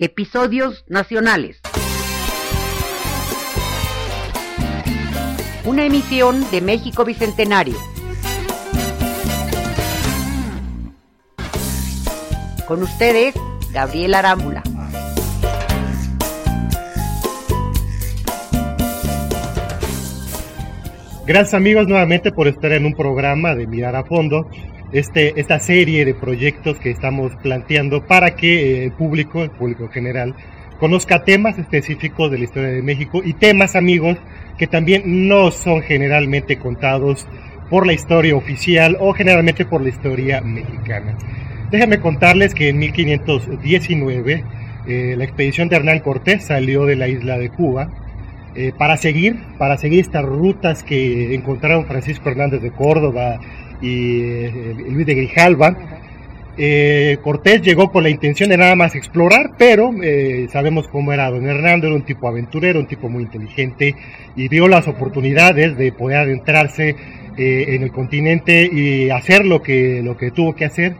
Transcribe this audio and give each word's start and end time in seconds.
Episodios 0.00 0.84
nacionales. 0.86 1.60
Una 5.64 5.86
emisión 5.86 6.48
de 6.52 6.60
México 6.60 7.04
Bicentenario. 7.04 7.74
Con 12.68 12.84
ustedes, 12.84 13.34
Gabriel 13.72 14.14
Arámbula. 14.14 14.62
Gracias 21.26 21.54
amigos 21.54 21.88
nuevamente 21.88 22.30
por 22.30 22.46
estar 22.46 22.70
en 22.70 22.86
un 22.86 22.94
programa 22.94 23.56
de 23.56 23.66
Mirar 23.66 23.96
a 23.96 24.04
Fondo, 24.04 24.48
este, 24.92 25.38
esta 25.40 25.58
serie 25.58 26.04
de 26.04 26.14
proyectos 26.14 26.78
que 26.78 26.90
estamos 26.90 27.34
planteando 27.36 28.06
para 28.06 28.36
que 28.36 28.82
eh, 28.82 28.84
el 28.84 28.92
público, 28.92 29.42
el 29.42 29.50
público 29.50 29.88
general, 29.88 30.34
conozca 30.78 31.24
temas 31.24 31.58
específicos 31.58 32.30
de 32.30 32.38
la 32.38 32.44
historia 32.44 32.70
de 32.70 32.82
México 32.82 33.20
y 33.24 33.34
temas 33.34 33.76
amigos 33.76 34.16
que 34.56 34.66
también 34.66 35.28
no 35.28 35.50
son 35.50 35.82
generalmente 35.82 36.58
contados 36.58 37.26
por 37.68 37.86
la 37.86 37.92
historia 37.92 38.34
oficial 38.34 38.96
o 39.00 39.12
generalmente 39.12 39.64
por 39.64 39.82
la 39.82 39.90
historia 39.90 40.40
mexicana. 40.40 41.16
Déjenme 41.70 42.00
contarles 42.00 42.54
que 42.54 42.70
en 42.70 42.78
1519 42.78 44.44
eh, 44.86 45.14
la 45.18 45.24
expedición 45.24 45.68
de 45.68 45.76
Hernán 45.76 46.00
Cortés 46.00 46.44
salió 46.46 46.86
de 46.86 46.96
la 46.96 47.08
isla 47.08 47.36
de 47.38 47.50
Cuba 47.50 47.90
eh, 48.54 48.72
para 48.76 48.96
seguir, 48.96 49.36
para 49.58 49.76
seguir 49.76 50.00
estas 50.00 50.24
rutas 50.24 50.82
que 50.82 51.34
encontraron 51.34 51.84
Francisco 51.84 52.30
Hernández 52.30 52.62
de 52.62 52.70
Córdoba 52.70 53.38
y 53.80 54.20
eh, 54.22 54.74
Luis 54.90 55.06
de 55.06 55.14
Grijalva. 55.14 55.76
Eh, 56.56 57.18
Cortés 57.22 57.62
llegó 57.62 57.92
con 57.92 58.02
la 58.02 58.10
intención 58.10 58.50
de 58.50 58.56
nada 58.56 58.74
más 58.74 58.96
explorar, 58.96 59.52
pero 59.56 59.92
sabemos 60.50 60.88
cómo 60.88 61.12
era 61.12 61.30
don 61.30 61.46
Hernando, 61.46 61.86
era 61.86 61.94
un 61.94 62.02
tipo 62.02 62.26
aventurero, 62.26 62.80
un 62.80 62.86
tipo 62.86 63.08
muy 63.08 63.22
inteligente 63.22 63.94
y 64.34 64.48
vio 64.48 64.66
las 64.66 64.88
oportunidades 64.88 65.76
de 65.78 65.92
poder 65.92 66.18
adentrarse 66.18 66.96
en 67.36 67.84
el 67.84 67.92
continente 67.92 68.68
y 68.72 69.08
hacer 69.10 69.44
lo 69.44 69.62
que, 69.62 70.02
lo 70.02 70.16
que 70.16 70.32
tuvo 70.32 70.56
que 70.56 70.64
hacer 70.64 70.96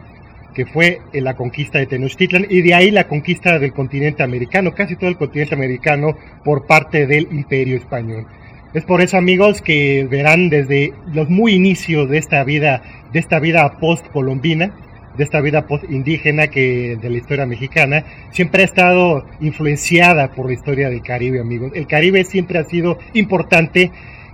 que 0.53 0.65
fue 0.65 1.01
la 1.13 1.35
conquista 1.35 1.79
de 1.79 1.85
Tenochtitlan 1.85 2.45
y 2.49 2.61
de 2.61 2.73
ahí 2.73 2.91
la 2.91 3.07
conquista 3.07 3.59
del 3.59 3.73
continente 3.73 4.23
americano, 4.23 4.73
casi 4.73 4.95
todo 4.95 5.09
el 5.09 5.17
continente 5.17 5.55
americano 5.55 6.17
por 6.43 6.65
parte 6.65 7.07
del 7.07 7.27
imperio 7.31 7.77
español. 7.77 8.25
Es 8.71 8.83
por 8.83 9.01
eso 9.01 9.17
amigos 9.17 9.63
que 9.63 10.07
verán 10.09 10.49
desde 10.49 10.93
los 11.11 11.27
muy 11.27 11.53
inicios 11.53 12.07
de 12.07 12.19
esta 12.19 12.43
vida, 12.43 12.83
de 13.11 13.17
esta 13.17 13.39
vida 13.39 13.79
post-colombina, 13.79 14.71
de 15.17 15.23
esta 15.23 15.41
vida 15.41 15.65
post-indígena 15.65 16.49
que 16.49 16.95
de 17.01 17.09
la 17.09 17.17
historia 17.17 17.47
mexicana, 17.47 18.05
siempre 18.29 18.61
ha 18.61 18.65
estado 18.65 19.25
influenciada 19.41 20.31
por 20.31 20.45
la 20.45 20.53
historia 20.53 20.89
del 20.89 21.01
Caribe 21.01 21.39
amigos. 21.39 21.71
El 21.73 21.87
Caribe 21.87 22.23
siempre 22.23 22.59
ha 22.59 22.63
sido 22.63 22.99
importante 23.13 23.91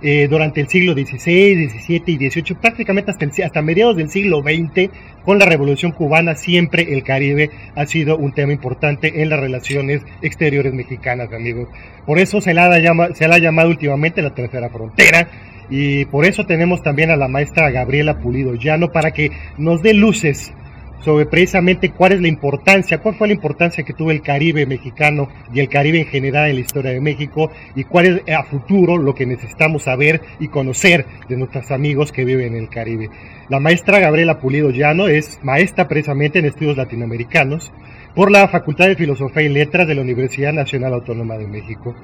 eh, 0.08 0.28
durante 0.28 0.60
el 0.60 0.68
siglo 0.68 0.92
XVI, 0.92 1.68
XVII 1.68 2.02
y 2.06 2.30
XVIII, 2.30 2.54
prácticamente 2.60 3.10
hasta, 3.10 3.26
hasta 3.44 3.60
mediados 3.60 3.96
del 3.96 4.08
siglo 4.08 4.40
XX, 4.40 4.88
con 5.24 5.40
la 5.40 5.46
Revolución 5.46 5.90
Cubana, 5.90 6.36
siempre 6.36 6.94
el 6.94 7.02
Caribe 7.02 7.50
ha 7.74 7.86
sido 7.86 8.16
un 8.16 8.30
tema 8.30 8.52
importante 8.52 9.20
en 9.20 9.30
las 9.30 9.40
relaciones 9.40 10.02
exteriores 10.22 10.72
mexicanas, 10.72 11.32
amigos. 11.32 11.70
Por 12.06 12.20
eso 12.20 12.40
se 12.40 12.54
la, 12.54 12.78
llama, 12.78 13.16
se 13.16 13.26
la 13.26 13.34
ha 13.34 13.38
llamado 13.40 13.68
últimamente 13.68 14.22
la 14.22 14.32
tercera 14.32 14.70
frontera, 14.70 15.26
y 15.68 16.04
por 16.04 16.24
eso 16.24 16.46
tenemos 16.46 16.84
también 16.84 17.10
a 17.10 17.16
la 17.16 17.26
maestra 17.26 17.70
Gabriela 17.70 18.20
Pulido 18.20 18.54
Llano 18.54 18.92
para 18.92 19.10
que 19.10 19.32
nos 19.58 19.82
dé 19.82 19.92
luces 19.92 20.52
sobre 21.00 21.26
precisamente 21.26 21.90
cuál 21.90 22.12
es 22.12 22.20
la 22.20 22.28
importancia, 22.28 22.98
cuál 22.98 23.14
fue 23.14 23.28
la 23.28 23.34
importancia 23.34 23.84
que 23.84 23.92
tuvo 23.92 24.10
el 24.10 24.22
Caribe 24.22 24.66
mexicano 24.66 25.28
y 25.52 25.60
el 25.60 25.68
Caribe 25.68 26.00
en 26.00 26.06
general 26.06 26.48
en 26.50 26.56
la 26.56 26.60
historia 26.60 26.92
de 26.92 27.00
México 27.00 27.50
y 27.74 27.84
cuál 27.84 28.06
es 28.06 28.34
a 28.34 28.42
futuro 28.42 28.96
lo 28.96 29.14
que 29.14 29.26
necesitamos 29.26 29.84
saber 29.84 30.20
y 30.40 30.48
conocer 30.48 31.06
de 31.28 31.36
nuestros 31.36 31.70
amigos 31.70 32.12
que 32.12 32.24
viven 32.24 32.54
en 32.54 32.62
el 32.64 32.68
Caribe. 32.68 33.10
La 33.48 33.60
maestra 33.60 34.00
Gabriela 34.00 34.40
Pulido 34.40 34.70
Llano 34.70 35.08
es 35.08 35.38
maestra 35.42 35.86
precisamente 35.86 36.38
en 36.38 36.46
estudios 36.46 36.76
latinoamericanos 36.76 37.72
por 38.14 38.30
la 38.30 38.48
Facultad 38.48 38.88
de 38.88 38.96
Filosofía 38.96 39.42
y 39.42 39.48
Letras 39.48 39.86
de 39.86 39.94
la 39.94 40.00
Universidad 40.00 40.52
Nacional 40.52 40.94
Autónoma 40.94 41.36
de 41.36 41.46
México. 41.46 41.94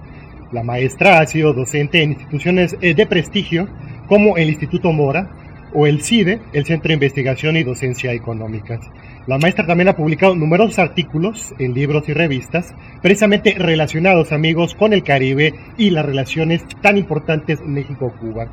La 0.52 0.62
maestra 0.62 1.18
ha 1.18 1.26
sido 1.26 1.54
docente 1.54 2.02
en 2.02 2.10
instituciones 2.10 2.76
eh, 2.82 2.94
de 2.94 3.06
prestigio 3.06 3.66
como 4.06 4.36
el 4.36 4.50
Instituto 4.50 4.92
Mora, 4.92 5.30
o 5.74 5.86
el 5.86 6.02
CIDE, 6.02 6.40
el 6.52 6.64
Centro 6.64 6.88
de 6.88 6.94
Investigación 6.94 7.56
y 7.56 7.62
Docencia 7.62 8.12
Económicas. 8.12 8.80
La 9.26 9.38
maestra 9.38 9.66
también 9.66 9.88
ha 9.88 9.96
publicado 9.96 10.34
numerosos 10.34 10.78
artículos 10.78 11.54
en 11.58 11.74
libros 11.74 12.08
y 12.08 12.12
revistas, 12.12 12.74
precisamente 13.00 13.54
relacionados, 13.56 14.32
amigos, 14.32 14.74
con 14.74 14.92
el 14.92 15.04
Caribe 15.04 15.54
y 15.78 15.90
las 15.90 16.04
relaciones 16.04 16.64
tan 16.80 16.98
importantes 16.98 17.60
México-Cuba. 17.60 18.48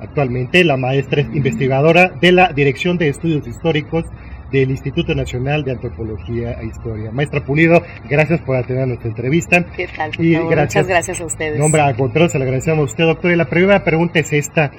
Actualmente 0.00 0.64
la 0.64 0.76
maestra 0.76 1.22
es 1.22 1.34
investigadora 1.34 2.08
de 2.20 2.32
la 2.32 2.52
Dirección 2.52 2.98
de 2.98 3.08
Estudios 3.08 3.46
Históricos 3.46 4.04
del 4.52 4.70
Instituto 4.70 5.14
Nacional 5.14 5.64
de 5.64 5.72
Antropología 5.72 6.52
e 6.60 6.66
Historia. 6.66 7.10
Maestra 7.10 7.44
Pulido, 7.44 7.82
gracias 8.08 8.40
por 8.42 8.56
atender 8.56 8.86
nuestra 8.86 9.08
entrevista. 9.08 9.64
¿Qué 9.76 9.88
tal? 9.88 10.12
Y 10.18 10.36
Muchas 10.36 10.86
gracias 10.86 11.20
a 11.20 11.24
ustedes. 11.24 11.58
Nombre 11.58 11.80
al 11.80 11.96
contrario, 11.96 12.28
se 12.28 12.38
le 12.38 12.44
agradecemos 12.44 12.80
a 12.80 12.84
usted, 12.84 13.04
doctor. 13.04 13.32
Y 13.32 13.36
la 13.36 13.46
primera 13.46 13.82
pregunta 13.82 14.20
es 14.20 14.32
esta 14.32 14.70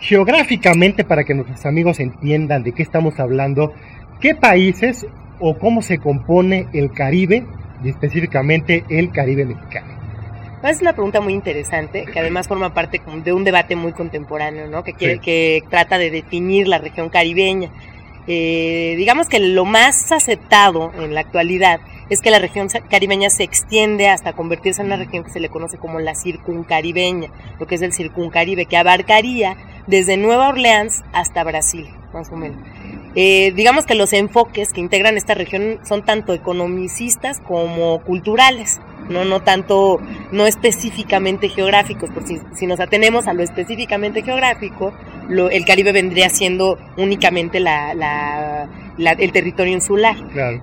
geográficamente, 0.00 1.04
para 1.04 1.24
que 1.24 1.34
nuestros 1.34 1.64
amigos 1.66 2.00
entiendan 2.00 2.62
de 2.62 2.72
qué 2.72 2.82
estamos 2.82 3.18
hablando, 3.18 3.72
¿qué 4.20 4.34
países 4.34 5.06
o 5.40 5.58
cómo 5.58 5.82
se 5.82 5.98
compone 5.98 6.66
el 6.72 6.92
Caribe 6.92 7.44
y 7.84 7.88
específicamente 7.88 8.84
el 8.88 9.10
Caribe 9.10 9.44
mexicano? 9.44 9.98
Es 10.62 10.80
una 10.80 10.92
pregunta 10.92 11.20
muy 11.20 11.34
interesante, 11.34 12.04
que 12.04 12.18
además 12.18 12.48
forma 12.48 12.74
parte 12.74 13.00
de 13.24 13.32
un 13.32 13.44
debate 13.44 13.76
muy 13.76 13.92
contemporáneo, 13.92 14.66
¿no? 14.66 14.82
que, 14.82 14.92
quiere, 14.92 15.20
que 15.20 15.62
trata 15.70 15.98
de 15.98 16.10
definir 16.10 16.66
la 16.66 16.78
región 16.78 17.10
caribeña. 17.10 17.70
Eh, 18.30 18.94
digamos 18.98 19.28
que 19.28 19.40
lo 19.40 19.64
más 19.64 20.12
aceptado 20.12 20.92
en 20.98 21.14
la 21.14 21.20
actualidad 21.20 21.80
es 22.10 22.20
que 22.20 22.30
la 22.30 22.38
región 22.38 22.68
caribeña 22.90 23.30
se 23.30 23.42
extiende 23.42 24.08
hasta 24.08 24.34
convertirse 24.34 24.82
en 24.82 24.88
una 24.88 24.96
región 24.96 25.24
que 25.24 25.30
se 25.30 25.40
le 25.40 25.48
conoce 25.48 25.78
como 25.78 25.98
la 25.98 26.14
circuncaribeña, 26.14 27.30
lo 27.58 27.66
que 27.66 27.76
es 27.76 27.82
el 27.82 27.94
circuncaribe, 27.94 28.66
que 28.66 28.76
abarcaría 28.76 29.56
desde 29.86 30.18
Nueva 30.18 30.48
Orleans 30.50 31.02
hasta 31.12 31.42
Brasil, 31.42 31.88
más 32.12 32.30
o 32.30 32.36
menos. 32.36 32.58
Eh, 33.14 33.52
digamos 33.56 33.86
que 33.86 33.94
los 33.94 34.12
enfoques 34.12 34.72
que 34.72 34.80
integran 34.80 35.16
esta 35.16 35.34
región 35.34 35.78
son 35.84 36.04
tanto 36.04 36.34
economicistas 36.34 37.40
como 37.40 38.00
culturales, 38.00 38.80
no, 39.08 39.24
no 39.24 39.40
tanto, 39.40 40.00
no 40.32 40.46
específicamente 40.46 41.48
geográficos, 41.48 42.10
porque 42.12 42.40
si, 42.54 42.66
nos 42.66 42.80
atenemos 42.80 43.26
a 43.26 43.32
lo 43.32 43.42
específicamente 43.42 44.22
geográfico, 44.22 44.92
el 45.28 45.64
Caribe 45.64 45.92
vendría 45.92 46.28
siendo 46.30 46.78
únicamente 46.96 47.60
la, 47.60 48.68
el 48.98 49.32
territorio 49.32 49.72
insular. 49.72 50.16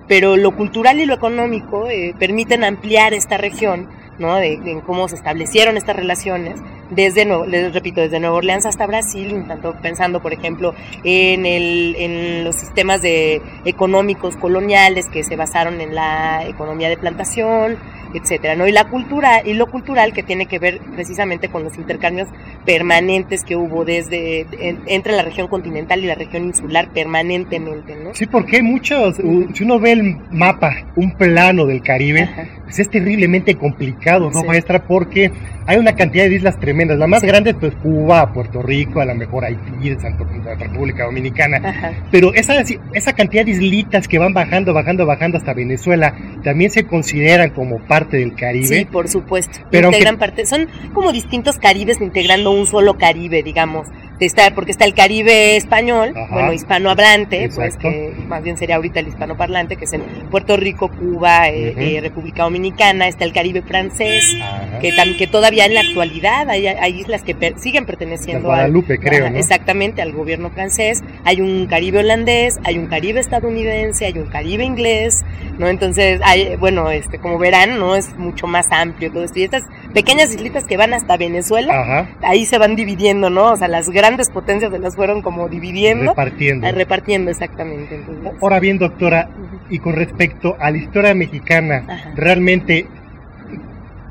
Pero 0.06 0.36
lo 0.36 0.54
cultural 0.56 1.00
y 1.00 1.06
lo 1.06 1.14
económico 1.14 1.88
eh, 1.88 2.14
permiten 2.18 2.64
ampliar 2.64 3.14
esta 3.14 3.36
región, 3.36 3.88
¿no? 4.18 4.36
De, 4.36 4.58
de, 4.58 4.80
cómo 4.86 5.08
se 5.08 5.16
establecieron 5.16 5.76
estas 5.76 5.96
relaciones 5.96 6.60
desde, 6.90 7.24
les 7.46 7.72
repito, 7.72 8.00
desde 8.00 8.20
Nueva 8.20 8.36
Orleans 8.36 8.66
hasta 8.66 8.86
Brasil, 8.86 9.44
tanto 9.48 9.74
pensando, 9.82 10.20
por 10.20 10.32
ejemplo, 10.32 10.74
en, 11.04 11.46
el, 11.46 11.96
en 11.98 12.44
los 12.44 12.56
sistemas 12.56 13.02
de, 13.02 13.42
económicos 13.64 14.36
coloniales 14.36 15.08
que 15.08 15.24
se 15.24 15.36
basaron 15.36 15.80
en 15.80 15.94
la 15.94 16.46
economía 16.46 16.88
de 16.88 16.96
plantación, 16.96 17.78
etcétera, 18.16 18.56
¿no? 18.56 18.66
Y 18.66 18.72
la 18.72 18.88
cultura, 18.88 19.42
y 19.44 19.54
lo 19.54 19.70
cultural 19.70 20.12
que 20.12 20.22
tiene 20.22 20.46
que 20.46 20.58
ver 20.58 20.80
precisamente 20.94 21.48
con 21.48 21.64
los 21.64 21.76
intercambios 21.76 22.28
permanentes 22.64 23.44
que 23.44 23.56
hubo 23.56 23.84
desde 23.84 24.46
entre 24.86 25.12
la 25.12 25.22
región 25.22 25.48
continental 25.48 26.02
y 26.02 26.06
la 26.06 26.14
región 26.14 26.46
insular 26.46 26.88
permanentemente, 26.90 27.96
¿no? 27.96 28.14
Sí, 28.14 28.26
porque 28.26 28.62
muchos, 28.62 29.16
si 29.16 29.64
uno 29.64 29.78
ve 29.78 29.92
el 29.92 30.16
mapa, 30.30 30.74
un 30.96 31.12
plano 31.12 31.66
del 31.66 31.82
Caribe, 31.82 32.28
pues 32.64 32.78
es 32.78 32.90
terriblemente 32.90 33.54
complicado, 33.54 34.30
¿no, 34.30 34.42
maestra? 34.44 34.82
Porque 34.84 35.30
hay 35.66 35.78
una 35.78 35.94
cantidad 35.94 36.28
de 36.28 36.36
islas 36.36 36.58
tremendas. 36.58 36.98
La 36.98 37.08
más 37.08 37.22
grande 37.22 37.50
es 37.50 37.56
pues, 37.56 37.74
Cuba, 37.76 38.32
Puerto 38.32 38.62
Rico, 38.62 39.00
a 39.00 39.04
lo 39.04 39.14
mejor 39.14 39.44
Haití, 39.44 39.96
Santo, 40.00 40.26
la 40.44 40.54
República 40.54 41.04
Dominicana. 41.04 42.02
Pero 42.10 42.32
esa, 42.34 42.62
esa 42.92 43.12
cantidad 43.14 43.44
de 43.44 43.50
islitas 43.50 44.06
que 44.06 44.18
van 44.18 44.32
bajando, 44.32 44.72
bajando, 44.72 45.06
bajando 45.06 45.38
hasta 45.38 45.54
Venezuela, 45.54 46.14
también 46.44 46.70
se 46.70 46.84
consideran 46.84 47.50
como 47.50 47.78
parte 47.78 48.05
del 48.10 48.34
Caribe. 48.34 48.66
Sí, 48.66 48.84
por 48.84 49.08
supuesto. 49.08 49.60
Pero 49.70 49.88
Integran 49.88 50.18
parte, 50.18 50.46
son 50.46 50.68
como 50.92 51.12
distintos 51.12 51.58
Caribes 51.58 52.00
integrando 52.00 52.50
un 52.50 52.66
solo 52.66 52.98
Caribe, 52.98 53.42
digamos. 53.42 53.88
Está, 54.24 54.54
porque 54.54 54.70
está 54.70 54.84
el 54.86 54.94
Caribe 54.94 55.56
español, 55.56 56.14
bueno, 56.30 56.52
hispanohablante, 56.52 57.50
pues 57.54 57.76
que 57.76 58.14
más 58.26 58.42
bien 58.42 58.56
sería 58.56 58.76
ahorita 58.76 59.00
el 59.00 59.08
hispanoparlante, 59.08 59.76
que 59.76 59.84
es 59.84 59.92
en 59.92 60.02
Puerto 60.30 60.56
Rico, 60.56 60.88
Cuba, 60.88 61.48
eh, 61.48 61.74
eh, 61.76 62.00
República 62.00 62.44
Dominicana, 62.44 63.08
está 63.08 63.24
el 63.24 63.32
Caribe 63.32 63.62
francés, 63.62 64.36
que, 64.80 64.92
que 65.18 65.26
todavía 65.26 65.66
en 65.66 65.74
la 65.74 65.80
actualidad 65.80 66.48
hay, 66.48 66.66
islas 66.96 67.22
que 67.22 67.36
siguen 67.58 67.84
perteneciendo 67.84 68.48
a 68.50 68.56
Guadalupe, 68.56 68.98
creo, 68.98 69.26
exactamente 69.26 70.00
al 70.00 70.12
gobierno 70.12 70.50
francés, 70.50 71.02
hay 71.24 71.42
un 71.42 71.66
Caribe 71.66 71.98
holandés, 71.98 72.58
hay 72.64 72.78
un 72.78 72.86
Caribe 72.86 73.20
estadounidense, 73.20 74.06
hay 74.06 74.18
un 74.18 74.28
Caribe 74.28 74.64
inglés, 74.64 75.24
¿no? 75.58 75.68
Entonces, 75.68 76.20
hay, 76.24 76.56
bueno, 76.56 76.90
este, 76.90 77.18
como 77.18 77.38
verán, 77.38 77.78
no 77.78 77.96
es 77.96 78.16
mucho 78.16 78.46
más 78.46 78.68
amplio 78.70 79.12
todo 79.12 79.24
esto. 79.24 79.38
Y 79.38 79.44
estas 79.44 79.64
pequeñas 79.92 80.34
islitas 80.34 80.64
que 80.64 80.76
van 80.76 80.94
hasta 80.94 81.16
Venezuela, 81.16 82.08
ahí 82.22 82.46
se 82.46 82.58
van 82.58 82.76
dividiendo, 82.76 83.28
¿no? 83.28 83.52
O 83.52 83.56
sea, 83.56 83.68
las 83.68 83.90
grandes 83.90 84.05
potencias 84.32 84.72
se 84.72 84.78
las 84.78 84.96
fueron 84.96 85.22
como 85.22 85.48
dividiendo. 85.48 86.10
Repartiendo. 86.10 86.66
Ah, 86.66 86.72
repartiendo, 86.72 87.30
exactamente. 87.30 88.00
Ahora 88.40 88.60
bien, 88.60 88.78
doctora, 88.78 89.28
y 89.70 89.78
con 89.78 89.94
respecto 89.94 90.56
a 90.58 90.70
la 90.70 90.78
historia 90.78 91.14
mexicana, 91.14 91.84
realmente 92.14 92.86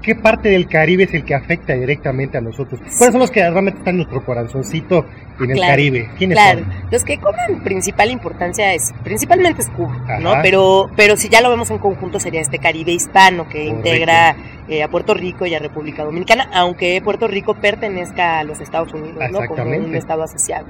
¿qué 0.06 0.14
parte 0.14 0.50
del 0.50 0.68
Caribe 0.68 1.06
es 1.06 1.14
el 1.16 1.26
que 1.26 1.34
afecta 1.34 1.74
directamente 1.74 2.38
a 2.38 2.42
nosotros? 2.42 2.80
¿Cuáles 2.80 3.12
son 3.12 3.20
los 3.20 3.32
que 3.32 3.42
realmente 3.42 3.80
están 3.80 3.94
en 3.94 3.98
nuestro 3.98 4.24
corazoncito 4.24 5.04
en 5.40 5.50
el 5.50 5.60
Caribe? 5.60 6.10
¿Quiénes 6.16 6.38
claro. 6.38 6.62
Los 6.92 7.04
que 7.04 7.18
cobran 7.18 7.64
principal 7.64 8.12
importancia 8.12 8.74
es, 8.76 8.94
principalmente 9.04 9.64
es 9.64 9.70
Cuba, 9.70 10.20
¿no? 10.20 10.36
Pero, 10.44 10.92
pero 10.96 11.18
si 11.18 11.28
ya 11.28 11.42
lo 11.42 11.50
vemos 11.50 11.72
en 11.72 11.80
conjunto 11.80 12.20
sería 12.20 12.40
este 12.40 12.60
Caribe 12.60 12.92
hispano 12.92 13.50
que 13.50 13.66
integra 13.66 14.36
eh, 14.68 14.84
a 14.84 14.90
Puerto 14.90 15.16
Rico 15.16 15.48
y 15.48 15.56
a 15.56 15.60
República 15.60 16.04
Dominicana, 16.04 16.50
aunque 16.54 17.02
Puerto 17.04 17.28
Rico 17.28 17.56
pertenezca 17.56 18.40
a 18.40 18.44
los 18.44 18.62
Estados 18.62 18.94
Unidos, 18.94 19.24
¿no? 19.32 19.40
Como 19.48 19.64
un 19.64 19.96
estado 19.96 20.22
asociado. 20.22 20.68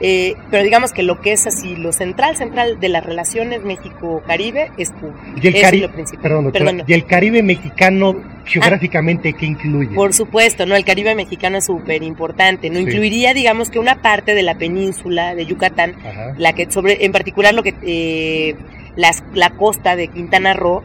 Eh, 0.00 0.34
pero 0.50 0.62
digamos 0.62 0.92
que 0.92 1.02
lo 1.02 1.20
que 1.20 1.32
es 1.32 1.46
así, 1.46 1.74
lo 1.74 1.92
central, 1.92 2.36
central 2.36 2.78
de 2.80 2.88
las 2.88 3.04
relaciones 3.04 3.64
México-Caribe 3.64 4.70
es 4.76 4.90
Cuba. 4.90 5.14
Y 5.42 5.46
el, 5.46 5.60
Caribe, 5.60 5.90
perdón, 6.20 6.82
¿Y 6.86 6.92
el 6.92 7.06
Caribe 7.06 7.42
mexicano 7.42 8.16
geográficamente 8.44 9.32
qué 9.32 9.46
incluye? 9.46 9.94
Por 9.94 10.12
supuesto, 10.12 10.66
¿no? 10.66 10.76
El 10.76 10.84
Caribe 10.84 11.14
mexicano 11.14 11.58
es 11.58 11.66
súper 11.66 12.02
importante. 12.02 12.68
¿no? 12.68 12.78
Incluiría, 12.78 13.32
digamos, 13.32 13.70
que 13.70 13.78
una 13.78 14.02
parte 14.02 14.34
de 14.34 14.42
la 14.42 14.56
península 14.56 15.34
de 15.34 15.46
Yucatán, 15.46 15.94
la 16.36 16.52
que 16.52 16.70
sobre, 16.70 17.04
en 17.04 17.12
particular 17.12 17.54
lo 17.54 17.62
que... 17.62 17.74
Eh, 17.82 18.56
las, 18.96 19.22
la 19.34 19.50
costa 19.50 19.94
de 19.94 20.08
Quintana 20.08 20.54
Roo, 20.54 20.82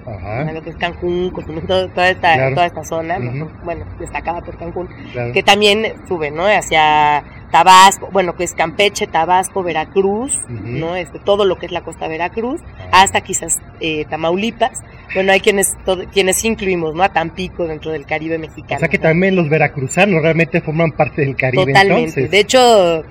lo 0.54 0.62
que 0.62 0.70
es 0.70 0.76
Cancún, 0.76 1.34
toda, 1.66 2.10
esta, 2.10 2.54
toda 2.54 2.66
esta 2.66 2.84
zona, 2.84 3.18
bueno, 3.64 3.86
destacada 4.00 4.42
por 4.42 4.58
Cancún, 4.58 4.90
que 5.34 5.42
también 5.44 5.94
sube, 6.08 6.30
¿no? 6.30 6.46
Hacia 6.46 7.24
Tabasco, 7.52 8.10
bueno, 8.12 8.36
que 8.36 8.44
es 8.44 8.54
Campeche, 8.54 9.08
Tabasco, 9.08 9.64
Veracruz, 9.64 10.40
¿no? 10.50 10.96
Este, 10.96 11.20
todo 11.20 11.46
lo 11.46 11.58
que 11.58 11.66
es 11.66 11.72
la 11.72 11.82
costa 11.82 12.08
Veracruz, 12.08 12.62
hasta 12.92 13.22
quizás 13.22 13.60
eh, 13.80 14.06
Tamaulipas. 14.10 14.84
Bueno, 15.14 15.34
hay 15.34 15.42
quienes 15.42 15.76
quienes 16.14 16.44
incluimos, 16.46 16.96
¿no? 16.96 17.04
A 17.04 17.10
Tampico 17.10 17.68
dentro 17.68 17.92
del 17.92 18.06
Caribe 18.06 18.38
mexicano. 18.38 18.78
O 18.78 18.80
sea 18.80 18.88
que 18.88 18.98
también 18.98 19.36
los 19.36 19.50
veracruzanos 19.50 20.22
realmente 20.22 20.62
forman 20.62 20.92
parte 20.92 21.22
del 21.22 21.36
Caribe. 21.36 21.74
Totalmente. 21.74 22.28
De 22.30 22.40
hecho, 22.40 23.04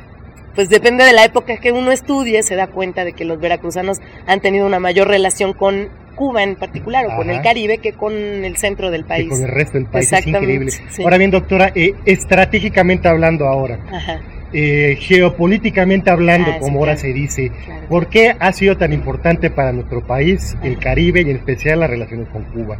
pues 0.55 0.69
depende 0.69 1.05
de 1.05 1.12
la 1.12 1.25
época 1.25 1.56
que 1.58 1.73
uno 1.73 1.93
estudie, 1.93 2.43
se 2.43 2.56
da 2.56 2.67
cuenta 2.67 3.05
de 3.05 3.12
que 3.12 3.25
los 3.25 3.41
veracruzanos 3.41 3.99
han 4.26 4.41
tenido 4.41 4.67
una 4.67 4.81
mayor 4.81 5.08
relación 5.08 5.52
con 5.52 5.88
Cuba 6.14 6.43
en 6.43 6.56
particular 6.56 7.06
o 7.06 7.17
con 7.17 7.31
el 7.31 7.41
Caribe 7.41 7.79
que 7.79 7.93
con 7.93 8.12
el 8.12 8.56
centro 8.56 8.91
del 8.91 9.05
país. 9.05 9.25
Que 9.25 9.31
con 9.31 9.43
el 9.43 9.49
resto 9.49 9.79
del 9.79 9.87
país, 9.87 10.12
es 10.12 10.26
increíble. 10.26 10.73
Ahora 11.02 11.17
bien, 11.17 11.31
doctora, 11.31 11.73
eh, 11.75 11.94
estratégicamente 12.05 13.08
hablando 13.08 13.47
ahora, 13.47 13.79
eh, 14.52 14.97
geopolíticamente 15.00 16.11
hablando, 16.11 16.50
ah, 16.52 16.58
como 16.58 16.81
ahora 16.81 16.97
se 16.97 17.12
dice, 17.12 17.52
¿por 17.88 18.08
qué 18.08 18.37
ha 18.38 18.52
sido 18.52 18.76
tan 18.76 18.93
importante 18.93 19.50
para 19.50 19.73
nuestro 19.73 20.05
país 20.06 20.56
el 20.62 20.79
Caribe 20.79 21.23
y 21.23 21.31
en 21.31 21.37
especial 21.37 21.81
las 21.81 21.91
relaciones 21.91 22.29
con 22.29 22.43
Cuba? 22.44 22.79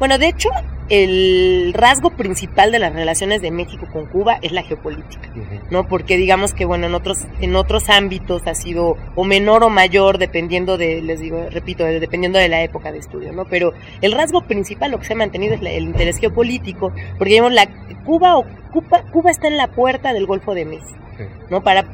Bueno, 0.00 0.18
de 0.18 0.28
hecho, 0.28 0.48
el 0.88 1.72
rasgo 1.74 2.10
principal 2.10 2.72
de 2.72 2.78
las 2.78 2.92
relaciones 2.92 3.42
de 3.42 3.50
México 3.50 3.86
con 3.92 4.06
Cuba 4.06 4.38
es 4.42 4.50
la 4.50 4.62
geopolítica, 4.62 5.28
¿no? 5.70 5.86
Porque 5.86 6.16
digamos 6.16 6.54
que, 6.54 6.64
bueno, 6.64 6.86
en 6.86 6.94
otros, 6.94 7.26
en 7.40 7.54
otros 7.54 7.88
ámbitos 7.90 8.46
ha 8.46 8.54
sido 8.54 8.96
o 9.14 9.24
menor 9.24 9.62
o 9.62 9.68
mayor, 9.68 10.18
dependiendo 10.18 10.78
de, 10.78 11.02
les 11.02 11.20
digo, 11.20 11.46
repito, 11.50 11.84
dependiendo 11.84 12.38
de 12.38 12.48
la 12.48 12.62
época 12.62 12.90
de 12.90 12.98
estudio, 12.98 13.32
¿no? 13.32 13.44
Pero 13.44 13.74
el 14.00 14.12
rasgo 14.12 14.40
principal, 14.42 14.90
lo 14.90 14.98
que 14.98 15.04
se 15.04 15.12
ha 15.12 15.16
mantenido 15.16 15.54
es 15.54 15.60
el 15.62 15.84
interés 15.84 16.18
geopolítico, 16.18 16.92
porque 17.18 17.34
digamos, 17.34 17.52
la, 17.52 17.68
Cuba, 18.04 18.42
Cuba, 18.72 19.02
Cuba 19.12 19.30
está 19.30 19.48
en 19.48 19.56
la 19.56 19.68
puerta 19.68 20.12
del 20.12 20.26
Golfo 20.26 20.54
de 20.54 20.64
México, 20.64 20.98
¿no? 21.50 21.62
Para 21.62 21.84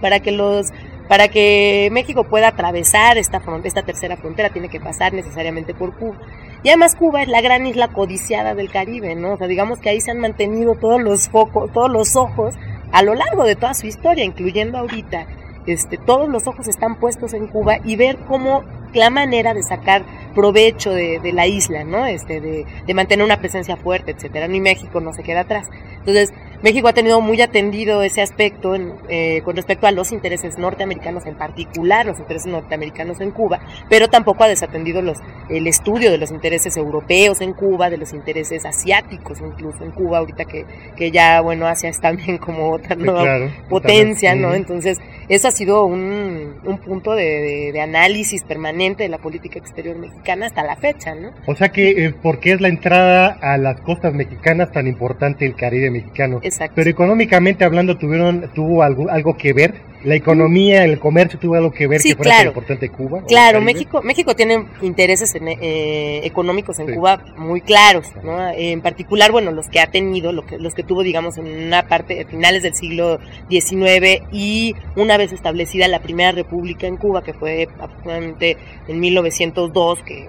para 0.00 0.20
que 0.20 0.32
los 0.32 0.72
para 1.08 1.28
que 1.28 1.88
México 1.92 2.24
pueda 2.24 2.48
atravesar 2.48 3.16
esta, 3.16 3.40
esta 3.64 3.82
tercera 3.82 4.16
frontera 4.16 4.50
tiene 4.50 4.68
que 4.68 4.80
pasar 4.80 5.12
necesariamente 5.12 5.72
por 5.72 5.96
Cuba. 5.96 6.16
Y 6.62 6.68
además 6.68 6.96
Cuba 6.96 7.22
es 7.22 7.28
la 7.28 7.40
gran 7.40 7.66
isla 7.66 7.88
codiciada 7.88 8.54
del 8.54 8.70
Caribe, 8.70 9.14
¿no? 9.14 9.34
O 9.34 9.36
sea, 9.36 9.46
digamos 9.46 9.78
que 9.78 9.90
ahí 9.90 10.00
se 10.00 10.10
han 10.10 10.18
mantenido 10.18 10.74
todos 10.74 11.00
los 11.00 11.28
focos, 11.28 11.72
todos 11.72 11.90
los 11.90 12.16
ojos 12.16 12.54
a 12.92 13.02
lo 13.02 13.14
largo 13.14 13.44
de 13.44 13.56
toda 13.56 13.74
su 13.74 13.86
historia, 13.86 14.24
incluyendo 14.24 14.78
ahorita. 14.78 15.26
Este, 15.66 15.98
todos 15.98 16.28
los 16.28 16.46
ojos 16.46 16.68
están 16.68 16.98
puestos 16.98 17.34
en 17.34 17.48
Cuba 17.48 17.78
y 17.84 17.96
ver 17.96 18.18
cómo 18.28 18.64
la 18.96 19.10
manera 19.10 19.54
de 19.54 19.62
sacar 19.62 20.04
provecho 20.34 20.92
de, 20.92 21.32
la 21.32 21.46
isla, 21.46 21.84
¿no? 21.84 22.06
Este, 22.06 22.40
de, 22.40 22.66
de, 22.86 22.94
mantener 22.94 23.24
una 23.24 23.38
presencia 23.38 23.76
fuerte, 23.76 24.12
etcétera. 24.12 24.48
Ni 24.48 24.60
México 24.60 25.00
no 25.00 25.12
se 25.12 25.22
queda 25.22 25.40
atrás. 25.40 25.68
Entonces, 25.98 26.32
México 26.62 26.88
ha 26.88 26.92
tenido 26.92 27.20
muy 27.20 27.40
atendido 27.42 28.02
ese 28.02 28.22
aspecto 28.22 28.74
eh, 29.08 29.42
con 29.44 29.56
respecto 29.56 29.86
a 29.86 29.92
los 29.92 30.12
intereses 30.12 30.58
norteamericanos, 30.58 31.26
en 31.26 31.36
particular 31.36 32.06
los 32.06 32.18
intereses 32.18 32.50
norteamericanos 32.50 33.20
en 33.20 33.30
Cuba, 33.30 33.60
pero 33.88 34.08
tampoco 34.08 34.44
ha 34.44 34.48
desatendido 34.48 35.02
los, 35.02 35.18
el 35.50 35.66
estudio 35.66 36.10
de 36.10 36.18
los 36.18 36.30
intereses 36.30 36.76
europeos 36.76 37.40
en 37.40 37.52
Cuba, 37.52 37.90
de 37.90 37.98
los 37.98 38.12
intereses 38.12 38.64
asiáticos 38.64 39.40
incluso 39.40 39.84
en 39.84 39.90
Cuba, 39.90 40.18
ahorita 40.18 40.44
que, 40.44 40.64
que 40.96 41.10
ya, 41.10 41.40
bueno, 41.40 41.66
Asia 41.66 41.90
es 41.90 42.00
también 42.00 42.38
como 42.38 42.72
otra 42.72 42.96
nueva 42.96 43.50
potencia, 43.68 44.34
¿no? 44.34 44.54
Entonces, 44.54 44.98
eso 45.28 45.48
ha 45.48 45.50
sido 45.50 45.84
un, 45.84 46.54
un 46.64 46.78
punto 46.78 47.14
de, 47.14 47.70
de, 47.72 47.80
análisis 47.80 48.42
permanente 48.44 49.02
de 49.02 49.08
la 49.08 49.18
política 49.18 49.58
exterior 49.58 49.96
mexicana 49.96 50.46
hasta 50.46 50.62
la 50.62 50.76
fecha, 50.76 51.14
¿no? 51.14 51.30
O 51.46 51.54
sea 51.54 51.70
que, 51.70 52.04
eh, 52.04 52.10
¿por 52.12 52.40
qué 52.40 52.52
es 52.52 52.60
la 52.60 52.68
entrada 52.68 53.38
a 53.40 53.58
las 53.58 53.80
costas 53.80 54.14
mexicanas 54.14 54.72
tan 54.72 54.86
importante 54.86 55.44
el 55.44 55.54
Caribe 55.54 55.90
mexicano? 55.90 56.40
Pero 56.74 56.90
económicamente 56.90 57.64
hablando, 57.64 57.96
tuvieron 57.96 58.50
tuvo 58.54 58.82
algo, 58.82 59.10
algo 59.10 59.36
que 59.36 59.52
ver 59.52 59.74
la 60.06 60.14
economía, 60.14 60.84
el 60.84 61.00
comercio 61.00 61.36
tuvo 61.36 61.56
algo 61.56 61.72
que 61.72 61.88
ver 61.88 62.00
que 62.00 62.14
fuera 62.14 62.38
tan 62.38 62.46
importante 62.46 62.88
Cuba. 62.90 63.22
Claro, 63.26 63.60
México, 63.60 64.02
México 64.02 64.36
tiene 64.36 64.64
intereses 64.82 65.34
eh, 65.34 66.20
económicos 66.22 66.78
en 66.78 66.94
Cuba 66.94 67.24
muy 67.36 67.60
claros, 67.60 68.06
¿no? 68.22 68.50
En 68.50 68.82
particular, 68.82 69.32
bueno, 69.32 69.50
los 69.50 69.68
que 69.68 69.80
ha 69.80 69.88
tenido, 69.88 70.30
lo 70.30 70.46
que, 70.46 70.58
los 70.58 70.74
que 70.74 70.84
tuvo, 70.84 71.02
digamos, 71.02 71.38
en 71.38 71.48
una 71.48 71.88
parte, 71.88 72.20
a 72.22 72.26
finales 72.26 72.62
del 72.62 72.74
siglo 72.74 73.18
XIX 73.50 74.22
y 74.30 74.76
una 74.94 75.16
vez 75.16 75.32
establecida 75.32 75.88
la 75.88 75.98
primera 75.98 76.30
república 76.30 76.86
en 76.86 76.98
Cuba, 76.98 77.24
que 77.24 77.32
fue 77.32 77.68
aproximadamente 77.80 78.56
en 78.86 79.00
1902, 79.00 80.04
que 80.04 80.28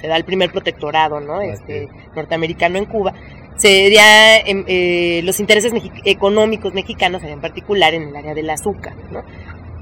se 0.00 0.08
da 0.08 0.16
el 0.16 0.24
primer 0.24 0.50
protectorado, 0.50 1.20
¿no? 1.20 1.42
Este, 1.42 1.90
norteamericano 2.16 2.78
en 2.78 2.86
Cuba 2.86 3.12
sería 3.62 4.38
em, 4.38 4.64
eh, 4.66 5.20
los 5.22 5.38
intereses 5.38 5.72
económicos 6.04 6.74
mexicanos 6.74 7.22
en 7.22 7.40
particular 7.40 7.94
en 7.94 8.08
el 8.08 8.16
área 8.16 8.34
del 8.34 8.50
azúcar, 8.50 8.94
¿no? 9.12 9.22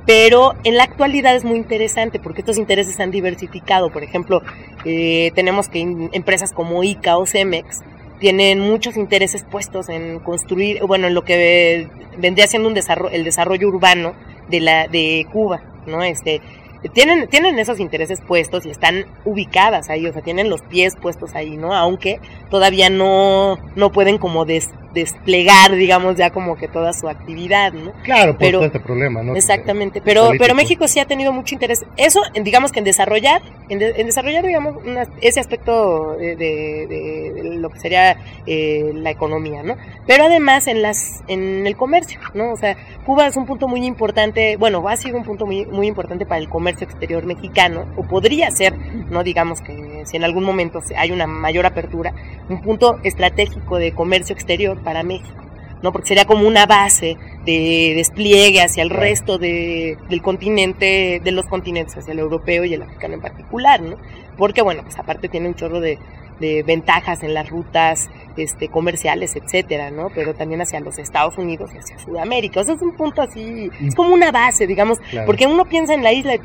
Pero 0.05 0.55
en 0.65 0.77
la 0.77 0.85
actualidad 0.85 1.35
es 1.35 1.45
muy 1.45 1.57
interesante 1.57 2.19
porque 2.21 2.43
estos 2.43 2.59
intereses 2.59 3.01
han 3.01 3.11
diversificado. 3.11 3.91
Por 3.91 4.03
ejemplo, 4.03 4.43
eh, 4.85 5.33
tenemos 5.35 5.69
que 5.69 5.81
empresas 6.13 6.53
como 6.53 6.85
ICA 6.85 7.17
o 7.17 7.25
Cemex 7.25 7.81
tienen 8.19 8.61
muchos 8.61 8.99
intereses 8.99 9.45
puestos 9.45 9.89
en 9.89 10.19
construir, 10.19 10.85
bueno, 10.85 11.07
en 11.07 11.15
lo 11.15 11.25
que 11.25 11.89
vendría 12.19 12.47
siendo 12.49 12.69
un 12.69 12.75
desarrollo, 12.75 13.15
el 13.15 13.25
desarrollo 13.25 13.69
urbano 13.69 14.13
de 14.51 14.61
la 14.61 14.89
de 14.89 15.27
Cuba, 15.33 15.63
¿no? 15.87 16.03
Este, 16.03 16.43
tienen, 16.89 17.29
tienen 17.29 17.59
esos 17.59 17.79
intereses 17.79 18.21
puestos 18.27 18.65
y 18.65 18.71
están 18.71 19.05
ubicadas 19.25 19.91
ahí, 19.91 20.07
o 20.07 20.13
sea, 20.13 20.23
tienen 20.23 20.49
los 20.49 20.63
pies 20.63 20.97
puestos 20.97 21.35
ahí, 21.35 21.57
¿no? 21.57 21.75
Aunque 21.75 22.21
todavía 22.49 22.89
no, 22.89 23.59
no 23.77 23.93
pueden 23.93 24.19
como 24.19 24.45
des, 24.47 24.71
desplegar, 24.93 25.75
digamos, 25.75 26.17
ya 26.17 26.31
como 26.31 26.57
que 26.57 26.69
toda 26.69 26.93
su 26.93 27.09
actividad, 27.09 27.73
¿no? 27.73 27.93
Claro, 28.03 28.37
por 28.37 28.51
todo 28.51 28.65
este 28.65 28.81
problema, 28.81 29.23
¿no? 29.23 29.37
Exactamente, 29.37 30.01
pero, 30.01 30.31
pero 30.39 30.55
México 30.55 30.89
sí 30.89 30.99
ha 30.99 31.05
tenido 31.05 31.33
mucho 31.33 31.55
interés. 31.55 31.85
Eso, 31.97 32.21
digamos 32.43 32.73
que 32.73 32.81
en 32.81 32.85
desarrollar, 32.85 33.43
en, 33.69 33.79
desarrollar, 33.79 34.45
digamos, 34.45 34.77
ese 35.21 35.41
aspecto 35.41 36.17
de, 36.17 36.37
de, 36.37 37.57
lo 37.59 37.71
que 37.71 37.79
sería 37.79 38.17
eh, 38.47 38.91
la 38.95 39.11
economía, 39.11 39.63
¿no? 39.63 39.77
Pero 40.07 40.25
además 40.25 40.67
en 40.67 40.83
las, 40.83 41.23
en 41.29 41.67
el 41.67 41.77
comercio, 41.77 42.19
¿no? 42.35 42.53
O 42.53 42.57
sea, 42.57 42.77
Cuba 43.07 43.27
es 43.27 43.37
un 43.37 43.47
punto 43.47 43.69
muy 43.69 43.85
importante, 43.85 44.57
bueno, 44.57 44.87
ha 44.89 44.97
sido 44.97 45.17
un 45.17 45.25
punto 45.25 45.47
muy, 45.47 45.67
muy 45.67 45.87
importante 45.87 46.27
para 46.27 46.41
el 46.41 46.49
comercio 46.49 46.87
exterior 46.87 47.25
mexicano, 47.27 47.87
o 47.97 48.03
podría 48.03 48.51
ser, 48.51 48.77
¿no? 49.11 49.23
Digamos 49.23 49.61
que 49.61 50.03
si 50.05 50.17
en 50.17 50.25
algún 50.25 50.45
momento 50.45 50.83
hay 50.97 51.13
una 51.13 51.27
mayor 51.27 51.67
apertura, 51.67 52.13
un 52.49 52.61
punto 52.61 52.99
estratégico 53.05 53.79
de 53.79 53.93
comercio 53.93 54.35
exterior 54.35 54.80
para 54.81 55.03
México. 55.03 55.41
¿no? 55.83 55.93
Porque 55.93 56.09
sería 56.09 56.27
como 56.27 56.47
una 56.47 56.67
base 56.67 57.17
de 57.45 57.95
despliegue 57.97 58.61
hacia 58.61 58.83
el 58.83 58.91
resto 58.91 59.39
de, 59.39 59.97
del 60.09 60.21
continente, 60.21 61.21
de 61.23 61.33
los 61.33 61.47
continentes, 61.47 61.97
hacia 61.97 62.13
el 62.13 62.19
europeo 62.19 62.65
y 62.65 62.75
el 62.75 62.83
africano 62.83 63.15
en 63.15 63.21
particular, 63.21 63.81
¿no? 63.81 63.97
Porque, 64.37 64.63
bueno, 64.63 64.83
pues 64.83 64.99
aparte 64.99 65.29
tiene 65.29 65.49
un 65.49 65.55
chorro 65.55 65.81
de, 65.81 65.99
de 66.39 66.63
ventajas 66.63 67.23
en 67.23 67.35
las 67.35 67.49
rutas 67.49 68.11
este, 68.37 68.69
comerciales, 68.69 69.37
etcétera, 69.37 69.91
¿no? 69.91 70.09
Pero 70.15 70.35
también 70.35 70.61
hacia 70.61 70.81
los 70.81 70.99
Estados 70.99 71.39
Unidos 71.39 71.71
y 71.75 71.79
hacia 71.79 71.99
Sudamérica. 71.99 72.61
O 72.61 72.65
sea, 72.65 72.75
es 72.75 72.83
un 72.83 72.97
punto 72.97 73.23
así, 73.23 73.71
es 73.85 73.95
como 73.95 74.15
una 74.15 74.31
base, 74.33 74.67
digamos, 74.67 74.99
porque 75.27 75.47
uno 75.47 75.65
piensa 75.65 75.95
en 75.95 76.03
la 76.03 76.13
isla, 76.13 76.39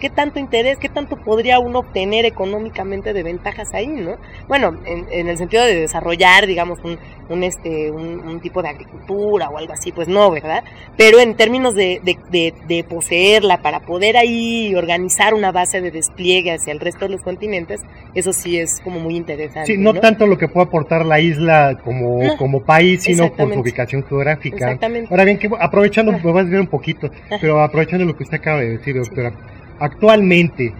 ¿qué 0.00 0.10
tanto 0.10 0.38
interés, 0.38 0.78
qué 0.78 0.88
tanto 0.88 1.16
podría 1.16 1.58
uno 1.58 1.80
obtener 1.80 2.24
económicamente 2.24 3.12
de 3.12 3.22
ventajas 3.22 3.74
ahí, 3.74 3.88
¿no? 3.88 4.16
Bueno, 4.48 4.76
en, 4.84 5.28
el 5.28 5.38
sentido 5.38 5.64
de 5.64 5.74
desarrollar, 5.74 6.46
digamos, 6.46 6.78
un, 6.84 6.98
un 7.28 7.42
este, 7.42 7.90
un, 7.90 8.40
tipo 8.40 8.62
de 8.62 8.68
agricultura 8.68 9.48
o 9.48 9.56
algo 9.56 9.72
así, 9.72 9.92
pues 9.92 10.08
no, 10.08 10.30
¿verdad? 10.30 10.64
Pero 10.96 11.18
en 11.18 11.34
términos 11.34 11.74
de, 11.74 12.00
de, 12.02 12.54
de 12.66 12.84
poseerla 12.84 13.62
para 13.62 13.80
poder 13.80 14.16
ahí 14.16 14.74
organizar 14.74 15.34
una 15.34 15.52
base 15.52 15.80
de 15.80 15.90
despliegue 15.90 16.52
hacia 16.52 16.72
el 16.72 16.80
resto 16.80 17.06
de 17.06 17.12
los 17.12 17.22
continentes, 17.22 17.80
eso 18.14 18.32
sí 18.32 18.58
es 18.58 18.80
como 18.82 19.00
muy 19.00 19.16
interesante. 19.16 19.72
Sí, 19.72 19.78
no, 19.78 19.94
tanto 19.94 20.26
lo 20.26 20.36
que 20.36 20.48
puede 20.48 20.66
aportar 20.66 21.06
la 21.06 21.20
isla 21.20 21.23
como, 21.82 22.36
como 22.36 22.62
país, 22.62 23.02
sino 23.02 23.32
por 23.32 23.52
su 23.52 23.60
ubicación 23.60 24.04
geográfica. 24.04 24.56
Exactamente. 24.56 25.08
Ahora 25.10 25.24
bien, 25.24 25.38
que 25.38 25.50
aprovechando, 25.58 26.12
me 26.12 26.18
vas 26.32 26.46
a 26.46 26.50
ver 26.50 26.60
un 26.60 26.66
poquito, 26.66 27.10
pero 27.40 27.60
aprovechando 27.60 28.04
lo 28.04 28.16
que 28.16 28.24
usted 28.24 28.38
acaba 28.38 28.60
de 28.60 28.78
decir, 28.78 28.96
doctora, 28.96 29.32
actualmente, 29.78 30.72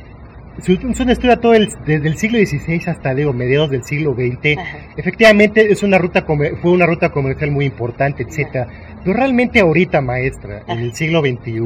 si 0.62 0.72
usted 0.72 1.08
estudia 1.08 1.36
todo 1.40 1.54
el, 1.54 1.68
desde 1.84 2.08
el 2.08 2.16
siglo 2.16 2.38
XVI 2.38 2.82
hasta 2.86 3.14
digo, 3.14 3.32
mediados 3.32 3.70
del 3.70 3.82
siglo 3.82 4.14
XX, 4.14 4.56
efectivamente 4.96 5.72
es 5.72 5.82
una 5.82 5.98
ruta 5.98 6.24
fue 6.24 6.70
una 6.70 6.86
ruta 6.86 7.10
comercial 7.10 7.50
muy 7.50 7.64
importante, 7.64 8.22
etcétera. 8.22 8.68
Pero 9.02 9.16
realmente 9.16 9.60
ahorita, 9.60 10.00
maestra, 10.00 10.62
en 10.68 10.78
el 10.78 10.94
siglo 10.94 11.20
XXI, 11.20 11.60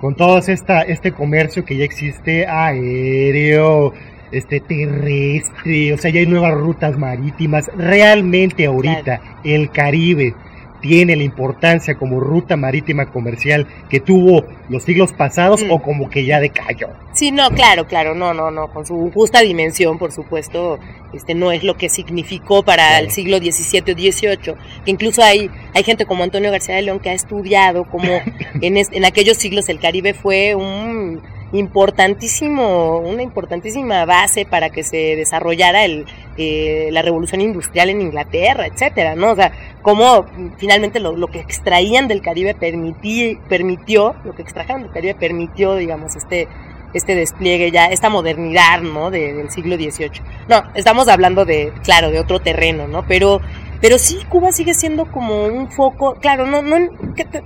con 0.00 0.14
todo 0.14 0.38
esta, 0.38 0.82
este 0.82 1.12
comercio 1.12 1.64
que 1.64 1.76
ya 1.76 1.84
existe, 1.84 2.46
aéreo, 2.46 3.92
este 4.32 4.60
terrestre, 4.60 5.92
o 5.92 5.98
sea, 5.98 6.10
ya 6.10 6.20
hay 6.20 6.26
nuevas 6.26 6.54
rutas 6.54 6.98
marítimas. 6.98 7.70
Realmente 7.76 8.66
ahorita 8.66 9.20
el 9.44 9.70
Caribe 9.70 10.34
tiene 10.80 11.16
la 11.16 11.22
importancia 11.22 11.96
como 11.96 12.20
ruta 12.20 12.56
marítima 12.56 13.06
comercial 13.06 13.66
que 13.88 14.00
tuvo 14.00 14.44
los 14.68 14.82
siglos 14.82 15.12
pasados 15.12 15.64
mm. 15.64 15.70
o 15.70 15.82
como 15.82 16.10
que 16.10 16.24
ya 16.24 16.40
decayó. 16.40 16.88
Sí, 17.12 17.30
no, 17.30 17.50
claro, 17.50 17.86
claro, 17.86 18.14
no, 18.14 18.34
no, 18.34 18.50
no, 18.50 18.68
con 18.68 18.84
su 18.86 19.10
justa 19.12 19.40
dimensión, 19.40 19.98
por 19.98 20.12
supuesto, 20.12 20.78
este 21.12 21.34
no 21.34 21.50
es 21.50 21.64
lo 21.64 21.76
que 21.76 21.88
significó 21.88 22.62
para 22.62 22.98
el 22.98 23.10
siglo 23.10 23.38
XVII 23.38 23.80
o 23.80 23.96
XVIII, 23.96 24.54
que 24.84 24.90
incluso 24.90 25.22
hay, 25.22 25.50
hay 25.74 25.82
gente 25.82 26.04
como 26.04 26.24
Antonio 26.24 26.50
García 26.50 26.74
de 26.74 26.82
León 26.82 27.00
que 27.00 27.10
ha 27.10 27.14
estudiado 27.14 27.84
como 27.84 28.20
en, 28.60 28.76
en 28.76 29.04
aquellos 29.04 29.38
siglos 29.38 29.68
el 29.68 29.80
Caribe 29.80 30.14
fue 30.14 30.54
un 30.54 31.22
importantísimo, 31.52 32.98
una 32.98 33.22
importantísima 33.22 34.04
base 34.04 34.46
para 34.46 34.70
que 34.70 34.82
se 34.82 35.16
desarrollara 35.16 35.84
el, 35.84 36.04
eh, 36.36 36.88
la 36.92 37.02
revolución 37.02 37.40
industrial 37.40 37.90
en 37.90 38.00
Inglaterra, 38.00 38.66
etcétera, 38.66 39.14
¿no? 39.14 39.32
O 39.32 39.36
sea, 39.36 39.52
cómo 39.82 40.26
finalmente 40.58 41.00
lo, 41.00 41.16
lo 41.16 41.28
que 41.28 41.40
extraían 41.40 42.08
del 42.08 42.22
Caribe 42.22 42.54
permití, 42.54 43.38
permitió, 43.48 44.16
lo 44.24 44.34
que 44.34 44.42
extrajeron 44.42 44.82
del 44.82 44.92
Caribe 44.92 45.14
permitió, 45.14 45.76
digamos, 45.76 46.16
este, 46.16 46.48
este 46.92 47.14
despliegue 47.14 47.70
ya, 47.70 47.86
esta 47.86 48.08
modernidad, 48.08 48.80
¿no? 48.80 49.10
del 49.10 49.50
siglo 49.50 49.76
XVIII. 49.76 50.22
No, 50.48 50.64
estamos 50.74 51.08
hablando 51.08 51.44
de, 51.44 51.72
claro, 51.84 52.10
de 52.10 52.18
otro 52.18 52.40
terreno, 52.40 52.88
¿no? 52.88 53.06
Pero 53.06 53.40
pero 53.80 53.98
sí, 53.98 54.18
Cuba 54.28 54.52
sigue 54.52 54.74
siendo 54.74 55.10
como 55.10 55.46
un 55.46 55.70
foco, 55.70 56.14
claro, 56.20 56.46
no, 56.46 56.62
no, 56.62 56.76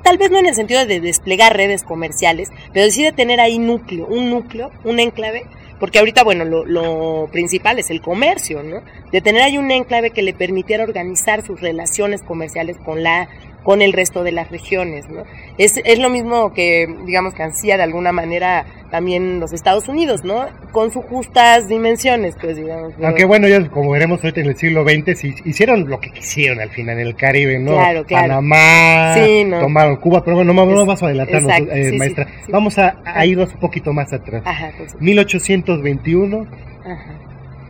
tal 0.03 0.19
vez 0.19 0.31
no 0.31 0.39
en 0.39 0.47
el 0.47 0.55
sentido 0.55 0.87
de 0.87 1.01
desplegar 1.01 1.57
redes 1.57 1.83
comerciales, 1.83 2.49
pero 2.73 2.91
sí 2.91 3.03
de 3.03 3.13
tener 3.13 3.41
ahí 3.41 3.59
núcleo, 3.59 4.07
un 4.07 4.31
núcleo, 4.31 4.71
un 4.85 5.01
enclave, 5.01 5.45
porque 5.79 5.99
ahorita, 5.99 6.23
bueno, 6.25 6.45
lo, 6.45 6.65
lo 6.67 7.29
principal 7.33 7.79
es 7.79 7.91
el 7.91 8.03
comercio, 8.03 8.63
¿no? 8.63 8.83
De 9.11 9.21
tener 9.23 9.43
ahí 9.43 9.57
un 9.57 9.71
enclave 9.71 10.11
que 10.11 10.23
le 10.23 10.35
permitiera 10.35 10.85
organizar 10.85 11.43
sus 11.43 11.61
relaciones 11.61 12.23
comerciales 12.23 12.77
con 12.85 13.03
la 13.03 13.29
con 13.63 13.83
el 13.83 13.93
resto 13.93 14.23
de 14.23 14.33
las 14.33 14.51
regiones, 14.51 15.09
¿no? 15.09 15.25
Es, 15.59 15.81
es 15.85 15.99
lo 15.99 16.09
mismo 16.11 16.53
que, 16.53 16.89
digamos, 17.07 17.35
que 17.35 17.43
ansía 17.43 17.77
de 17.77 17.83
alguna 17.83 18.13
manera 18.13 18.65
también 18.91 19.39
los 19.39 19.53
Estados 19.53 19.89
Unidos, 19.89 20.25
¿no? 20.25 20.47
Con 20.73 20.91
sus 20.91 21.05
justas 21.05 21.69
dimensiones, 21.69 22.37
pues, 22.41 22.57
digamos. 22.57 22.95
Aunque 23.03 23.25
bueno, 23.25 23.47
ya 23.49 23.69
como 23.69 23.91
veremos 23.91 24.23
ahorita 24.23 24.41
en 24.41 24.47
el 24.47 24.57
siglo 24.57 24.85
XX, 24.85 25.47
hicieron 25.47 25.89
lo 25.89 26.01
que 26.01 26.11
quisieron 26.11 26.61
al 26.61 26.71
final 26.71 26.99
en 26.99 27.07
el 27.07 27.15
Caribe, 27.15 27.59
¿no? 27.59 27.73
Claro, 27.73 28.05
claro. 28.05 28.29
Panamá, 28.29 29.15
tomaron 29.61 29.97
Cuba, 29.97 30.25
pero 30.25 30.37
bueno, 30.37 30.53
no, 30.53 30.67
no 30.67 30.87
vamos 30.87 31.03
a 31.03 31.07
adelantarnos, 31.07 31.53
eh, 31.71 31.93
maestra. 31.97 32.27
vamos 32.49 32.79
a, 32.79 32.97
a, 33.05 33.25
irnos 33.27 33.53
un 33.53 33.61
poquito 33.61 33.93
más 33.93 34.13
atrás. 34.13 34.43
Ajá, 34.45 34.73
1821, 34.99 36.47
Ajá. 36.85 37.15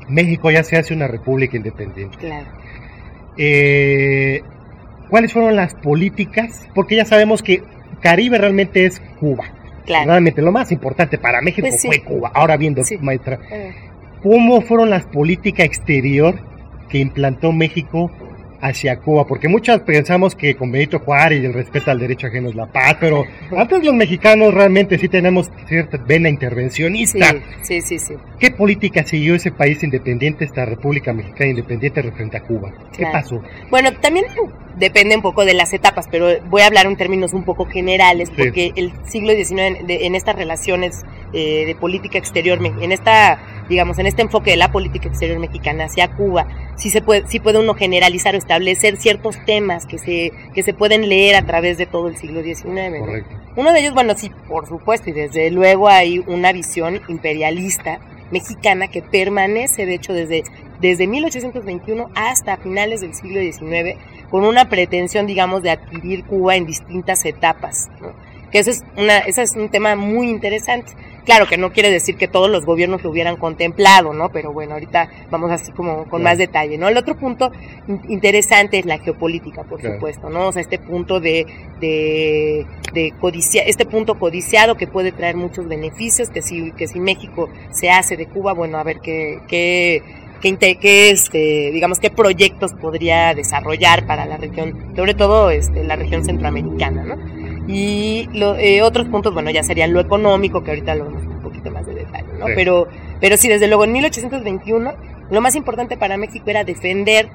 México 0.08 0.50
ya 0.50 0.64
se 0.64 0.76
hace 0.76 0.94
una 0.94 1.06
república 1.06 1.56
independiente. 1.56 2.16
Claro. 2.18 2.46
Eh, 3.36 4.42
cuáles 5.10 5.32
fueron 5.32 5.56
las 5.56 5.74
políticas, 5.74 6.66
porque 6.74 6.96
ya 6.96 7.04
sabemos 7.04 7.42
que 7.42 7.62
Caribe 8.00 8.38
realmente 8.38 8.86
es 8.86 9.00
Cuba. 9.18 9.44
Realmente 9.86 10.40
lo 10.40 10.52
más 10.52 10.70
importante 10.70 11.18
para 11.18 11.40
México 11.40 11.66
pues 11.68 11.84
fue 11.84 12.00
Cuba. 12.02 12.30
Ahora 12.32 12.56
viendo, 12.56 12.82
maestra, 13.00 13.40
eh. 13.50 13.74
¿cómo 14.22 14.60
fueron 14.60 14.88
las 14.88 15.04
políticas 15.04 15.66
exterior 15.66 16.38
que 16.88 16.98
implantó 16.98 17.52
México 17.52 18.10
hacia 18.60 18.98
Cuba, 18.98 19.26
porque 19.26 19.48
muchas 19.48 19.80
pensamos 19.80 20.34
que 20.34 20.54
con 20.54 20.70
Benito 20.70 20.98
Juárez 20.98 21.42
y 21.42 21.46
el 21.46 21.54
respeto 21.54 21.90
al 21.90 21.98
derecho 21.98 22.26
ajeno 22.26 22.48
es 22.48 22.54
la 22.54 22.66
paz, 22.66 22.96
pero 23.00 23.24
antes 23.56 23.84
los 23.84 23.94
mexicanos 23.94 24.52
realmente 24.52 24.98
sí 24.98 25.08
tenemos 25.08 25.50
cierta 25.66 25.98
vena 25.98 26.28
intervencionista. 26.28 27.34
Sí, 27.62 27.80
sí, 27.80 27.98
sí. 27.98 28.14
¿Qué 28.38 28.50
política 28.50 29.04
siguió 29.04 29.34
ese 29.34 29.50
país 29.50 29.82
independiente, 29.82 30.44
esta 30.44 30.64
República 30.64 31.12
Mexicana 31.12 31.50
independiente 31.50 32.02
frente 32.12 32.36
a 32.36 32.42
Cuba? 32.42 32.72
¿Qué 32.96 33.04
pasó? 33.04 33.42
Bueno, 33.70 33.92
también 34.00 34.26
depende 34.76 35.16
un 35.16 35.22
poco 35.22 35.44
de 35.44 35.54
las 35.54 35.72
etapas, 35.72 36.06
pero 36.10 36.28
voy 36.48 36.62
a 36.62 36.66
hablar 36.66 36.86
en 36.86 36.96
términos 36.96 37.32
un 37.32 37.44
poco 37.44 37.66
generales, 37.66 38.30
porque 38.30 38.72
el 38.76 38.92
siglo 39.06 39.32
XIX 39.32 39.84
en 39.88 40.14
estas 40.14 40.36
relaciones 40.36 41.04
eh, 41.32 41.64
de 41.66 41.74
política 41.74 42.18
exterior, 42.18 42.58
en 42.64 42.92
esta, 42.92 43.38
digamos, 43.70 44.00
en 44.00 44.06
este 44.06 44.20
enfoque 44.20 44.50
de 44.50 44.56
la 44.56 44.72
política 44.72 45.08
exterior 45.08 45.38
mexicana 45.38 45.84
hacia 45.84 46.08
Cuba, 46.08 46.48
sí 46.76 46.90
se 46.90 47.00
puede, 47.00 47.26
sí 47.28 47.38
puede 47.38 47.60
uno 47.60 47.74
generalizar 47.74 48.34
o 48.34 48.38
establecer 48.38 48.96
ciertos 48.96 49.42
temas 49.46 49.86
que 49.86 49.96
se, 49.96 50.32
que 50.52 50.64
se 50.64 50.74
pueden 50.74 51.08
leer 51.08 51.36
a 51.36 51.46
través 51.46 51.78
de 51.78 51.86
todo 51.86 52.08
el 52.08 52.16
siglo 52.16 52.42
XIX. 52.42 53.24
Uno 53.54 53.72
de 53.72 53.80
ellos, 53.80 53.94
bueno, 53.94 54.14
sí, 54.16 54.30
por 54.48 54.66
supuesto, 54.66 55.10
y 55.10 55.12
desde 55.12 55.50
luego 55.52 55.88
hay 55.88 56.18
una 56.18 56.52
visión 56.52 57.00
imperialista 57.08 58.00
mexicana 58.32 58.88
que 58.88 59.02
permanece, 59.02 59.86
de 59.86 59.94
hecho, 59.94 60.12
desde, 60.12 60.42
desde 60.80 61.06
1821 61.06 62.10
hasta 62.16 62.56
finales 62.56 63.02
del 63.02 63.14
siglo 63.14 63.40
XIX, 63.40 63.96
con 64.30 64.44
una 64.44 64.68
pretensión, 64.68 65.28
digamos, 65.28 65.62
de 65.62 65.70
adquirir 65.70 66.24
Cuba 66.24 66.56
en 66.56 66.66
distintas 66.66 67.24
etapas. 67.24 67.88
Que 68.50 68.58
ese 68.58 68.72
es, 68.72 68.84
una, 68.96 69.18
ese 69.18 69.42
es 69.42 69.54
un 69.54 69.68
tema 69.68 69.94
muy 69.94 70.28
interesante. 70.28 70.92
Claro 71.24 71.46
que 71.46 71.58
no 71.58 71.72
quiere 71.72 71.90
decir 71.90 72.16
que 72.16 72.28
todos 72.28 72.50
los 72.50 72.64
gobiernos 72.64 73.02
lo 73.02 73.10
hubieran 73.10 73.36
contemplado, 73.36 74.12
¿no? 74.12 74.30
Pero 74.30 74.52
bueno, 74.52 74.74
ahorita 74.74 75.10
vamos 75.30 75.50
así 75.50 75.72
como 75.72 76.04
con 76.08 76.22
más 76.22 76.38
detalle, 76.38 76.78
¿no? 76.78 76.88
El 76.88 76.96
otro 76.96 77.16
punto 77.16 77.52
interesante 78.08 78.78
es 78.78 78.86
la 78.86 78.98
geopolítica, 78.98 79.64
por 79.64 79.82
supuesto, 79.82 80.30
¿no? 80.30 80.48
O 80.48 80.52
sea, 80.52 80.62
este 80.62 80.78
punto 80.78 81.20
de, 81.20 81.46
de, 81.80 82.66
de 82.92 83.12
codicia, 83.20 83.62
este 83.62 83.86
punto 83.86 84.18
codiciado 84.18 84.76
que 84.76 84.86
puede 84.86 85.12
traer 85.12 85.36
muchos 85.36 85.68
beneficios, 85.68 86.30
que 86.30 86.42
si, 86.42 86.72
que 86.72 86.88
si 86.88 87.00
México 87.00 87.48
se 87.70 87.90
hace 87.90 88.16
de 88.16 88.26
Cuba, 88.26 88.52
bueno, 88.52 88.78
a 88.78 88.82
ver 88.82 89.00
qué, 89.00 89.40
qué 89.48 90.02
qué, 90.40 91.10
este, 91.10 91.70
digamos, 91.72 91.98
qué 91.98 92.10
proyectos 92.10 92.72
podría 92.74 93.34
desarrollar 93.34 94.06
para 94.06 94.24
la 94.26 94.36
región, 94.36 94.92
sobre 94.96 95.14
todo 95.14 95.50
este, 95.50 95.84
la 95.84 95.96
región 95.96 96.24
centroamericana, 96.24 97.04
¿no? 97.04 97.16
Y 97.68 98.28
eh, 98.34 98.82
otros 98.82 99.08
puntos, 99.08 99.32
bueno, 99.34 99.50
ya 99.50 99.62
serían 99.62 99.92
lo 99.92 100.00
económico, 100.00 100.62
que 100.64 100.70
ahorita 100.70 100.94
lo 100.94 101.04
vemos 101.04 101.24
un 101.24 101.42
poquito 101.42 101.70
más 101.70 101.86
de 101.86 101.94
detalle, 101.94 102.28
¿no? 102.38 102.46
Pero, 102.54 102.88
pero 103.20 103.36
sí, 103.36 103.48
desde 103.48 103.68
luego, 103.68 103.84
en 103.84 103.92
1821, 103.92 104.92
lo 105.30 105.40
más 105.40 105.54
importante 105.54 105.96
para 105.96 106.16
México 106.16 106.44
era 106.48 106.64
defender 106.64 107.28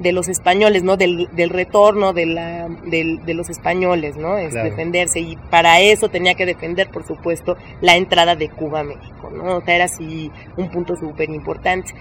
de 0.00 0.12
los 0.12 0.28
españoles, 0.28 0.82
¿no? 0.82 0.96
Del, 0.96 1.28
del 1.32 1.50
retorno 1.50 2.12
de, 2.12 2.26
la, 2.26 2.68
de 2.68 3.34
los 3.34 3.50
españoles, 3.50 4.16
¿no? 4.16 4.38
Es 4.38 4.54
defenderse. 4.54 5.20
Y 5.20 5.36
para 5.50 5.80
eso 5.80 6.08
tenía 6.08 6.34
que 6.34 6.46
defender, 6.46 6.88
por 6.88 7.06
supuesto, 7.06 7.56
la 7.80 7.96
entrada 7.96 8.34
de 8.34 8.48
Cuba 8.48 8.80
a 8.80 8.84
México, 8.84 9.30
¿no? 9.30 9.58
O 9.58 9.60
sea, 9.60 9.76
era 9.76 9.84
así 9.84 10.30
un 10.56 10.70
punto 10.70 10.96
súper 10.96 11.28
importante. 11.30 11.94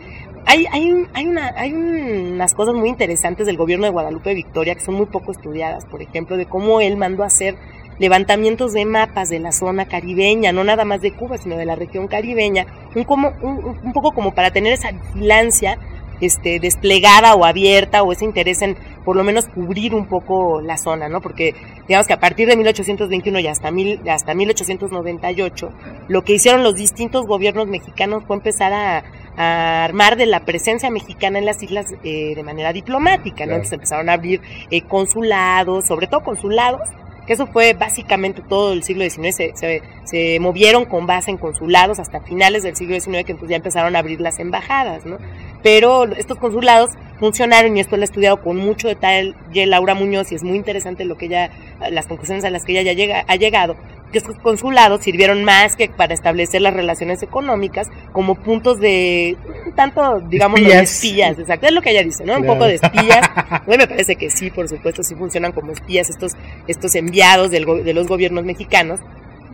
Hay, 0.45 0.65
hay, 0.71 1.05
hay, 1.13 1.27
una, 1.27 1.53
hay 1.55 1.73
unas 1.73 2.53
cosas 2.53 2.75
muy 2.75 2.89
interesantes 2.89 3.45
del 3.45 3.57
gobierno 3.57 3.85
de 3.85 3.91
Guadalupe 3.91 4.33
Victoria 4.33 4.75
que 4.75 4.81
son 4.81 4.95
muy 4.95 5.05
poco 5.05 5.31
estudiadas, 5.31 5.85
por 5.85 6.01
ejemplo, 6.01 6.37
de 6.37 6.45
cómo 6.45 6.81
él 6.81 6.97
mandó 6.97 7.23
a 7.23 7.27
hacer 7.27 7.55
levantamientos 7.99 8.73
de 8.73 8.85
mapas 8.85 9.29
de 9.29 9.39
la 9.39 9.51
zona 9.51 9.85
caribeña, 9.85 10.51
no 10.51 10.63
nada 10.63 10.85
más 10.85 11.01
de 11.01 11.11
Cuba, 11.11 11.37
sino 11.37 11.57
de 11.57 11.65
la 11.65 11.75
región 11.75 12.07
caribeña, 12.07 12.65
un, 12.95 13.03
como, 13.03 13.33
un, 13.41 13.77
un 13.83 13.93
poco 13.93 14.13
como 14.13 14.33
para 14.33 14.51
tener 14.51 14.73
esa 14.73 14.91
vigilancia 14.91 15.77
este, 16.21 16.59
desplegada 16.59 17.35
o 17.35 17.45
abierta 17.45 18.03
o 18.03 18.11
ese 18.11 18.25
interés 18.25 18.61
en 18.61 18.77
por 19.05 19.15
lo 19.15 19.23
menos 19.23 19.47
cubrir 19.47 19.95
un 19.95 20.05
poco 20.07 20.61
la 20.61 20.77
zona, 20.77 21.09
¿no? 21.09 21.21
Porque 21.21 21.55
digamos 21.87 22.07
que 22.07 22.13
a 22.13 22.19
partir 22.19 22.47
de 22.47 22.55
1821 22.55 23.39
y 23.39 23.47
hasta, 23.47 23.71
mil, 23.71 24.01
hasta 24.09 24.33
1898, 24.33 25.71
lo 26.07 26.23
que 26.23 26.33
hicieron 26.33 26.63
los 26.63 26.75
distintos 26.75 27.25
gobiernos 27.25 27.67
mexicanos 27.67 28.23
fue 28.27 28.35
empezar 28.35 28.73
a, 28.73 29.03
armar 29.39 30.17
de 30.17 30.25
la 30.25 30.41
presencia 30.41 30.89
mexicana 30.91 31.39
en 31.39 31.45
las 31.45 31.63
islas 31.63 31.93
eh, 32.03 32.33
de 32.35 32.43
manera 32.43 32.73
diplomática, 32.73 33.45
¿no? 33.45 33.53
Entonces 33.53 33.73
empezaron 33.73 34.09
a 34.09 34.13
abrir 34.13 34.41
eh, 34.69 34.81
consulados, 34.81 35.87
sobre 35.87 36.07
todo 36.07 36.21
consulados, 36.21 36.89
que 37.25 37.33
eso 37.33 37.47
fue 37.47 37.73
básicamente 37.73 38.41
todo 38.41 38.73
el 38.73 38.83
siglo 38.83 39.07
XIX, 39.09 39.35
se, 39.35 39.81
se, 40.03 40.39
movieron 40.41 40.85
con 40.85 41.05
base 41.07 41.31
en 41.31 41.37
consulados 41.37 41.99
hasta 41.99 42.19
finales 42.19 42.63
del 42.63 42.75
siglo 42.75 42.99
XIX, 42.99 43.23
que 43.23 43.31
entonces 43.31 43.49
ya 43.51 43.55
empezaron 43.55 43.95
a 43.95 43.99
abrir 43.99 44.19
las 44.19 44.39
embajadas, 44.39 45.05
¿no? 45.05 45.19
Pero 45.63 46.03
estos 46.05 46.37
consulados 46.37 46.91
funcionaron 47.19 47.77
y 47.77 47.79
esto 47.79 47.95
lo 47.95 48.01
he 48.01 48.05
estudiado 48.05 48.41
con 48.41 48.57
mucho 48.57 48.87
detalle 48.87 49.35
Laura 49.53 49.93
Muñoz 49.93 50.31
y 50.31 50.35
es 50.35 50.43
muy 50.43 50.57
interesante 50.57 51.05
lo 51.05 51.17
que 51.17 51.27
ella, 51.27 51.51
las 51.91 52.07
conclusiones 52.07 52.43
a 52.43 52.49
las 52.49 52.65
que 52.65 52.73
ella 52.73 52.81
ya 52.81 52.93
llega, 52.93 53.25
ha 53.27 53.35
llegado, 53.35 53.77
que 54.11 54.17
estos 54.17 54.37
consulados 54.39 55.03
sirvieron 55.03 55.43
más 55.43 55.75
que 55.75 55.89
para 55.89 56.13
establecer 56.13 56.61
las 56.61 56.73
relaciones 56.73 57.21
económicas 57.21 57.87
como 58.11 58.35
puntos 58.35 58.79
de 58.79 59.37
tanto 59.75 60.19
digamos 60.21 60.59
espías, 60.59 60.91
espías 60.91 61.39
exacto 61.39 61.67
es 61.67 61.73
lo 61.73 61.81
que 61.81 61.91
ella 61.91 62.03
dice 62.03 62.25
no 62.25 62.37
un 62.37 62.45
poco 62.45 62.65
de 62.65 62.75
espías. 62.75 63.21
A 63.35 63.63
mí 63.67 63.77
me 63.77 63.87
parece 63.87 64.15
que 64.15 64.29
sí 64.29 64.49
por 64.49 64.67
supuesto 64.67 65.03
sí 65.03 65.15
funcionan 65.15 65.51
como 65.51 65.71
espías 65.71 66.09
estos 66.09 66.33
estos 66.67 66.95
enviados 66.95 67.51
del, 67.51 67.65
de 67.83 67.93
los 67.93 68.07
gobiernos 68.07 68.45
mexicanos 68.45 68.99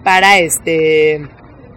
para 0.03 0.39
este 0.39 1.27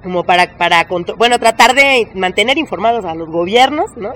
como 0.09 0.25
para 0.25 0.57
para 0.57 0.87
bueno 1.19 1.39
tratar 1.39 1.75
de 1.75 2.09
mantener 2.15 2.57
informados 2.57 3.05
a 3.05 3.15
los 3.15 3.29
gobiernos 3.29 3.95
no 3.99 4.15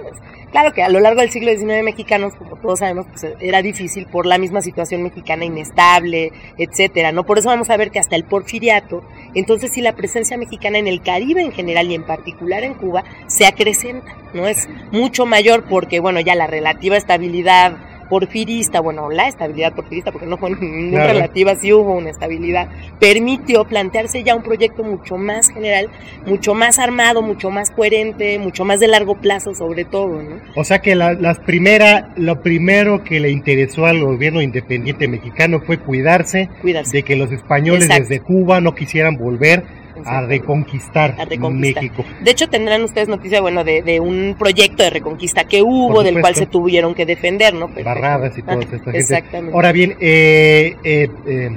Claro 0.51 0.75
que 0.75 0.83
a 0.83 0.91
lo 0.91 1.01
largo 1.01 1.23
del 1.23 1.31
siglo 1.31 1.51
XIX 1.51 1.83
mexicanos, 1.83 2.35
como 2.35 2.57
todos 2.57 2.81
sabemos, 2.81 3.07
pues 3.07 3.27
era 3.41 3.63
difícil 3.63 4.05
por 4.05 4.27
la 4.27 4.37
misma 4.37 4.61
situación 4.61 5.03
mexicana 5.03 5.47
inestable, 5.47 6.31
etcétera, 6.59 7.11
¿no? 7.11 7.25
Por 7.25 7.39
eso 7.39 7.49
vamos 7.49 7.71
a 7.71 7.79
ver 7.79 7.91
que 7.91 7.99
hasta 7.99 8.17
el 8.17 8.25
porfiriato, 8.25 9.03
entonces 9.33 9.73
sí 9.73 9.81
la 9.81 9.97
presencia 9.97 10.37
mexicana 10.37 10.77
en 10.77 10.89
el 10.89 11.01
Caribe 11.01 11.41
en 11.41 11.53
general 11.53 11.91
y 11.91 11.95
en 11.95 12.05
particular 12.05 12.65
en 12.65 12.75
Cuba 12.75 13.03
se 13.29 13.47
acrecenta, 13.47 14.15
¿no? 14.35 14.47
Es 14.47 14.69
mucho 14.91 15.25
mayor 15.25 15.65
porque, 15.71 16.01
bueno, 16.01 16.21
ya 16.21 16.35
la 16.35 16.47
relativa 16.47 16.99
estabilidad 16.99 17.79
porfirista, 18.13 18.81
bueno, 18.81 19.09
la 19.09 19.27
estabilidad 19.27 19.73
porfirista, 19.73 20.13
porque 20.13 20.27
no 20.27 20.37
fue 20.37 20.51
muy 20.55 20.91
relativa, 20.91 21.55
sí 21.55 21.73
hubo 21.73 21.97
una 21.97 22.11
estabilidad, 22.11 22.69
permitió 23.01 23.65
plantearse 23.65 24.23
ya 24.23 24.35
un 24.35 24.43
proyecto 24.43 24.85
mucho 24.85 25.17
más 25.17 25.49
general, 25.49 25.89
mucho 26.27 26.53
más 26.53 26.79
armado, 26.79 27.23
mucho 27.23 27.49
más 27.49 27.71
coherente, 27.71 28.39
mucho 28.39 28.67
más 28.67 28.81
de 28.81 28.89
largo 28.89 29.15
plazo 29.15 29.55
sobre 29.55 29.87
todo, 29.87 30.21
¿no? 30.21 30.37
O 30.57 30.63
sea 30.63 30.81
que 30.81 30.95
la, 30.95 31.15
las 31.15 31.39
primera, 31.39 32.13
lo 32.17 32.43
primero 32.43 33.03
que 33.03 33.19
le 33.19 33.31
interesó 33.31 33.87
al 33.87 34.05
gobierno 34.05 34.43
independiente 34.43 35.09
mexicano 35.09 35.61
fue 35.61 35.79
cuidarse, 35.79 36.51
de 36.63 37.03
que 37.05 37.17
los 37.17 37.33
españoles 37.33 37.89
desde 37.89 38.21
Cuba 38.21 38.61
no 38.61 38.75
quisieran 38.75 39.17
volver 39.17 39.65
a 40.05 40.21
reconquistar, 40.23 41.17
México. 41.51 42.05
De 42.21 42.31
hecho, 42.31 42.49
tendrán 42.49 42.83
ustedes 42.83 43.09
noticia, 43.09 43.41
bueno, 43.41 43.65
de, 43.65 44.01
un 44.01 44.37
proyecto 44.39 44.83
de 44.83 44.91
reconquista 44.91 45.45
que 45.45 45.63
hubo, 45.63 46.03
del 46.03 46.21
cual 46.21 46.35
se 46.35 46.47
tuvieron 46.47 46.95
que 46.95 47.07
defender, 47.07 47.55
¿no? 47.55 47.69
Barradas 47.85 48.37
y 48.39 48.43
todo 48.43 48.61
esto. 48.61 48.91
Exactamente. 48.91 49.55
Ahora 49.55 49.73
bien, 49.73 49.97
eh, 50.01 50.77
eh, 50.85 51.09
eh 51.27 51.51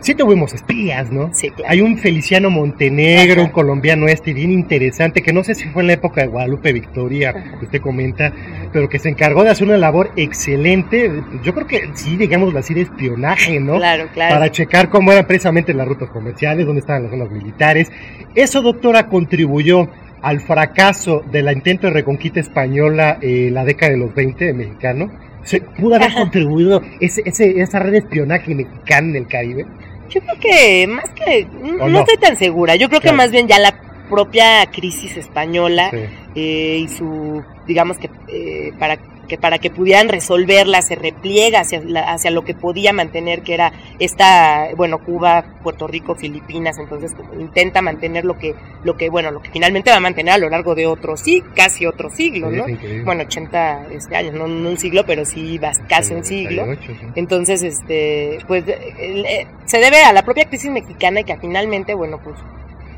sí 0.00 0.14
tuvimos 0.14 0.52
espías, 0.54 1.10
¿no? 1.10 1.30
Sí, 1.32 1.50
claro. 1.50 1.70
Hay 1.70 1.80
un 1.80 1.98
Feliciano 1.98 2.50
Montenegro, 2.50 3.42
un 3.42 3.50
colombiano 3.50 4.06
este 4.08 4.32
bien 4.32 4.50
interesante, 4.50 5.22
que 5.22 5.32
no 5.32 5.44
sé 5.44 5.54
si 5.54 5.68
fue 5.68 5.82
en 5.82 5.88
la 5.88 5.92
época 5.94 6.22
de 6.22 6.28
Guadalupe 6.28 6.72
Victoria, 6.72 7.32
que 7.58 7.64
usted 7.64 7.80
comenta, 7.80 8.32
pero 8.72 8.88
que 8.88 8.98
se 8.98 9.08
encargó 9.08 9.44
de 9.44 9.50
hacer 9.50 9.66
una 9.66 9.76
labor 9.76 10.12
excelente, 10.16 11.10
yo 11.42 11.54
creo 11.54 11.66
que 11.66 11.90
sí, 11.94 12.16
digamos 12.16 12.54
así, 12.54 12.74
de 12.74 12.82
espionaje, 12.82 13.60
¿no? 13.60 13.76
Claro, 13.76 14.08
claro. 14.12 14.34
Para 14.34 14.50
checar 14.50 14.88
cómo 14.88 15.12
eran 15.12 15.26
precisamente 15.26 15.74
las 15.74 15.86
rutas 15.86 16.10
comerciales, 16.10 16.66
dónde 16.66 16.80
estaban 16.80 17.02
las 17.02 17.10
zonas 17.10 17.30
militares. 17.30 17.90
Eso, 18.34 18.62
doctora, 18.62 19.08
contribuyó 19.08 19.88
al 20.22 20.40
fracaso 20.40 21.24
del 21.30 21.50
intento 21.50 21.86
de 21.86 21.94
reconquista 21.94 22.40
española 22.40 23.18
en 23.20 23.54
la 23.54 23.64
década 23.64 23.92
de 23.92 23.98
los 23.98 24.14
20 24.14 24.52
mexicano. 24.52 25.10
¿Se 25.42 25.60
pudo 25.60 25.94
haber 25.94 26.12
contribuido 26.12 26.82
ese, 27.00 27.22
ese, 27.24 27.60
esa 27.62 27.78
red 27.78 27.92
de 27.92 27.98
espionaje 27.98 28.54
mexicana 28.54 29.08
en 29.08 29.16
el 29.16 29.26
Caribe? 29.26 29.66
Yo 30.10 30.20
creo 30.20 30.38
que 30.40 30.86
más 30.86 31.08
que 31.10 31.46
no, 31.62 32.00
estoy 32.00 32.16
tan 32.16 32.36
segura. 32.36 32.76
Yo 32.76 32.88
creo 32.88 33.00
que 33.00 33.12
más 33.12 33.30
bien 33.30 33.48
ya 33.48 33.58
la 33.58 33.74
propia 34.08 34.66
crisis 34.66 35.16
española 35.16 35.90
eh, 36.34 36.82
y 36.82 36.88
su 36.88 37.44
digamos 37.66 37.96
que 37.98 38.10
eh, 38.28 38.72
para 38.78 38.98
que 39.30 39.38
para 39.38 39.58
que 39.58 39.70
pudieran 39.70 40.08
resolverla 40.08 40.82
se 40.82 40.96
repliega 40.96 41.60
hacia, 41.60 41.80
hacia 42.08 42.32
lo 42.32 42.44
que 42.44 42.52
podía 42.52 42.92
mantener, 42.92 43.42
que 43.42 43.54
era 43.54 43.72
esta, 44.00 44.68
bueno, 44.76 44.98
Cuba, 44.98 45.44
Puerto 45.62 45.86
Rico, 45.86 46.16
Filipinas, 46.16 46.78
entonces 46.78 47.12
intenta 47.38 47.80
mantener 47.80 48.24
lo 48.24 48.36
que, 48.36 48.56
lo 48.82 48.96
que, 48.96 49.08
bueno, 49.08 49.30
lo 49.30 49.40
que 49.40 49.50
finalmente 49.50 49.88
va 49.88 49.98
a 49.98 50.00
mantener 50.00 50.34
a 50.34 50.38
lo 50.38 50.50
largo 50.50 50.74
de 50.74 50.88
otro, 50.88 51.16
sí, 51.16 51.44
casi 51.54 51.86
otro 51.86 52.10
siglo, 52.10 52.50
¿no? 52.50 52.64
Bueno, 53.04 53.22
80 53.22 53.86
este, 53.92 54.16
años, 54.16 54.34
no, 54.34 54.46
un 54.46 54.78
siglo, 54.78 55.06
pero 55.06 55.24
sí 55.24 55.60
casi 55.88 56.12
un 56.12 56.24
siglo. 56.24 56.66
Entonces, 57.14 57.62
este, 57.62 58.40
pues, 58.48 58.64
eh, 58.66 59.46
se 59.64 59.78
debe 59.78 60.02
a 60.02 60.12
la 60.12 60.24
propia 60.24 60.46
crisis 60.46 60.72
mexicana 60.72 61.20
y 61.20 61.24
que 61.24 61.36
finalmente, 61.36 61.94
bueno, 61.94 62.18
pues, 62.18 62.34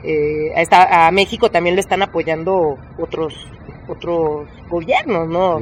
eh, 0.02 0.50
a, 0.70 1.08
a 1.08 1.10
México 1.10 1.50
también 1.50 1.76
lo 1.76 1.80
están 1.80 2.00
apoyando 2.02 2.78
otros 2.98 3.34
otros 3.92 4.48
gobiernos, 4.68 5.28
¿no? 5.28 5.60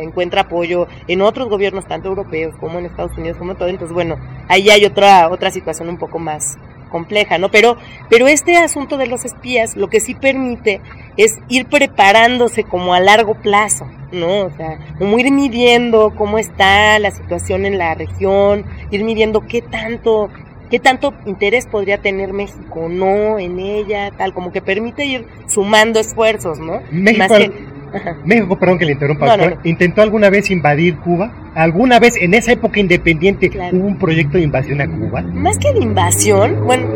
encuentra 0.00 0.42
apoyo 0.42 0.86
en 1.08 1.22
otros 1.22 1.48
gobiernos, 1.48 1.86
tanto 1.86 2.08
europeos 2.08 2.54
como 2.60 2.78
en 2.78 2.86
Estados 2.86 3.16
Unidos, 3.18 3.38
como 3.38 3.54
todo. 3.54 3.68
Entonces, 3.68 3.94
bueno, 3.94 4.16
ahí 4.48 4.70
hay 4.70 4.84
otra, 4.84 5.28
otra 5.28 5.50
situación 5.50 5.88
un 5.88 5.98
poco 5.98 6.18
más 6.18 6.58
compleja, 6.90 7.38
¿no? 7.38 7.50
Pero, 7.50 7.78
pero 8.10 8.28
este 8.28 8.56
asunto 8.58 8.98
de 8.98 9.06
los 9.06 9.24
espías 9.24 9.76
lo 9.76 9.88
que 9.88 10.00
sí 10.00 10.14
permite 10.14 10.82
es 11.16 11.38
ir 11.48 11.66
preparándose 11.66 12.64
como 12.64 12.92
a 12.92 13.00
largo 13.00 13.34
plazo, 13.34 13.86
¿no? 14.12 14.46
O 14.46 14.50
sea, 14.50 14.78
como 14.98 15.18
ir 15.18 15.30
midiendo 15.32 16.12
cómo 16.16 16.38
está 16.38 16.98
la 16.98 17.10
situación 17.10 17.64
en 17.64 17.78
la 17.78 17.94
región, 17.94 18.66
ir 18.90 19.04
midiendo 19.04 19.46
qué 19.46 19.62
tanto 19.62 20.28
qué 20.70 20.78
tanto 20.78 21.12
interés 21.26 21.66
podría 21.66 21.98
tener 21.98 22.32
México 22.32 22.88
no 22.88 23.38
en 23.38 23.58
ella, 23.58 24.10
tal, 24.16 24.32
como 24.32 24.52
que 24.52 24.62
permite 24.62 25.04
ir 25.04 25.26
sumando 25.46 26.00
esfuerzos, 26.00 26.58
¿no? 26.58 26.80
México, 26.90 27.34
México 28.24 28.58
perdón 28.58 28.78
que 28.78 28.84
le 28.84 28.92
interrumpa, 28.92 29.36
¿intentó 29.64 30.02
alguna 30.02 30.30
vez 30.30 30.50
invadir 30.50 30.96
Cuba? 30.98 31.32
¿Alguna 31.54 31.98
vez 31.98 32.16
en 32.16 32.34
esa 32.34 32.52
época 32.52 32.78
independiente 32.78 33.50
hubo 33.72 33.86
un 33.86 33.98
proyecto 33.98 34.38
de 34.38 34.44
invasión 34.44 34.80
a 34.80 34.86
Cuba? 34.86 35.22
Más 35.22 35.58
que 35.58 35.72
de 35.72 35.80
invasión, 35.80 36.64
bueno, 36.64 36.86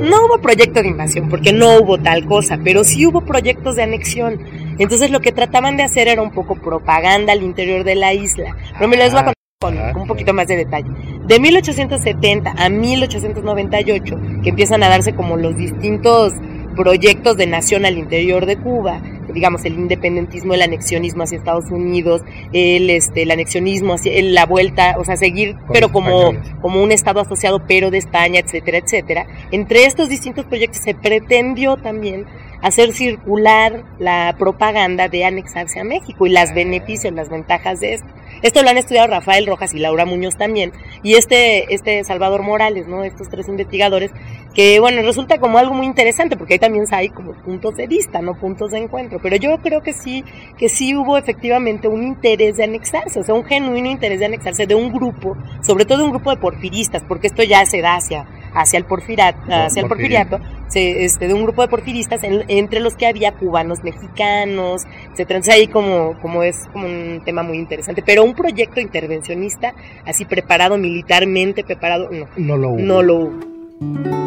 no 0.00 0.26
hubo 0.26 0.38
proyecto 0.40 0.82
de 0.82 0.88
invasión 0.88 1.30
porque 1.30 1.52
no 1.52 1.78
hubo 1.78 1.98
tal 1.98 2.26
cosa, 2.26 2.58
pero 2.62 2.84
sí 2.84 3.06
hubo 3.06 3.22
proyectos 3.22 3.76
de 3.76 3.84
anexión. 3.84 4.40
Entonces 4.78 5.10
lo 5.10 5.20
que 5.20 5.32
trataban 5.32 5.76
de 5.76 5.84
hacer 5.84 6.08
era 6.08 6.20
un 6.22 6.32
poco 6.32 6.56
propaganda 6.56 7.32
al 7.32 7.42
interior 7.42 7.84
de 7.84 7.94
la 7.94 8.12
isla. 8.12 8.56
Pero 8.74 8.88
me 8.88 8.96
les 8.96 9.12
voy 9.12 9.22
a 9.22 9.32
con 9.62 9.78
un 9.78 10.06
poquito 10.08 10.34
más 10.34 10.48
de 10.48 10.56
detalle. 10.56 10.90
De 11.26 11.38
1870 11.38 12.54
a 12.58 12.68
1898, 12.68 14.20
que 14.42 14.50
empiezan 14.50 14.82
a 14.82 14.88
darse 14.88 15.14
como 15.14 15.36
los 15.36 15.56
distintos 15.56 16.34
proyectos 16.74 17.36
de 17.36 17.46
nación 17.46 17.84
al 17.84 17.96
interior 17.96 18.46
de 18.46 18.56
Cuba, 18.56 19.00
digamos 19.32 19.64
el 19.64 19.74
independentismo, 19.74 20.54
el 20.54 20.62
anexionismo 20.62 21.22
hacia 21.22 21.38
Estados 21.38 21.70
Unidos, 21.70 22.22
el 22.52 22.90
este 22.90 23.22
el 23.22 23.30
anexionismo 23.30 23.94
hacia 23.94 24.20
la 24.22 24.46
vuelta, 24.46 24.96
o 24.98 25.04
sea, 25.04 25.16
seguir 25.16 25.56
pero 25.72 25.92
como 25.92 26.32
como 26.60 26.82
un 26.82 26.90
estado 26.90 27.20
asociado 27.20 27.62
pero 27.68 27.90
de 27.90 27.98
España, 27.98 28.40
etcétera, 28.40 28.78
etcétera. 28.78 29.26
Entre 29.50 29.84
estos 29.84 30.08
distintos 30.08 30.44
proyectos 30.46 30.82
se 30.82 30.94
pretendió 30.94 31.76
también 31.76 32.26
hacer 32.62 32.92
circular 32.92 33.84
la 33.98 34.34
propaganda 34.38 35.08
de 35.08 35.24
anexarse 35.24 35.80
a 35.80 35.84
México 35.84 36.26
y 36.26 36.30
las 36.30 36.54
beneficios, 36.54 37.12
las 37.12 37.28
ventajas 37.28 37.80
de 37.80 37.94
esto. 37.94 38.08
Esto 38.42 38.62
lo 38.62 38.70
han 38.70 38.78
estudiado 38.78 39.06
Rafael 39.06 39.46
Rojas 39.46 39.72
y 39.74 39.78
Laura 39.78 40.04
Muñoz 40.04 40.36
también, 40.36 40.72
y 41.02 41.14
este, 41.14 41.72
este 41.72 42.02
Salvador 42.04 42.42
Morales, 42.42 42.88
¿no? 42.88 43.04
Estos 43.04 43.28
tres 43.28 43.48
investigadores, 43.48 44.10
que 44.54 44.80
bueno, 44.80 45.02
resulta 45.02 45.38
como 45.38 45.58
algo 45.58 45.74
muy 45.74 45.86
interesante, 45.86 46.36
porque 46.36 46.54
ahí 46.54 46.58
también 46.58 46.84
hay 46.90 47.08
como 47.08 47.32
puntos 47.42 47.76
de 47.76 47.86
vista, 47.86 48.20
¿no? 48.20 48.34
Puntos 48.34 48.72
de 48.72 48.78
encuentro. 48.78 49.20
Pero 49.22 49.36
yo 49.36 49.58
creo 49.58 49.82
que 49.82 49.92
sí, 49.92 50.24
que 50.58 50.68
sí 50.68 50.94
hubo 50.94 51.16
efectivamente 51.16 51.88
un 51.88 52.02
interés 52.02 52.56
de 52.56 52.64
anexarse, 52.64 53.20
o 53.20 53.22
sea, 53.22 53.34
un 53.34 53.44
genuino 53.44 53.88
interés 53.88 54.18
de 54.18 54.26
anexarse 54.26 54.66
de 54.66 54.74
un 54.74 54.92
grupo, 54.92 55.36
sobre 55.62 55.84
todo 55.84 55.98
de 55.98 56.04
un 56.04 56.10
grupo 56.10 56.30
de 56.30 56.36
porfiristas, 56.36 57.02
porque 57.06 57.28
esto 57.28 57.42
ya 57.42 57.64
se 57.64 57.80
da 57.80 57.96
hacia, 57.96 58.26
hacia 58.54 58.78
el 58.78 58.84
porfiriato, 58.84 59.40
hacia 59.48 59.82
el 59.82 59.88
porfiriato, 59.88 60.40
este, 60.74 61.28
de 61.28 61.34
un 61.34 61.42
grupo 61.42 61.62
de 61.62 61.68
porfiristas 61.68 62.20
entre 62.22 62.80
los 62.80 62.96
que 62.96 63.06
había 63.06 63.32
cubanos 63.32 63.82
mexicanos, 63.82 64.82
se 65.14 65.22
Entonces 65.22 65.54
ahí 65.54 65.66
como, 65.66 66.18
como 66.20 66.42
es 66.42 66.56
como 66.72 66.86
un 66.86 67.22
tema 67.24 67.42
muy 67.42 67.58
interesante. 67.58 68.02
Pero 68.02 68.24
un 68.24 68.34
proyecto 68.34 68.80
intervencionista, 68.80 69.74
así 70.06 70.24
preparado 70.24 70.78
militarmente, 70.78 71.64
preparado, 71.64 72.10
no. 72.10 72.26
No 72.36 72.56
lo 72.56 72.70
hubo. 72.70 72.78
No 72.78 73.02
lo 73.02 73.16
hubo. 73.16 74.21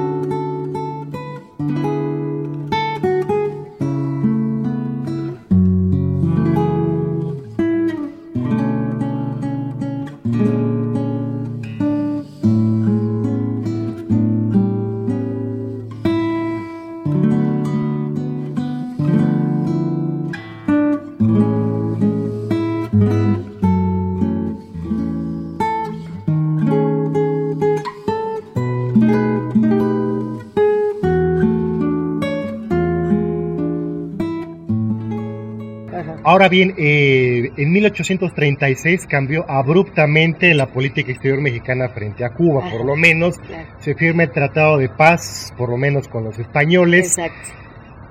Ahora 36.46 36.52
bien, 36.52 36.76
eh, 36.78 37.50
en 37.58 37.72
1836 37.72 39.08
cambió 39.08 39.50
abruptamente 39.50 40.54
la 40.54 40.68
política 40.68 41.12
exterior 41.12 41.42
mexicana 41.42 41.90
frente 41.90 42.24
a 42.24 42.36
Cuba, 42.36 42.70
por 42.70 42.86
lo 42.86 42.96
menos 42.96 43.38
se 43.80 43.96
firma 43.96 44.22
el 44.22 44.32
Tratado 44.32 44.78
de 44.78 44.88
Paz, 44.88 45.52
por 45.58 45.70
lo 45.70 45.78
menos 45.78 46.08
con 46.08 46.24
los 46.24 46.38
españoles. 46.38 47.18
Exacto. 47.18 47.50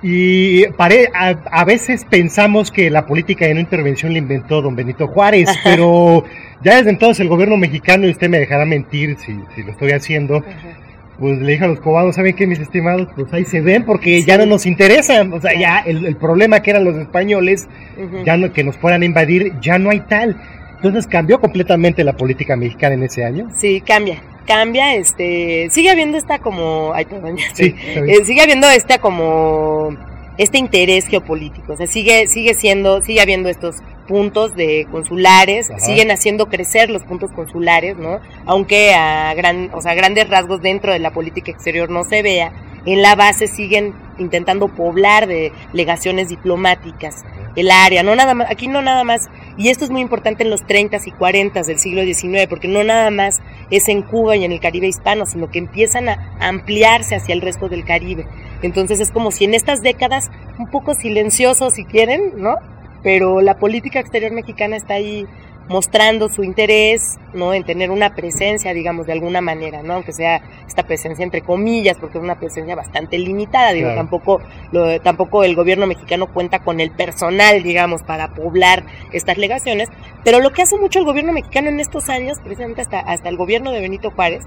Y 0.03 0.65
a, 0.65 1.65
veces 1.65 2.05
pensamos 2.05 2.73
que 2.73 2.91
la 2.91 3.07
política 3.07 3.47
de 3.47 3.55
no 3.55 3.61
intervención 3.61 4.11
la 4.11 4.19
inventó 4.19 4.63
don 4.63 4.75
Benito 4.75 5.07
Juárez, 5.07 5.49
pero 5.63 6.25
ya 6.65 6.75
desde 6.79 6.91
entonces 6.91 7.21
el 7.21 7.29
gobierno 7.29 7.57
mexicano, 7.57 8.09
y 8.09 8.11
usted 8.11 8.29
me 8.29 8.41
dejará 8.41 8.65
mentir 8.65 9.17
si, 9.25 9.63
lo 9.63 9.71
estoy 9.71 9.93
haciendo, 9.93 10.43
pues 11.19 11.39
le 11.41 11.53
dije 11.53 11.65
a 11.65 11.69
los 11.69 11.81
cubanos, 11.81 12.17
¿saben 12.17 12.35
qué, 12.35 12.47
mis 12.47 12.59
estimados? 12.59 13.09
Pues 13.15 13.33
ahí 13.33 13.45
se 13.45 13.61
ven 13.61 13.85
porque 13.85 14.23
ya 14.23 14.39
no 14.39 14.47
nos 14.47 14.67
interesan. 14.67 15.33
O 15.33 15.41
sea, 15.41 15.59
ya 15.59 15.81
el, 15.81 16.17
problema 16.17 16.61
que 16.61 16.71
eran 16.71 16.85
los 16.85 16.97
españoles, 16.97 17.69
ya 18.25 18.37
no, 18.37 18.53
que 18.53 18.65
nos 18.65 18.77
puedan 18.77 19.03
invadir, 19.03 19.53
ya 19.61 19.79
no 19.79 19.91
hay 19.91 20.01
tal. 20.01 20.37
Entonces 20.77 21.07
cambió 21.07 21.41
completamente 21.41 22.05
la 22.05 22.15
política 22.15 22.57
mexicana 22.57 22.95
en 22.95 23.05
ese 23.05 23.25
año. 23.25 23.49
Sí, 23.57 23.81
cambia 23.81 24.21
cambia, 24.45 24.95
este, 24.95 25.69
sigue 25.71 25.91
habiendo 25.91 26.19
esta 26.19 26.39
como, 26.39 26.93
ay, 26.95 27.07
perdón, 27.07 27.39
sí, 27.55 27.75
eh, 27.79 28.25
sigue 28.25 28.43
habiendo 28.43 28.69
esta 28.69 28.99
como, 28.99 29.97
este 30.39 30.59
interés 30.59 31.07
geopolítico, 31.07 31.73
o 31.73 31.77
sea, 31.77 31.87
sigue, 31.87 32.27
sigue 32.27 32.55
siendo, 32.55 33.01
sigue 33.03 33.21
habiendo 33.21 33.49
estos 33.49 33.77
puntos 34.09 34.55
de 34.55 34.87
consulares, 34.91 35.71
siguen 35.79 36.11
haciendo 36.11 36.47
crecer 36.47 36.91
los 36.91 37.05
puntos 37.05 37.31
consulares, 37.33 37.97
¿no? 37.97 38.21
Aunque 38.45 38.95
a 38.95 39.33
gran, 39.35 39.71
o 39.73 39.81
sea, 39.81 39.95
grandes 39.95 40.29
rasgos 40.29 40.61
dentro 40.61 40.93
de 40.93 40.99
la 40.99 41.13
política 41.13 41.51
exterior 41.51 41.89
no 41.91 42.05
se 42.05 42.23
vea, 42.23 42.53
en 42.85 43.01
la 43.01 43.15
base 43.15 43.47
siguen 43.47 43.95
intentando 44.19 44.69
poblar 44.69 45.27
de 45.27 45.53
legaciones 45.73 46.29
diplomáticas 46.29 47.25
el 47.57 47.71
área, 47.71 48.03
no 48.03 48.17
nada 48.17 48.35
más, 48.35 48.51
aquí 48.51 48.69
no 48.69 48.83
nada 48.83 49.05
más, 49.05 49.29
y 49.57 49.69
esto 49.69 49.85
es 49.85 49.91
muy 49.91 50.01
importante 50.01 50.43
en 50.43 50.51
los 50.51 50.67
30 50.67 50.99
y 51.05 51.11
40 51.13 51.63
del 51.63 51.79
siglo 51.79 52.03
XIX, 52.03 52.47
porque 52.49 52.69
no 52.69 52.83
nada 52.83 53.11
más 53.11 53.41
es 53.71 53.89
en 53.89 54.03
Cuba 54.03 54.37
y 54.37 54.45
en 54.45 54.53
el 54.53 54.61
Caribe 54.61 54.89
hispano, 54.89 55.27
sino 55.27 55.51
que 55.51 55.59
empiezan 55.59 56.09
a 56.09 56.35
ampliarse 56.41 57.15
hacia 57.15 57.35
el 57.35 57.41
resto 57.41 57.69
del 57.69 57.85
Caribe. 57.85 58.27
Entonces 58.63 59.01
es 59.01 59.13
como 59.13 59.31
si 59.31 59.45
en 59.45 59.55
estas 59.55 59.83
décadas, 59.83 60.31
un 60.59 60.69
poco 60.69 60.95
silencioso 60.95 61.71
si 61.71 61.85
quieren, 61.85 62.33
¿no? 62.37 62.57
Pero 63.03 63.41
la 63.41 63.59
política 63.59 64.01
exterior 64.01 64.33
mexicana 64.33 64.77
está 64.77 64.95
ahí 64.95 65.27
mostrando 65.69 66.29
su 66.29 66.45
interés, 66.45 67.19
¿no? 67.33 67.55
En 67.55 67.65
tener 67.65 67.91
una 67.91 68.15
presencia, 68.15 68.75
digamos, 68.75 69.07
de 69.07 69.13
alguna 69.13 69.41
manera, 69.41 69.83
¿no? 69.83 69.95
Aunque 69.95 70.13
sea 70.13 70.43
esta 70.67 70.83
presencia 70.83 71.23
entre 71.25 71.41
comillas, 71.41 71.97
porque 71.99 72.19
es 72.19 72.25
una 72.25 72.39
presencia 72.39 72.75
bastante 72.75 73.19
limitada, 73.19 73.73
digo, 73.73 73.95
tampoco, 73.95 74.41
lo, 74.73 75.01
tampoco 75.01 75.43
el 75.43 75.55
gobierno 75.55 75.87
mexicano 75.87 76.33
cuenta 76.33 76.59
con 76.59 76.81
el 76.81 76.91
personal, 76.91 77.63
digamos, 77.63 78.03
para 78.03 78.35
poblar 78.35 78.85
estas 79.13 79.39
legaciones, 79.39 79.89
pero 80.23 80.41
lo 80.41 80.51
que 80.51 80.63
hace 80.63 80.77
mucho 80.77 80.99
el 80.99 81.07
gobierno 81.07 81.33
mexicano 81.33 81.69
en 81.69 81.81
estos 81.81 82.09
años, 82.09 82.39
precisamente 82.43 82.83
hasta, 82.83 83.01
hasta 83.01 83.29
el 83.29 83.37
gobierno 83.37 83.73
de 83.73 83.81
Benito 83.81 84.11
Juárez, 84.11 84.45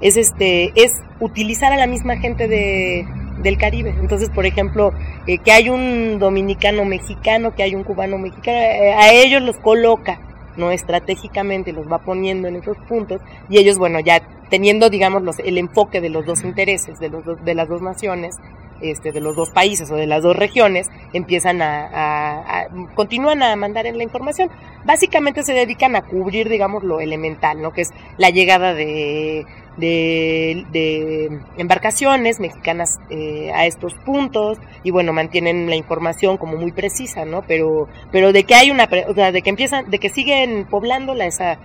es 0.00 0.16
este, 0.16 0.72
es 0.76 0.92
utilizar 1.20 1.72
a 1.72 1.76
la 1.76 1.86
misma 1.86 2.16
gente 2.16 2.48
de, 2.48 3.06
del 3.42 3.58
Caribe. 3.58 3.94
Entonces, 4.00 4.30
por 4.30 4.46
ejemplo, 4.46 4.92
eh, 5.26 5.38
que 5.38 5.52
hay 5.52 5.68
un 5.68 6.18
dominicano 6.18 6.84
mexicano, 6.84 7.54
que 7.54 7.62
hay 7.62 7.74
un 7.74 7.84
cubano 7.84 8.18
mexicano, 8.18 8.58
eh, 8.58 8.94
a 8.94 9.12
ellos 9.12 9.42
los 9.42 9.58
coloca 9.58 10.20
no 10.60 10.70
estratégicamente 10.70 11.72
los 11.72 11.90
va 11.90 11.98
poniendo 11.98 12.46
en 12.46 12.56
esos 12.56 12.76
puntos 12.88 13.20
y 13.48 13.58
ellos, 13.58 13.78
bueno, 13.78 13.98
ya 13.98 14.22
teniendo, 14.50 14.90
digamos, 14.90 15.22
los, 15.22 15.38
el 15.40 15.58
enfoque 15.58 16.00
de 16.00 16.10
los 16.10 16.26
dos 16.26 16.44
intereses 16.44 17.00
de, 17.00 17.08
los 17.08 17.24
de 17.44 17.54
las 17.54 17.68
dos 17.68 17.82
naciones, 17.82 18.36
este, 18.80 19.12
de 19.12 19.20
los 19.20 19.36
dos 19.36 19.50
países 19.50 19.90
o 19.90 19.96
de 19.96 20.06
las 20.06 20.22
dos 20.22 20.36
regiones, 20.36 20.88
empiezan 21.12 21.60
a, 21.62 22.66
continúan 22.94 23.42
a 23.42 23.56
mandar 23.56 23.86
en 23.86 23.98
la 23.98 24.04
información. 24.04 24.50
Básicamente 24.84 25.42
se 25.42 25.52
dedican 25.52 25.96
a 25.96 26.02
cubrir, 26.02 26.48
digamos, 26.48 26.82
lo 26.82 27.00
elemental, 27.00 27.60
¿no? 27.60 27.72
Que 27.72 27.82
es 27.82 27.90
la 28.16 28.30
llegada 28.30 28.74
de 28.74 29.46
de, 29.76 31.40
embarcaciones 31.56 32.40
mexicanas 32.40 33.00
eh, 33.10 33.50
a 33.54 33.66
estos 33.66 33.94
puntos 33.94 34.58
y 34.82 34.90
bueno 34.90 35.12
mantienen 35.12 35.68
la 35.68 35.76
información 35.76 36.36
como 36.36 36.56
muy 36.56 36.72
precisa 36.72 37.24
no 37.24 37.42
pero 37.46 37.88
pero 38.12 38.32
de 38.32 38.44
que 38.44 38.54
hay 38.54 38.70
una 38.70 38.88
o 39.08 39.14
sea 39.14 39.32
de 39.32 39.42
que 39.42 39.50
empiezan 39.50 39.90
de 39.90 39.98
que 39.98 40.08
siguen 40.08 40.66
poblando 40.68 41.14
la 41.14 41.26
esa 41.26 41.58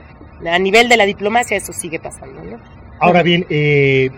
a 0.46 0.60
nivel 0.60 0.90
de 0.90 0.98
la 0.98 1.06
diplomacia 1.06 1.58
eso 1.58 1.74
sigue 1.74 2.00
pasando 2.00 2.44
no 2.44 2.60
ahora 3.00 3.24
bien 3.24 3.46
eh, 3.50 4.12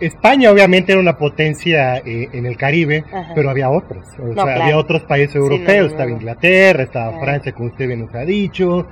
España 0.00 0.50
obviamente 0.50 0.92
era 0.92 1.00
una 1.00 1.16
potencia 1.16 1.98
eh, 1.98 2.28
en 2.32 2.46
el 2.46 2.56
Caribe, 2.56 3.04
pero 3.34 3.50
había 3.50 3.70
otros. 3.70 4.04
O 4.18 4.34
sea, 4.34 4.62
había 4.62 4.78
otros 4.78 5.02
países 5.02 5.36
europeos, 5.36 5.92
estaba 5.92 6.10
Inglaterra, 6.10 6.82
estaba 6.82 7.20
Francia, 7.20 7.52
como 7.52 7.68
usted 7.68 7.86
bien 7.86 8.00
nos 8.00 8.14
ha 8.14 8.24
dicho. 8.24 8.86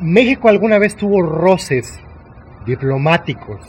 México 0.00 0.48
alguna 0.48 0.78
vez 0.78 0.96
tuvo 0.96 1.22
roces 1.22 1.98
diplomáticos 2.66 3.60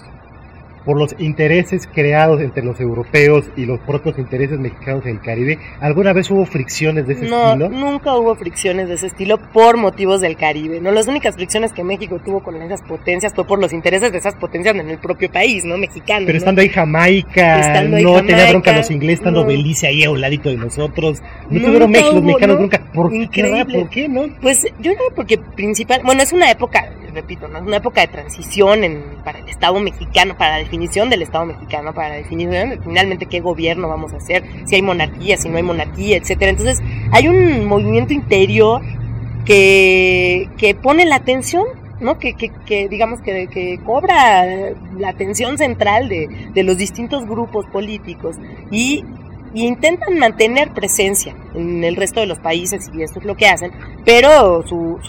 por 0.88 0.97
los 0.97 1.13
intereses 1.19 1.86
creados 1.86 2.39
entre 2.39 2.63
los 2.63 2.80
europeos 2.80 3.43
y 3.58 3.65
los 3.65 3.78
propios 3.82 4.17
intereses 4.17 4.58
mexicanos 4.58 5.06
en 5.06 5.17
el 5.17 5.21
Caribe. 5.21 5.60
¿Alguna 5.82 6.13
vez 6.13 6.32
hubo 6.32 6.45
fricciones 6.45 7.06
de 7.06 7.13
ese 7.13 7.26
no, 7.26 7.50
estilo? 7.50 7.69
Nunca 7.69 8.15
hubo 8.15 8.34
fricciones 8.36 8.88
de 8.88 8.93
ese 8.93 9.08
estilo 9.08 9.38
por 9.52 9.76
motivos 9.76 10.21
del 10.21 10.38
Caribe. 10.38 10.80
No, 10.80 10.93
las 10.93 11.08
únicas 11.08 11.36
fricciones 11.36 11.73
que 11.73 11.84
México 11.84 12.21
tuvo 12.23 12.41
con 12.41 12.62
esas 12.62 12.82
potencias 12.84 13.34
fue 13.34 13.45
por 13.45 13.60
los 13.60 13.73
intereses 13.73 14.13
de 14.13 14.17
esas 14.17 14.36
potencias 14.36 14.76
en 14.76 14.89
el 14.89 14.97
propio 14.97 15.30
país, 15.30 15.65
¿no? 15.65 15.78
Mexicano. 15.78 16.26
Pero 16.26 16.38
estando 16.38 16.62
ahí 16.62 16.69
Jamaica, 16.69 17.84
no 17.84 18.23
tenía 18.23 18.50
bronca 18.50 18.78
los 18.78 18.89
ingleses 18.89 19.19
estando 19.19 19.45
Belice 19.45 19.88
ahí 19.88 20.06
a 20.06 20.10
un 20.10 20.21
ladito 20.21 20.50
de 20.50 20.56
nosotros. 20.56 21.21
No 21.50 21.60
tuvieron 21.65 21.91
México, 21.91 22.13
los 22.13 22.23
mexicanos 22.23 22.60
nunca. 22.62 22.82
¿Por 22.93 23.12
qué, 23.30 23.65
¿Por 23.73 23.89
qué 23.89 24.08
no? 24.08 24.28
Pues 24.41 24.63
yo 24.80 24.93
creo 24.93 25.10
porque 25.13 25.38
principal, 25.38 26.02
bueno, 26.06 26.23
es 26.23 26.32
una 26.32 26.50
época, 26.50 26.89
repito, 27.13 27.50
¿no? 27.50 27.58
Es 27.60 27.65
una 27.65 27.78
época 27.78 28.00
de 28.00 28.08
transición 28.08 28.86
en, 28.86 29.04
para 29.26 29.39
el 29.39 29.50
Estado 29.50 29.78
mexicano, 29.82 30.38
para 30.38 30.58
definir 30.58 30.77
definición 30.78 31.10
del 31.10 31.24
Estado 31.24 31.46
mexicano, 31.46 31.94
para 31.94 32.10
la 32.10 32.16
definición 32.16 32.70
de 32.70 32.80
finalmente 32.80 33.26
qué 33.26 33.40
gobierno 33.40 33.88
vamos 33.88 34.13
a 34.13 34.18
hacer, 34.18 34.44
si 34.66 34.76
hay 34.76 34.82
monarquía, 34.82 35.38
si 35.38 35.50
no 35.50 35.58
hay 35.58 35.63
monarquía, 35.63 36.18
etcétera. 36.18 36.52
Entonces, 36.52 36.80
hay 37.12 37.28
un 37.28 37.66
movimiento 37.66 38.13
interior 38.13 38.82
que, 39.46 40.50
que 40.58 40.76
pone 40.76 41.06
la 41.06 41.16
atención 41.16 41.66
¿no? 42.00 42.20
Que, 42.20 42.34
que, 42.34 42.52
que, 42.68 42.88
digamos 42.90 43.22
que, 43.22 43.48
que 43.48 43.80
cobra 43.84 44.46
la 45.00 45.10
atención 45.10 45.58
central 45.58 46.10
de, 46.10 46.28
de 46.54 46.63
los 46.63 46.78
distintos 46.78 47.26
grupos 47.26 47.66
políticos 47.68 48.36
y, 48.70 49.04
intentan 49.54 50.20
mantener 50.20 50.72
presencia 50.74 51.34
en 51.56 51.84
el 51.84 51.96
resto 51.96 52.20
de 52.20 52.28
los 52.28 52.38
países 52.38 52.92
y 52.94 53.02
esto 53.02 53.20
es 53.20 53.26
lo 53.26 53.36
que 53.36 53.48
hacen, 53.48 53.72
pero 54.06 54.62
su 54.68 55.00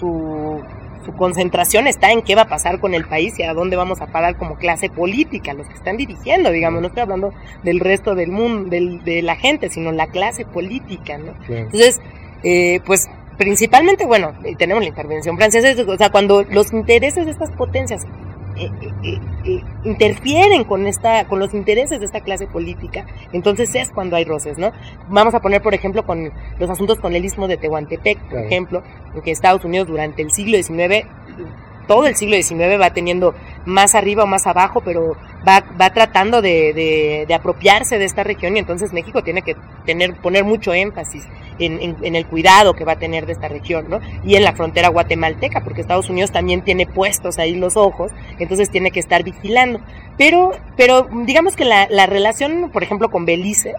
su 1.08 1.16
concentración 1.16 1.86
está 1.86 2.12
en 2.12 2.20
qué 2.20 2.34
va 2.34 2.42
a 2.42 2.48
pasar 2.48 2.80
con 2.80 2.92
el 2.92 3.06
país 3.06 3.38
y 3.38 3.42
a 3.42 3.54
dónde 3.54 3.76
vamos 3.76 4.02
a 4.02 4.08
parar 4.08 4.36
como 4.36 4.56
clase 4.56 4.90
política, 4.90 5.54
los 5.54 5.66
que 5.66 5.72
están 5.72 5.96
dirigiendo, 5.96 6.50
digamos, 6.50 6.82
no 6.82 6.88
estoy 6.88 7.02
hablando 7.02 7.32
del 7.62 7.80
resto 7.80 8.14
del 8.14 8.30
mundo, 8.30 8.68
del, 8.68 9.02
de 9.04 9.22
la 9.22 9.34
gente, 9.34 9.70
sino 9.70 9.90
la 9.90 10.08
clase 10.08 10.44
política, 10.44 11.16
¿no? 11.16 11.32
Entonces, 11.48 11.98
eh, 12.42 12.80
pues 12.84 13.08
principalmente, 13.38 14.04
bueno, 14.04 14.34
eh, 14.44 14.54
tenemos 14.56 14.82
la 14.82 14.90
intervención 14.90 15.38
francesa, 15.38 15.82
o 15.86 15.96
sea, 15.96 16.10
cuando 16.10 16.42
los 16.42 16.74
intereses 16.74 17.24
de 17.24 17.30
estas 17.30 17.52
potencias 17.52 18.02
eh, 18.58 18.70
eh, 19.04 19.20
eh, 19.44 19.62
interfieren 19.84 20.64
con 20.64 20.86
esta 20.86 21.26
con 21.26 21.38
los 21.38 21.54
intereses 21.54 22.00
de 22.00 22.06
esta 22.06 22.20
clase 22.20 22.46
política 22.46 23.06
entonces 23.32 23.74
es 23.74 23.90
cuando 23.90 24.16
hay 24.16 24.24
roces 24.24 24.58
no 24.58 24.72
vamos 25.08 25.34
a 25.34 25.40
poner 25.40 25.62
por 25.62 25.74
ejemplo 25.74 26.04
con 26.04 26.32
los 26.58 26.70
asuntos 26.70 26.98
con 26.98 27.14
el 27.14 27.24
istmo 27.24 27.46
de 27.46 27.56
Tehuantepec 27.56 28.18
por 28.28 28.38
ejemplo 28.38 28.82
en 29.14 29.22
que 29.22 29.30
Estados 29.30 29.64
Unidos 29.64 29.88
durante 29.88 30.22
el 30.22 30.30
siglo 30.30 30.56
XIX 30.60 31.06
todo 31.88 32.06
el 32.06 32.14
siglo 32.14 32.36
XIX 32.36 32.80
va 32.80 32.92
teniendo 32.92 33.34
más 33.64 33.96
arriba 33.96 34.22
o 34.22 34.26
más 34.26 34.46
abajo, 34.46 34.82
pero 34.84 35.16
va, 35.46 35.64
va 35.80 35.90
tratando 35.90 36.40
de, 36.40 37.24
de, 37.26 37.34
apropiarse 37.34 37.98
de 37.98 38.04
esta 38.04 38.22
región 38.22 38.56
y 38.56 38.60
entonces 38.60 38.92
México 38.92 39.24
tiene 39.24 39.42
que 39.42 39.56
tener, 39.84 40.14
poner 40.16 40.44
mucho 40.44 40.72
énfasis 40.72 41.24
en, 41.58 41.96
en, 42.02 42.14
el 42.14 42.26
cuidado 42.26 42.74
que 42.74 42.84
va 42.84 42.92
a 42.92 42.98
tener 42.98 43.26
de 43.26 43.32
esta 43.32 43.48
región, 43.48 43.86
¿no? 43.88 44.00
Y 44.24 44.36
en 44.36 44.44
la 44.44 44.52
frontera 44.52 44.88
guatemalteca, 44.88 45.64
porque 45.64 45.80
Estados 45.80 46.08
Unidos 46.08 46.30
también 46.30 46.62
tiene 46.62 46.86
puestos 46.86 47.38
ahí 47.38 47.56
los 47.56 47.76
ojos, 47.76 48.12
entonces 48.38 48.70
tiene 48.70 48.90
que 48.90 49.00
estar 49.00 49.24
vigilando. 49.24 49.80
Pero, 50.16 50.52
pero 50.76 51.08
digamos 51.24 51.56
que 51.56 51.64
la, 51.64 51.88
la 51.90 52.06
relación, 52.06 52.70
por 52.70 52.82
ejemplo, 52.82 53.10
con 53.10 53.24
Belice, 53.24 53.74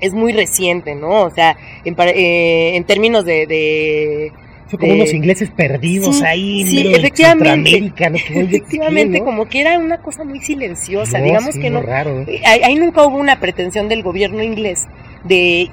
es 0.00 0.14
muy 0.14 0.32
reciente, 0.32 0.94
¿no? 0.94 1.22
O 1.22 1.30
sea, 1.30 1.56
en, 1.84 1.94
eh, 1.98 2.76
en 2.76 2.84
términos 2.84 3.24
de 3.24 4.32
son 4.70 4.80
como 4.80 4.94
unos 4.94 5.12
ingleses 5.12 5.50
perdidos 5.50 6.22
ahí 6.22 6.66
sí, 6.66 6.92
efectivamente, 6.92 7.76
efectivamente 7.76 9.20
como 9.20 9.46
que 9.46 9.60
era 9.60 9.78
una 9.78 9.98
cosa 9.98 10.24
muy 10.24 10.40
silenciosa 10.40 11.18
digamos 11.18 11.56
que 11.56 11.70
no. 11.70 11.82
raro. 11.82 12.24
Eh, 12.26 12.42
ahí, 12.44 12.74
nunca 12.74 13.04
hubo 13.06 13.18
una 13.18 13.40
pretensión 13.40 13.88
del 13.88 14.02
gobierno 14.02 14.42
inglés 14.42 14.86
de, 15.24 15.68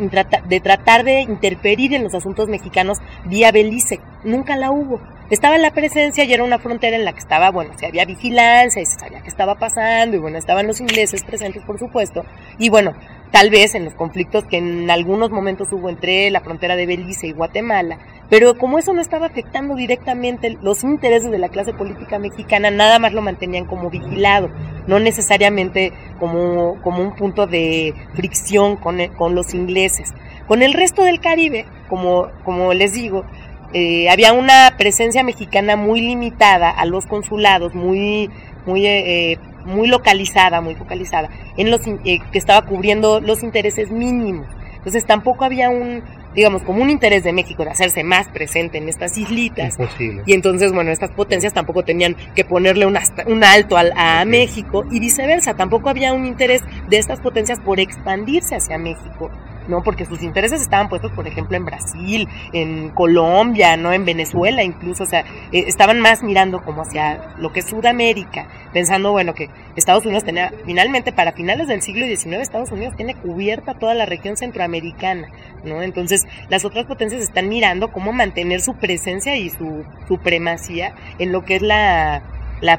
de 0.48 0.60
tratar 0.60 1.04
de 1.04 1.22
interferir 1.22 1.94
en 1.94 2.04
los 2.04 2.14
asuntos 2.14 2.50
mexicanos 2.50 3.00
vía 3.26 3.52
Belice. 3.52 4.00
Nunca 4.24 4.56
la 4.58 4.72
hubo. 4.72 5.00
Estaba 5.30 5.58
la 5.58 5.72
presencia 5.72 6.24
y 6.24 6.34
era 6.34 6.44
una 6.44 6.60
frontera 6.60 6.96
en 6.96 7.06
la 7.06 7.14
que 7.14 7.20
estaba, 7.20 7.50
bueno, 7.52 7.72
se 7.78 7.86
había 7.86 8.06
vigilancia 8.06 8.82
y 8.82 8.86
se 8.86 9.00
sabía 9.00 9.22
qué 9.22 9.30
estaba 9.30 9.56
pasando 9.56 10.18
y 10.18 10.20
bueno, 10.20 10.38
estaban 10.38 10.68
los 10.68 10.80
ingleses 10.80 11.24
presentes, 11.24 11.64
por 11.64 11.80
supuesto, 11.80 12.26
y 12.60 12.70
bueno, 12.70 12.94
tal 13.34 13.50
vez 13.50 13.74
en 13.74 13.84
los 13.84 13.96
conflictos 13.96 14.44
que 14.46 14.58
en 14.60 14.92
algunos 14.92 15.32
momentos 15.32 15.68
hubo 15.72 15.90
entre 15.90 16.30
la 16.30 16.42
frontera 16.42 16.76
de 16.76 16.86
Belice 16.86 17.26
y 17.26 17.32
Guatemala, 17.32 17.98
pero 18.30 18.60
como 18.60 18.78
eso 18.78 18.94
no 18.94 19.02
estaba 19.02 19.26
afectando 19.26 19.74
directamente 19.74 20.56
los 20.62 20.84
intereses 20.84 21.32
de 21.32 21.40
la 21.40 21.50
clase 21.50 21.74
política 21.74 22.20
mexicana, 22.20 22.70
nada 22.70 23.00
más 23.00 23.12
lo 23.12 23.24
mantenían 23.24 23.66
como 23.66 23.90
vigilado, 23.90 24.52
no 24.86 25.00
necesariamente 25.00 25.94
como, 26.20 26.80
como 26.84 27.02
un 27.02 27.16
punto 27.16 27.48
de 27.48 27.96
fricción 28.14 28.76
con, 28.76 29.00
con 29.18 29.34
los 29.34 29.56
ingleses. 29.56 30.14
Con 30.48 30.62
el 30.62 30.74
resto 30.74 31.02
del 31.02 31.20
Caribe, 31.20 31.66
como, 31.90 32.28
como 32.46 32.76
les 32.76 32.94
digo, 32.94 33.26
eh, 33.74 34.12
había 34.12 34.34
una 34.34 34.76
presencia 34.78 35.24
mexicana 35.24 35.76
muy 35.76 36.02
limitada 36.02 36.70
a 36.70 36.86
los 36.86 37.08
consulados, 37.08 37.74
muy, 37.74 38.30
muy, 38.68 38.86
eh, 38.86 39.40
muy 39.66 39.88
localizada, 39.88 40.62
muy 40.62 40.76
focalizada, 40.76 41.30
en 41.58 41.72
los, 41.72 41.82
eh, 41.88 42.20
que 42.32 42.38
estaba 42.38 42.66
cubriendo 42.66 43.20
los 43.20 43.44
intereses 43.44 43.92
mínimos. 43.92 44.48
Entonces 44.76 45.06
tampoco 45.06 45.46
había 45.46 45.70
un, 45.70 46.04
digamos, 46.36 46.64
como 46.64 46.82
un 46.84 46.90
interés 46.90 47.24
de 47.24 47.32
México 47.32 47.64
de 47.64 47.72
hacerse 47.72 48.04
más 48.04 48.28
presente 48.30 48.78
en 48.78 48.90
estas 48.90 49.18
islitas. 49.18 49.78
Y 50.26 50.34
entonces, 50.34 50.74
bueno, 50.74 50.92
estas 50.92 51.12
potencias 51.12 51.54
tampoco 51.54 51.84
tenían 51.84 52.16
que 52.36 52.44
ponerle 52.44 52.86
un, 52.86 52.98
un 53.28 53.44
alto 53.44 53.78
al, 53.78 53.94
a 53.96 54.26
México 54.26 54.86
y 54.92 55.00
viceversa, 55.00 55.54
tampoco 55.54 55.90
había 55.90 56.14
un 56.14 56.26
interés 56.26 56.62
de 56.90 56.98
estas 56.98 57.22
potencias 57.22 57.60
por 57.60 57.80
expandirse 57.80 58.56
hacia 58.56 58.78
México. 58.78 59.32
¿No? 59.68 59.84
Porque 59.84 60.06
sus 60.06 60.22
intereses 60.22 60.62
estaban 60.62 60.90
puestos, 60.90 61.12
por 61.12 61.28
ejemplo, 61.28 61.58
en 61.58 61.66
Brasil, 61.66 62.28
en 62.52 62.90
Colombia, 62.90 63.78
¿no? 63.78 63.94
En 63.94 64.06
Venezuela 64.06 64.64
incluso, 64.64 65.04
o 65.04 65.08
sea, 65.08 65.22
eh, 65.52 65.66
estaban 65.68 66.00
más 66.00 66.24
mirando 66.24 66.64
como 66.64 66.82
hacia 66.82 67.36
lo 67.38 67.52
que 67.52 67.62
es 67.62 67.66
Sudamérica, 67.68 68.48
pensando, 68.74 69.12
bueno, 69.12 69.34
que 69.34 69.50
Estados 69.76 70.06
Unidos 70.06 70.24
tenía, 70.24 70.52
finalmente, 70.66 71.12
para 71.12 71.32
finales 71.32 71.68
del 71.68 71.82
siglo 71.82 72.06
XIX, 72.06 72.42
Estados 72.42 72.72
Unidos 72.72 72.96
tiene 72.96 73.16
cubierta 73.16 73.74
toda 73.74 73.94
la 73.94 74.06
región 74.06 74.38
centroamericana, 74.38 75.28
¿no? 75.64 75.82
Entonces, 75.82 76.26
las 76.50 76.66
otras 76.66 76.86
potencias 76.86 77.22
están 77.22 77.50
mirando 77.50 77.92
cómo 77.92 78.14
mantener 78.14 78.62
su 78.62 78.76
presencia 78.76 79.36
y 79.36 79.50
su 79.50 79.84
supremacía 80.08 80.94
en 81.20 81.32
lo 81.32 81.46
que 81.46 81.56
es 81.56 81.62
la 81.62 82.22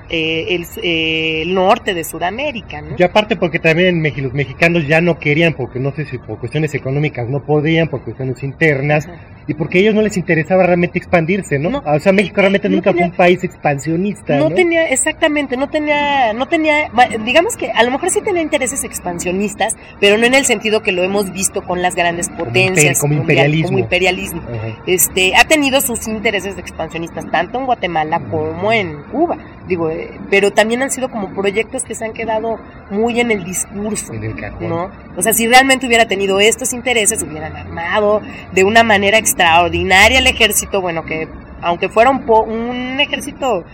eh, 0.08 0.64
eh, 0.82 1.42
el, 1.42 1.54
norte 1.54 1.94
de 1.94 2.04
Sudamérica. 2.04 2.80
¿no? 2.80 2.96
Y 2.98 3.02
aparte 3.02 3.36
porque 3.36 3.58
también 3.58 4.02
los 4.02 4.32
mexicanos 4.32 4.86
ya 4.86 5.00
no 5.00 5.18
querían, 5.18 5.54
porque 5.54 5.78
no 5.78 5.92
sé 5.92 6.06
si 6.06 6.18
por 6.18 6.38
cuestiones 6.38 6.74
económicas 6.74 7.28
no 7.28 7.44
podían, 7.44 7.88
por 7.88 8.02
cuestiones 8.02 8.42
internas, 8.42 9.08
y 9.46 9.54
porque 9.54 9.78
a 9.78 9.80
ellos 9.82 9.94
no 9.94 10.02
les 10.02 10.16
interesaba 10.16 10.64
realmente 10.64 10.98
expandirse, 10.98 11.58
¿no? 11.58 11.82
o 11.84 12.00
sea, 12.00 12.12
México 12.12 12.40
realmente 12.40 12.68
nunca 12.68 12.92
fue 12.92 13.04
un 13.04 13.12
país 13.12 13.44
expansionista. 13.44 14.36
No, 14.38 14.50
tenía, 14.50 14.88
exactamente, 14.88 15.56
no 15.56 15.68
tenía, 15.68 16.32
no 16.32 16.46
tenía, 16.48 16.90
digamos 17.24 17.56
que 17.56 17.70
a 17.70 17.82
lo 17.82 17.90
mejor 17.90 18.10
sí 18.10 18.20
tenía 18.22 18.42
intereses 18.42 18.84
expansionistas, 18.84 19.76
pero 20.00 20.16
no 20.16 20.24
en 20.24 20.34
el 20.34 20.46
sentido 20.46 20.82
que 20.82 20.92
lo 20.92 21.02
hemos 21.02 21.30
visto 21.32 21.62
con 21.62 21.82
las 21.82 21.94
grandes 21.94 22.30
potencias. 22.30 22.98
Como, 22.98 23.14
imperialismo. 23.14 23.68
Como 23.68 23.78
imperialismo. 23.80 24.42
Este, 24.86 25.36
ha 25.36 25.44
tenido 25.44 25.80
sus 25.80 26.08
intereses 26.08 26.56
expansionistas 26.58 27.30
tanto 27.30 27.58
en 27.58 27.66
Guatemala 27.66 28.20
como 28.30 28.72
en 28.72 29.02
Cuba 29.04 29.36
digo, 29.74 29.90
eh, 29.90 30.08
pero 30.30 30.52
también 30.52 30.82
han 30.82 30.90
sido 30.90 31.10
como 31.10 31.34
proyectos 31.34 31.82
que 31.82 31.94
se 31.94 32.04
han 32.04 32.12
quedado 32.12 32.58
muy 32.90 33.18
en 33.18 33.30
el 33.32 33.44
discurso, 33.44 34.12
¿no? 34.60 34.90
O 35.16 35.22
sea, 35.22 35.32
si 35.32 35.48
realmente 35.48 35.86
hubiera 35.86 36.06
tenido 36.06 36.38
estos 36.38 36.72
intereses, 36.72 37.22
hubieran 37.22 37.56
armado 37.56 38.20
de 38.52 38.62
una 38.62 38.84
manera 38.84 39.18
extraordinaria 39.18 40.20
el 40.20 40.26
ejército, 40.28 40.80
bueno, 40.80 41.04
que 41.04 41.28
aunque 41.60 41.88
fuera 41.88 42.10
un, 42.10 42.22
un 42.28 43.00
ejército 43.00 43.64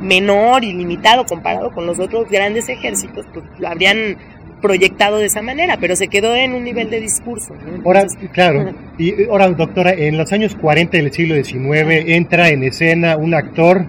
menor 0.00 0.64
y 0.64 0.72
limitado 0.72 1.26
comparado 1.26 1.72
con 1.72 1.84
los 1.86 1.98
otros 1.98 2.30
grandes 2.30 2.68
ejércitos, 2.68 3.26
pues 3.34 3.44
lo 3.58 3.68
habrían 3.68 4.16
proyectado 4.62 5.18
de 5.18 5.26
esa 5.26 5.42
manera, 5.42 5.76
pero 5.80 5.96
se 5.96 6.08
quedó 6.08 6.34
en 6.36 6.54
un 6.54 6.64
nivel 6.64 6.90
de 6.90 7.00
discurso. 7.00 7.54
ahora, 7.84 8.06
claro, 8.32 8.72
y 8.98 9.24
ahora, 9.24 9.48
doctora, 9.48 9.92
en 9.92 10.16
los 10.16 10.32
años 10.32 10.54
40 10.54 10.96
del 10.96 11.12
siglo 11.12 11.34
XIX 11.34 12.04
entra 12.06 12.50
en 12.50 12.62
escena 12.62 13.16
un 13.16 13.34
actor 13.34 13.86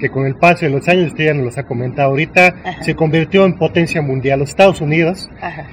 que 0.00 0.10
con 0.10 0.26
el 0.26 0.34
paso 0.34 0.64
de 0.64 0.70
los 0.70 0.88
años, 0.88 1.08
usted 1.08 1.26
ya 1.26 1.34
nos 1.34 1.44
los 1.44 1.58
ha 1.58 1.64
comentado 1.64 2.10
ahorita, 2.10 2.54
se 2.82 2.94
convirtió 2.94 3.44
en 3.44 3.54
potencia 3.54 4.02
mundial. 4.02 4.40
Los 4.40 4.50
Estados 4.50 4.80
Unidos, 4.80 5.30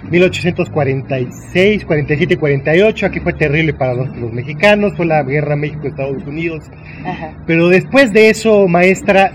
1846, 0.10 1.86
47 1.86 2.34
y 2.34 2.38
48, 2.38 3.06
aquí 3.06 3.20
fue 3.20 3.34
terrible 3.34 3.74
para 3.74 3.94
los, 3.94 4.34
mexicanos, 4.34 4.94
fue 4.96 5.06
la 5.06 5.24
guerra 5.24 5.56
México-Estados 5.56 6.24
Unidos. 6.28 6.66
Pero 7.46 7.70
después 7.70 8.14
de 8.14 8.30
eso, 8.30 8.68
maestra, 8.68 9.32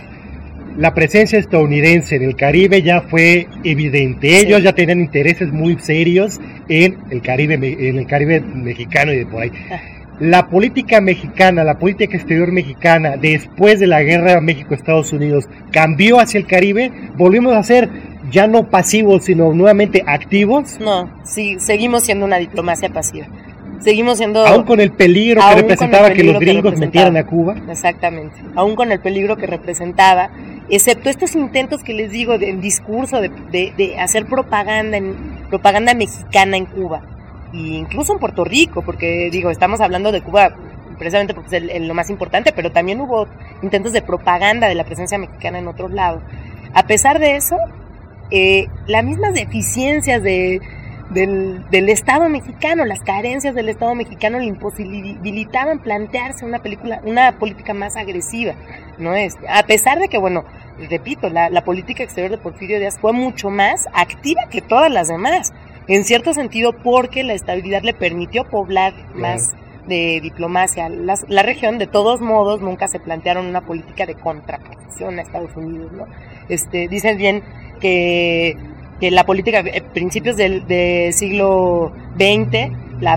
la 0.77 0.95
presencia 0.95 1.39
estadounidense 1.39 2.17
en 2.17 2.23
el 2.23 2.37
Caribe 2.37 2.83
ya 2.83 3.01
fue 3.01 3.47
evidente. 3.65 4.41
Ellos 4.41 4.63
ya 4.63 4.73
tenían 4.73 5.01
intereses 5.01 5.53
muy 5.53 5.79
serios 5.79 6.41
en 6.69 6.99
el 7.11 7.23
Caribe, 7.23 7.55
en 7.55 7.99
el 7.99 8.07
Caribe 8.07 8.41
mexicano 8.41 9.13
y 9.13 9.19
de 9.19 9.27
por 9.27 9.43
ahí 9.43 9.53
la 10.23 10.47
política 10.47 11.01
mexicana, 11.01 11.65
la 11.65 11.81
política 11.81 12.17
exterior 12.17 12.53
mexicana, 12.53 13.17
después 13.17 13.81
de 13.81 13.89
la 13.89 14.05
guerra 14.05 14.41
México-Estados 14.41 15.13
Unidos, 15.13 15.49
cambió 15.73 16.21
hacia 16.21 16.39
el 16.39 16.47
Caribe, 16.47 16.93
volvimos 17.17 17.57
a 17.57 17.63
ser 17.65 17.89
ya 18.31 18.47
no 18.47 18.71
pasivos, 18.71 19.25
sino 19.25 19.53
nuevamente 19.53 20.05
activos. 20.07 20.79
No, 20.79 21.11
sí, 21.25 21.57
seguimos 21.59 22.05
siendo 22.05 22.25
una 22.25 22.37
diplomacia 22.37 22.89
pasiva. 22.91 23.27
Seguimos 23.81 24.19
siendo... 24.19 24.47
Aún 24.47 24.63
con 24.63 24.79
el 24.79 24.93
peligro 24.93 25.43
que 25.49 25.57
representaba 25.57 26.13
que 26.13 26.23
los 26.23 26.39
gringos 26.39 26.79
metieran 26.79 27.17
a 27.17 27.27
Cuba. 27.27 27.57
Exactamente, 27.69 28.37
aún 28.55 28.77
con 28.77 28.93
el 28.93 29.01
peligro 29.01 29.37
que 29.37 29.49
representaba, 29.49 30.31
excepto 30.71 31.11
estos 31.11 31.35
intentos 31.35 31.83
que 31.83 31.95
les 31.95 32.13
digo 32.13 32.39
de, 32.39 32.53
discurso 32.59 33.21
de, 33.21 33.33
de, 33.51 33.99
hacer 33.99 34.27
propaganda, 34.27 34.99
en, 34.99 35.17
propaganda 35.51 35.95
mexicana 35.95 36.57
en 36.57 36.67
Cuba 36.67 37.03
y 37.53 37.77
incluso 37.77 38.13
en 38.13 38.19
Puerto 38.19 38.45
Rico, 38.45 38.83
porque 38.83 39.29
digo, 39.31 39.51
estamos 39.51 39.81
hablando 39.81 40.11
de 40.11 40.23
Cuba 40.23 40.55
precisamente 40.99 41.35
porque 41.35 41.57
es 41.57 41.83
lo 41.83 41.95
más 41.95 42.11
importante, 42.11 42.53
pero 42.53 42.71
también 42.71 43.01
hubo 43.01 43.27
intentos 43.63 43.93
de 43.93 44.03
propaganda 44.03 44.69
de 44.69 44.75
la 44.75 44.85
presencia 44.85 45.19
mexicana 45.19 45.59
en 45.59 45.69
otros 45.69 45.91
lados. 45.91 46.23
A 46.75 46.87
pesar 46.87 47.19
de 47.19 47.37
eso, 47.37 47.57
eh, 48.31 48.69
las 48.87 49.05
mismas 49.05 49.35
deficiencias 49.35 50.23
de, 50.23 50.61
del, 51.11 51.89
Estado 51.89 52.29
mexicano, 52.29 52.85
las 52.85 53.01
carencias 53.01 53.55
del 53.55 53.69
Estado 53.69 53.95
mexicano 53.95 54.39
le 54.39 54.47
imposibilitaban 54.47 55.81
plantearse 55.81 56.45
una 56.45 56.61
película, 56.61 57.01
una 57.05 57.39
política 57.39 57.75
más 57.75 57.97
agresiva, 57.97 58.55
¿no 58.99 59.15
es? 59.15 59.37
A 59.49 59.65
pesar 59.65 59.99
de 59.99 60.09
que, 60.09 60.19
bueno, 60.19 60.45
repito, 60.89 61.29
la 61.29 61.65
política 61.65 62.03
exterior 62.03 62.31
de 62.31 62.39
Porfirio 62.39 62.79
Díaz 62.79 62.99
fue 62.99 63.13
mucho 63.13 63.51
más 63.51 63.89
activa 63.93 64.43
que 64.51 64.63
todas 64.63 64.91
las 64.91 65.09
demás 65.09 65.53
en 65.89 66.05
cierto 66.05 66.33
sentido 66.35 66.73
porque 66.73 67.25
la 67.25 67.35
estabilidad 67.35 67.83
le 67.83 67.95
permitió 67.95 68.45
poblar 68.45 68.95
más 69.15 69.53
de 69.87 70.21
diplomacia 70.23 70.89
la 70.89 71.43
región. 71.43 71.79
De 71.79 71.87
todos 71.87 72.21
modos, 72.21 72.61
nunca 72.61 72.89
se 72.89 73.01
plantearon 73.01 73.47
una 73.47 73.63
política 73.63 74.07
de 74.07 74.15
contraposición 74.15 75.19
a 75.19 75.23
Estados 75.23 75.55
Unidos, 75.57 75.93
¿no? 75.93 76.07
Este, 76.49 76.89
dicen 76.89 77.17
bien 77.17 77.43
que, 77.81 78.57
que 79.01 79.11
la 79.11 79.25
política, 79.25 79.61
eh, 79.61 79.83
principios 79.93 80.37
del, 80.37 80.65
siglo 81.13 81.93
XX, 82.17 82.71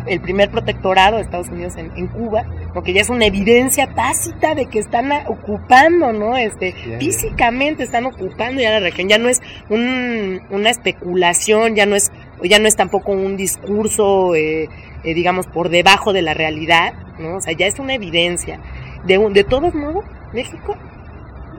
el 0.07 0.19
primer 0.19 0.49
protectorado 0.49 1.17
de 1.17 1.21
Estados 1.21 1.49
Unidos 1.49 1.75
en, 1.77 2.07
Cuba, 2.07 2.43
porque 2.73 2.91
ya 2.91 3.01
es 3.01 3.09
una 3.09 3.25
evidencia 3.25 3.93
tácita 3.93 4.55
de 4.55 4.65
que 4.65 4.79
están 4.79 5.11
ocupando, 5.27 6.11
¿no? 6.11 6.35
Este, 6.35 6.73
físicamente 6.99 7.83
están 7.83 8.05
ocupando 8.05 8.61
ya 8.61 8.71
la 8.71 8.79
región, 8.79 9.07
ya 9.07 9.19
no 9.19 9.29
es 9.29 9.43
una 9.69 10.69
especulación, 10.71 11.75
ya 11.75 11.85
no 11.85 11.95
es, 11.95 12.11
ya 12.43 12.59
no 12.59 12.67
es 12.67 12.75
tampoco 12.75 13.11
un 13.11 13.37
discurso, 13.37 14.35
eh, 14.35 14.69
eh, 15.03 15.13
digamos, 15.13 15.47
por 15.47 15.69
debajo 15.69 16.13
de 16.13 16.21
la 16.21 16.33
realidad, 16.33 16.93
¿no? 17.19 17.37
O 17.37 17.41
sea, 17.41 17.53
ya 17.53 17.65
es 17.65 17.79
una 17.79 17.93
evidencia. 17.93 18.59
De, 19.05 19.17
de 19.17 19.43
todos 19.43 19.73
modos, 19.73 20.03
México 20.33 20.75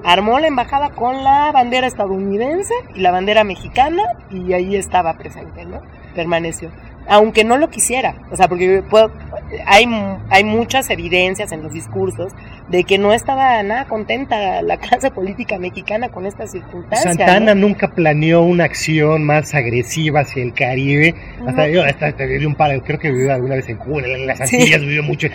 armó 0.05 0.39
la 0.39 0.47
embajada 0.47 0.91
con 0.91 1.25
la 1.25 1.51
bandera 1.53 1.87
estadounidense 1.87 2.75
y 2.95 3.01
la 3.01 3.11
bandera 3.11 3.45
mexicana 3.45 4.03
y 4.31 4.53
ahí 4.53 4.77
estaba 4.77 5.15
presente, 5.15 5.65
¿no? 5.65 5.81
Permaneció 6.15 6.71
aunque 7.09 7.45
no 7.45 7.57
lo 7.57 7.71
quisiera, 7.71 8.17
o 8.31 8.37
sea, 8.37 8.49
porque 8.49 8.83
hay, 9.67 9.87
hay 10.29 10.45
muchas 10.45 10.91
evidencias 10.91 11.53
en 11.53 11.63
los 11.63 11.73
discursos 11.73 12.33
de 12.69 12.85
que 12.85 12.99
no 12.99 13.13
estaba 13.13 13.63
nada 13.63 13.85
contenta 13.87 14.61
la 14.63 14.77
clase 14.79 15.11
política 15.11 15.59
mexicana 15.59 16.09
con 16.09 16.27
estas 16.27 16.51
circunstancias. 16.51 17.17
Santana 17.17 17.55
nunca 17.55 17.89
planeó 17.89 18.43
una 18.43 18.65
acción 18.65 19.25
más 19.25 19.55
agresiva 19.55 20.21
hacia 20.21 20.43
el 20.43 20.53
Caribe. 20.53 21.15
Hasta 21.47 21.69
yo 21.69 21.85
hasta, 21.85 22.13
un 22.47 22.55
par, 22.55 22.83
creo 22.83 22.99
que 22.99 23.11
vivió 23.11 23.33
alguna 23.33 23.57
vez 23.57 23.69
en 23.69 23.77
Cuba, 23.77 24.03
en 24.05 24.27
las 24.27 24.41
Antillas 24.41 24.81
vivió 24.81 25.03
mucho. 25.03 25.29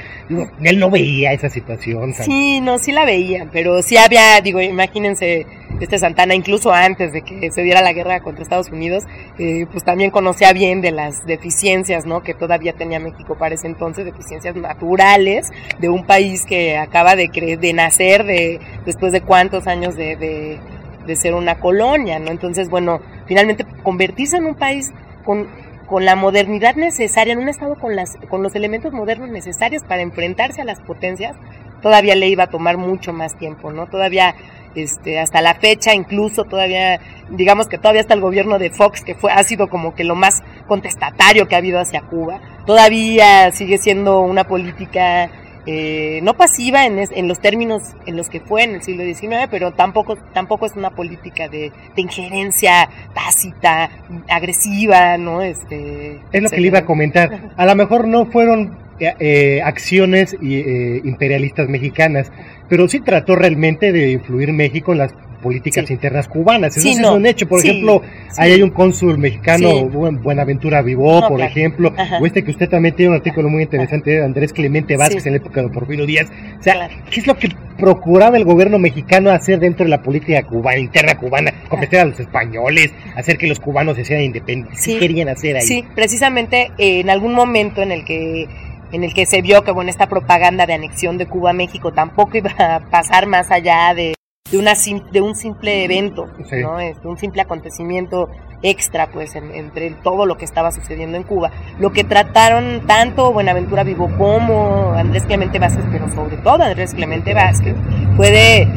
él 0.61 0.79
no 0.79 0.89
veía 0.89 1.31
esa 1.31 1.49
situación. 1.49 2.13
Sí, 2.13 2.59
no, 2.61 2.79
sí 2.79 2.91
la 2.91 3.05
veía, 3.05 3.47
pero 3.51 3.81
sí 3.81 3.97
había, 3.97 4.41
digo, 4.41 4.61
imagínense 4.61 5.45
este 5.83 5.99
Santana, 5.99 6.35
incluso 6.35 6.71
antes 6.71 7.11
de 7.11 7.21
que 7.21 7.51
se 7.51 7.63
diera 7.63 7.81
la 7.81 7.93
guerra 7.93 8.21
contra 8.21 8.43
Estados 8.43 8.69
Unidos, 8.69 9.03
eh, 9.37 9.65
pues 9.71 9.83
también 9.83 10.11
conocía 10.11 10.53
bien 10.53 10.81
de 10.81 10.91
las 10.91 11.25
deficiencias, 11.25 12.05
¿no? 12.05 12.23
Que 12.23 12.33
todavía 12.33 12.73
tenía 12.73 12.99
México 12.99 13.35
para 13.37 13.55
ese 13.55 13.67
entonces, 13.67 14.05
deficiencias 14.05 14.55
naturales 14.55 15.49
de 15.79 15.89
un 15.89 16.05
país 16.05 16.45
que 16.45 16.77
acaba 16.77 17.15
de, 17.15 17.29
de 17.59 17.73
nacer 17.73 18.23
de, 18.23 18.59
después 18.85 19.11
de 19.11 19.21
cuántos 19.21 19.67
años 19.67 19.95
de, 19.95 20.15
de, 20.15 20.59
de 21.05 21.15
ser 21.15 21.33
una 21.33 21.59
colonia, 21.59 22.19
¿no? 22.19 22.31
Entonces, 22.31 22.69
bueno, 22.69 23.01
finalmente 23.25 23.65
convertirse 23.83 24.37
en 24.37 24.45
un 24.45 24.55
país 24.55 24.91
con 25.23 25.47
con 25.91 26.05
la 26.05 26.15
modernidad 26.15 26.77
necesaria, 26.77 27.33
en 27.33 27.39
un 27.39 27.49
Estado 27.49 27.75
con, 27.75 27.97
las, 27.97 28.15
con 28.29 28.41
los 28.41 28.55
elementos 28.55 28.93
modernos 28.93 29.27
necesarios 29.27 29.83
para 29.83 30.01
enfrentarse 30.01 30.61
a 30.61 30.63
las 30.63 30.79
potencias, 30.79 31.35
todavía 31.81 32.15
le 32.15 32.29
iba 32.29 32.45
a 32.45 32.49
tomar 32.49 32.77
mucho 32.77 33.11
más 33.11 33.37
tiempo, 33.37 33.73
¿no? 33.73 33.87
Todavía 33.87 34.33
este, 34.75 35.19
hasta 35.19 35.41
la 35.41 35.55
fecha, 35.55 35.93
incluso 35.93 36.43
todavía, 36.43 36.99
digamos 37.29 37.67
que 37.67 37.77
todavía 37.77 38.01
hasta 38.01 38.13
el 38.13 38.21
gobierno 38.21 38.59
de 38.59 38.71
Fox, 38.71 39.01
que 39.01 39.15
fue, 39.15 39.31
ha 39.31 39.43
sido 39.43 39.67
como 39.69 39.95
que 39.95 40.03
lo 40.03 40.15
más 40.15 40.41
contestatario 40.67 41.47
que 41.47 41.55
ha 41.55 41.59
habido 41.59 41.79
hacia 41.79 42.01
Cuba, 42.01 42.41
todavía 42.65 43.51
sigue 43.51 43.77
siendo 43.77 44.21
una 44.21 44.45
política 44.45 45.29
eh, 45.67 46.21
no 46.23 46.33
pasiva 46.33 46.87
en, 46.87 46.97
en, 46.97 47.27
los 47.27 47.39
términos 47.39 47.83
en 48.07 48.17
los 48.17 48.29
que 48.29 48.39
fue 48.39 48.63
en 48.63 48.75
el 48.75 48.81
siglo 48.81 49.03
XIX, 49.03 49.47
pero 49.49 49.71
tampoco, 49.71 50.17
tampoco 50.33 50.65
es 50.65 50.75
una 50.75 50.89
política 50.89 51.47
de, 51.49 51.71
injerencia 51.95 52.89
tácita, 53.13 53.91
agresiva, 54.27 55.19
¿no? 55.19 55.43
Este, 55.43 56.19
es 56.31 56.41
lo 56.41 56.49
que 56.49 56.61
le 56.61 56.67
iba 56.67 56.79
a 56.79 56.85
comentar. 56.85 57.51
A 57.55 57.65
lo 57.67 57.75
mejor 57.75 58.07
no 58.07 58.25
fueron 58.25 58.75
eh, 59.01 59.15
eh, 59.19 59.61
acciones 59.63 60.37
eh, 60.43 61.01
imperialistas 61.03 61.67
mexicanas, 61.67 62.31
pero 62.69 62.87
sí 62.87 62.99
trató 62.99 63.35
realmente 63.35 63.91
de 63.91 64.11
influir 64.11 64.53
México 64.53 64.91
en 64.91 64.99
las 64.99 65.11
políticas 65.41 65.89
internas 65.89 66.27
cubanas. 66.27 66.77
Eso 66.77 66.87
es 66.87 66.99
un 66.99 67.25
hecho. 67.25 67.47
Por 67.47 67.65
ejemplo, 67.65 68.03
ahí 68.37 68.51
hay 68.51 68.61
un 68.61 68.69
cónsul 68.69 69.17
mexicano, 69.17 69.87
Buenaventura 69.87 70.83
Vivó, 70.83 71.27
por 71.27 71.41
ejemplo, 71.41 71.91
o 72.19 72.25
este 72.27 72.43
que 72.43 72.51
usted 72.51 72.69
también 72.69 72.95
tiene 72.95 73.09
un 73.09 73.15
artículo 73.15 73.49
muy 73.49 73.63
interesante 73.63 74.11
de 74.11 74.23
Andrés 74.23 74.53
Clemente 74.53 74.95
Vázquez 74.95 75.25
en 75.25 75.33
la 75.33 75.37
época 75.37 75.63
de 75.63 75.69
Porfirio 75.69 76.05
Díaz. 76.05 76.27
O 76.59 76.61
sea, 76.61 76.87
¿qué 77.09 77.21
es 77.21 77.25
lo 77.25 77.35
que 77.35 77.49
procuraba 77.79 78.37
el 78.37 78.45
gobierno 78.45 78.77
mexicano 78.77 79.31
hacer 79.31 79.59
dentro 79.59 79.83
de 79.83 79.89
la 79.89 80.03
política 80.03 80.43
cubana, 80.43 80.77
interna 80.77 81.17
cubana? 81.17 81.51
Convertir 81.69 81.99
a 81.99 82.05
los 82.05 82.19
españoles, 82.19 82.91
hacer 83.15 83.39
que 83.39 83.47
los 83.47 83.59
cubanos 83.59 83.95
se 83.95 84.05
sean 84.05 84.21
independientes. 84.21 84.85
¿Qué 84.85 84.99
querían 84.99 85.29
hacer 85.29 85.55
ahí? 85.55 85.63
Sí, 85.63 85.83
precisamente 85.95 86.71
en 86.77 87.09
algún 87.09 87.33
momento 87.33 87.81
en 87.81 87.91
el 87.91 88.05
que 88.05 88.47
en 88.91 89.03
el 89.03 89.13
que 89.13 89.25
se 89.25 89.41
vio 89.41 89.63
que 89.63 89.71
bueno 89.71 89.89
esta 89.89 90.07
propaganda 90.07 90.65
de 90.65 90.73
anexión 90.73 91.17
de 91.17 91.27
Cuba 91.27 91.51
a 91.51 91.53
México 91.53 91.91
tampoco 91.91 92.37
iba 92.37 92.51
a 92.59 92.79
pasar 92.89 93.27
más 93.27 93.51
allá 93.51 93.93
de 93.93 94.13
de, 94.51 94.57
una, 94.57 94.73
de 95.11 95.21
un 95.21 95.35
simple 95.35 95.85
evento, 95.85 96.27
¿no? 96.61 96.79
Es 96.79 96.97
un 97.03 97.17
simple 97.17 97.41
acontecimiento 97.41 98.29
extra, 98.61 99.07
pues, 99.07 99.33
entre 99.35 99.91
todo 100.03 100.25
lo 100.25 100.37
que 100.37 100.45
estaba 100.45 100.71
sucediendo 100.71 101.17
en 101.17 101.23
Cuba. 101.23 101.51
Lo 101.79 101.91
que 101.91 102.03
trataron 102.03 102.85
tanto 102.85 103.31
Buenaventura 103.31 103.83
Vivo 103.83 104.09
como 104.17 104.93
Andrés 104.93 105.23
Clemente 105.23 105.57
Vázquez, 105.57 105.85
pero 105.91 106.11
sobre 106.13 106.37
todo 106.37 106.63
Andrés 106.63 106.93
Clemente 106.93 107.33
Vázquez, 107.33 107.75
fue 108.17 108.29
de, 108.29 108.67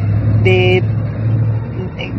de 0.45 0.83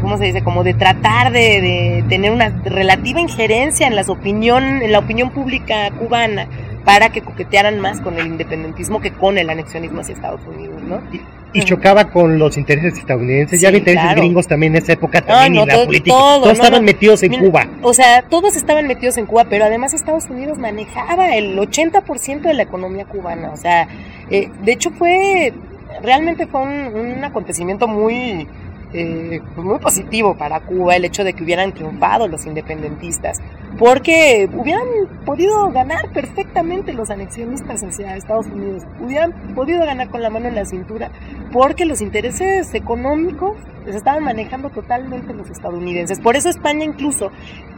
¿cómo 0.02 0.18
se 0.18 0.26
dice? 0.26 0.44
Como 0.44 0.64
de 0.64 0.74
tratar 0.74 1.32
de, 1.32 1.62
de, 1.62 2.06
tener 2.10 2.32
una 2.32 2.50
relativa 2.66 3.22
injerencia 3.22 3.88
en 3.88 3.96
las 3.96 4.10
opinión, 4.10 4.82
en 4.82 4.92
la 4.92 5.00
opinión 5.00 5.32
pública 5.32 5.90
cubana 5.92 6.48
para 6.86 7.10
que 7.10 7.22
coquetearan 7.22 7.80
más 7.80 8.00
con 8.00 8.18
el 8.18 8.28
independentismo 8.28 9.02
que 9.02 9.12
con 9.12 9.38
el 9.38 9.50
anexionismo 9.50 10.02
hacia 10.02 10.14
Estados 10.14 10.42
Unidos, 10.48 10.82
¿no? 10.84 11.02
y 11.56 11.64
chocaba 11.64 12.10
con 12.10 12.38
los 12.38 12.58
intereses 12.58 12.98
estadounidenses. 12.98 13.62
ya 13.62 13.70
había 13.70 13.80
intereses 13.80 14.16
gringos 14.16 14.46
también 14.46 14.76
en 14.76 14.84
esa 14.84 14.92
época 14.92 15.22
también 15.22 15.64
en 15.64 15.68
la 15.68 15.86
política. 15.86 16.16
todos 16.16 16.52
estaban 16.52 16.84
metidos 16.84 17.24
en 17.24 17.40
Cuba. 17.40 17.68
O 17.82 17.94
sea, 17.94 18.24
todos 18.24 18.58
estaban 18.58 18.88
metidos 18.88 19.18
en 19.18 19.26
Cuba, 19.26 19.46
pero 19.50 19.64
además 19.64 19.94
Estados 19.94 20.26
Unidos 20.30 20.58
manejaba 20.58 21.34
el 21.36 21.58
80% 21.58 22.42
de 22.42 22.54
la 22.54 22.64
economía 22.64 23.06
cubana. 23.06 23.52
O 23.52 23.58
sea, 23.58 23.88
eh, 24.30 24.50
de 24.64 24.72
hecho 24.74 24.92
fue, 24.92 25.54
realmente 26.02 26.46
fue 26.46 26.62
un 26.62 27.24
acontecimiento 27.24 27.88
muy 27.88 28.48
eh, 28.98 29.42
pues, 29.56 29.66
muy 29.66 29.80
positivo 29.80 30.36
para 30.36 30.62
Cuba 30.62 30.96
el 30.96 31.04
hecho 31.04 31.24
de 31.26 31.34
que 31.34 31.44
hubieran 31.44 31.74
triunfado 31.74 32.28
los 32.28 32.46
independentistas, 32.46 33.42
porque 33.78 34.50
hubieran 34.54 34.88
podido 35.26 35.70
ganar 35.72 36.12
perfectamente 36.14 36.94
los 36.94 37.10
anexionistas 37.10 37.84
hacia 37.84 38.16
Estados 38.16 38.48
Unidos, 38.48 38.84
hubieran 39.00 39.34
podido 39.54 39.86
ganar 39.86 40.10
con 40.10 40.22
la 40.22 40.30
mano 40.30 40.48
en 40.48 40.56
la 40.56 40.66
cintura, 40.66 41.12
porque 41.52 41.86
los 41.86 42.02
intereses 42.02 42.74
económicos 42.74 43.58
los 43.86 43.96
estaban 43.96 44.24
manejando 44.24 44.70
totalmente 44.70 45.34
los 45.34 45.50
estadounidenses. 45.50 46.20
Por 46.20 46.36
eso 46.36 46.50
España 46.50 46.86
incluso 46.86 47.32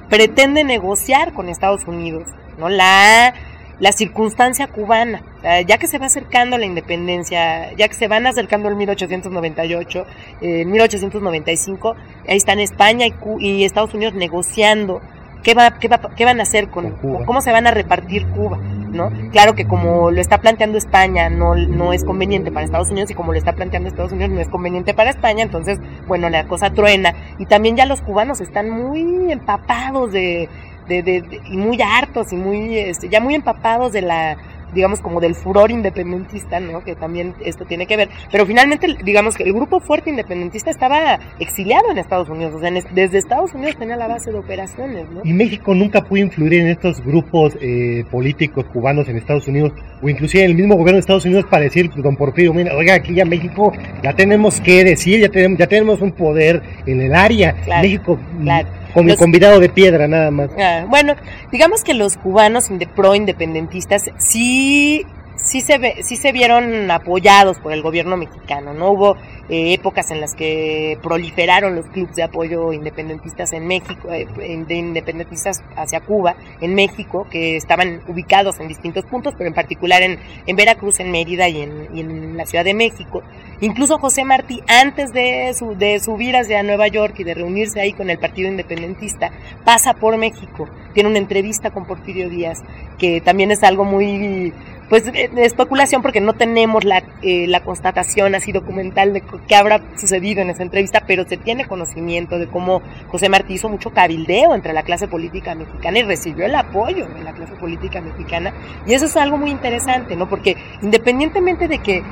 pretende 0.10 0.64
negociar 0.64 1.34
con 1.34 1.50
Estados 1.50 1.86
Unidos, 1.86 2.28
¿no? 2.58 2.70
La 2.70 3.34
la 3.80 3.92
circunstancia 3.92 4.68
cubana, 4.68 5.22
ya 5.68 5.78
que 5.78 5.88
se 5.88 6.00
va 6.00 6.08
acercando 6.08 6.58
la 6.58 6.66
independencia, 6.66 7.74
ya 7.76 7.88
que 7.88 7.94
se 7.94 8.08
van 8.08 8.26
acercando 8.26 8.70
el 8.70 8.76
1898, 8.76 10.06
eh, 10.42 10.66
1895, 10.66 11.96
ahí 12.28 12.38
están 12.38 12.60
España 12.60 13.06
y, 13.40 13.64
Estados 13.64 13.94
Unidos 13.94 14.16
negociando 14.16 15.02
qué, 15.44 15.54
va, 15.54 15.72
qué, 15.80 15.88
va, 15.88 16.00
qué 16.16 16.26
van 16.26 16.40
a 16.40 16.44
hacer 16.44 16.70
con, 16.70 16.92
Cuba, 16.92 17.26
cómo 17.26 17.42
se 17.42 17.52
van 17.52 17.68
a 17.68 17.72
repartir 17.72 18.28
Cuba, 18.28 18.58
¿no? 18.58 19.12
Claro 19.32 19.56
que 19.56 19.66
como 19.66 20.12
lo 20.12 20.22
está 20.22 20.40
planteando 20.40 20.78
España 20.78 21.30
no, 21.30 21.56
no 21.56 21.94
es 21.94 22.04
conveniente 22.04 22.52
para 22.52 22.66
Estados 22.66 22.92
Unidos 22.92 23.12
y 23.12 23.14
como 23.14 23.32
lo 23.32 23.38
está 23.38 23.54
planteando 23.54 23.90
Estados 23.90 24.12
Unidos 24.12 24.32
no 24.32 24.42
es 24.42 24.50
conveniente 24.50 24.94
para 24.94 25.10
España, 25.10 25.44
entonces, 25.44 25.80
bueno, 26.08 26.30
la 26.30 26.46
cosa 26.46 26.72
truena 26.72 27.14
y 27.38 27.46
también 27.46 27.76
ya 27.76 27.86
los 27.86 28.02
cubanos 28.02 28.42
están 28.42 28.70
muy 28.70 29.32
empapados 29.32 30.12
de 30.12 30.50
de, 30.88 31.04
de, 31.04 31.42
y 31.50 31.58
muy 31.58 31.82
hartos 31.82 32.32
y 32.32 32.36
muy, 32.36 32.78
este, 32.78 33.10
ya 33.10 33.20
muy 33.20 33.36
empapados 33.36 33.92
de 33.92 34.02
la, 34.02 34.38
digamos, 34.74 35.02
como 35.02 35.20
del 35.20 35.36
furor 35.36 35.72
independentista, 35.72 36.60
¿no? 36.60 36.84
Que 36.84 36.96
también 36.96 37.34
esto 37.44 37.66
tiene 37.66 37.86
que 37.86 37.98
ver. 37.98 38.10
Pero 38.32 38.46
finalmente, 38.46 38.96
digamos 39.04 39.36
que 39.36 39.44
el 39.44 39.54
grupo 39.54 39.80
fuerte 39.80 40.10
independentista 40.10 40.70
estaba 40.70 41.20
exiliado 41.40 41.92
en 41.92 41.98
Estados 41.98 42.30
Unidos, 42.30 42.54
o 42.56 42.60
sea, 42.60 42.72
desde 42.72 43.18
Estados 43.18 43.54
Unidos 43.54 43.78
tenía 43.78 43.96
la 43.96 44.08
base 44.08 44.32
de 44.32 44.38
operaciones, 44.38 45.10
¿no? 45.10 45.22
Y 45.24 45.34
México 45.34 45.74
nunca 45.74 46.04
pudo 46.04 46.22
influir 46.22 46.56
en 46.56 46.68
estos 46.68 47.02
grupos 47.04 47.58
eh, 47.62 48.04
políticos 48.12 48.66
cubanos 48.72 49.08
en 49.08 49.18
Estados 49.18 49.48
Unidos, 49.48 49.72
o 50.02 50.10
inclusive 50.10 50.44
en 50.44 50.52
el 50.52 50.58
mismo 50.58 50.76
gobierno 50.76 50.96
de 50.98 51.02
Estados 51.02 51.26
Unidos 51.26 51.46
para 51.50 51.64
decir, 51.64 51.90
don 51.96 52.16
Porfirio, 52.16 52.54
mira, 52.54 52.76
oiga, 52.76 52.96
aquí 52.96 53.14
ya 53.14 53.26
México, 53.26 53.72
ya 54.04 54.14
tenemos 54.14 54.60
que 54.62 54.84
decir, 54.84 55.20
ya 55.22 55.30
tenemos, 55.30 55.58
ya 55.58 55.68
tenemos 55.68 56.02
un 56.02 56.12
poder 56.12 56.62
en 56.86 57.02
el 57.02 57.16
área. 57.16 57.56
México, 57.82 58.20
claro 58.42 58.68
con 58.98 59.08
el 59.12 59.16
convidado 59.16 59.60
de 59.60 59.70
piedra 59.70 60.08
nada 60.08 60.32
más. 60.32 60.50
Ah, 60.58 60.86
bueno, 60.90 61.16
digamos 61.52 61.84
que 61.84 61.94
los 61.94 62.18
cubanos 62.18 62.72
pro 62.96 63.14
independentistas 63.14 64.10
sí 64.18 65.06
sí 65.38 65.62
se, 65.62 65.78
ve, 65.78 66.04
sí 66.04 66.16
se 66.18 66.32
vieron 66.32 66.92
apoyados 66.92 67.60
por 67.60 67.72
el 67.72 67.82
gobierno 67.82 68.18
mexicano, 68.18 68.74
¿no? 68.74 68.92
Hubo 68.92 69.18
eh, 69.50 69.74
épocas 69.74 70.12
en 70.12 70.20
las 70.20 70.36
que 70.36 70.98
proliferaron 71.02 71.76
los 71.76 71.86
clubes 71.88 72.16
de 72.16 72.24
apoyo 72.24 72.74
independentistas 72.74 73.54
en 73.54 73.68
México, 73.68 74.12
eh, 74.12 74.28
de 74.68 74.76
independentistas 74.76 75.64
hacia 75.76 76.02
Cuba, 76.02 76.36
en 76.60 76.76
México, 76.76 77.28
que 77.30 77.56
estaban 77.56 78.02
ubicados 78.08 78.60
en 78.60 78.68
distintos 78.68 79.06
puntos, 79.06 79.36
pero 79.38 79.48
en 79.48 79.54
particular 79.54 80.02
en, 80.02 80.20
en 80.46 80.56
Veracruz, 80.56 81.00
en 81.00 81.12
Mérida 81.12 81.48
y 81.48 81.62
en, 81.62 81.88
y 81.94 82.02
en 82.02 82.36
la 82.36 82.46
Ciudad 82.46 82.66
de 82.66 82.74
México. 82.74 83.24
Incluso 83.62 83.98
José 83.98 84.24
Martí, 84.24 84.62
antes 84.68 85.14
de, 85.14 85.54
su, 85.54 85.76
de 85.76 86.00
subir 86.00 86.36
hacia 86.36 86.62
Nueva 86.64 86.88
York 86.88 87.16
y 87.20 87.24
de 87.24 87.34
reunirse 87.34 87.80
ahí 87.80 87.94
con 87.94 88.10
el 88.10 88.20
Partido 88.20 88.50
Independentista, 88.50 89.32
pasa 89.64 89.94
por 89.94 90.18
México, 90.18 90.68
tiene 90.94 91.10
una 91.10 91.20
entrevista 91.20 91.72
con 91.72 91.86
Porfirio 91.86 92.30
Díaz, 92.30 92.62
que 93.00 93.22
también 93.22 93.52
es 93.52 93.64
algo 93.64 93.84
muy 93.84 94.54
pues 94.90 95.06
de, 95.06 95.30
especulación 95.38 96.02
porque 96.02 96.22
no 96.22 96.34
tenemos 96.34 96.84
la, 96.84 97.04
eh, 97.22 97.46
la 97.48 97.62
constatación 97.62 98.36
así 98.36 98.52
documental 98.52 99.14
de 99.14 99.24
qué 99.48 99.56
habrá 99.56 99.82
sucedido 99.98 100.42
en 100.42 100.50
esa 100.50 100.64
entrevista, 100.64 101.04
pero 101.06 101.26
se 101.28 101.38
tiene 101.38 101.66
conocimiento 101.66 102.40
de 102.40 102.48
cómo 102.48 102.82
José 103.08 103.30
Martí 103.30 103.56
hizo 103.56 103.70
mucho 103.70 103.92
cabildeo 103.92 104.56
entre 104.56 104.74
la 104.74 104.84
clase 104.84 105.08
política 105.08 105.56
mexicana 105.56 106.00
y 106.00 106.04
recibió 106.04 106.46
el 106.46 106.56
apoyo 106.56 107.08
de 107.08 107.24
la 107.24 107.34
clase 107.34 107.54
política 107.54 108.02
mexicana. 108.02 108.54
Y 108.86 108.94
eso 108.94 109.06
es 109.06 109.18
algo 109.18 109.38
muy 109.38 109.52
interesante, 109.52 110.16
¿no? 110.16 110.30
Porque 110.30 110.56
independientemente 110.82 111.68
de 111.68 111.80
que, 111.80 112.04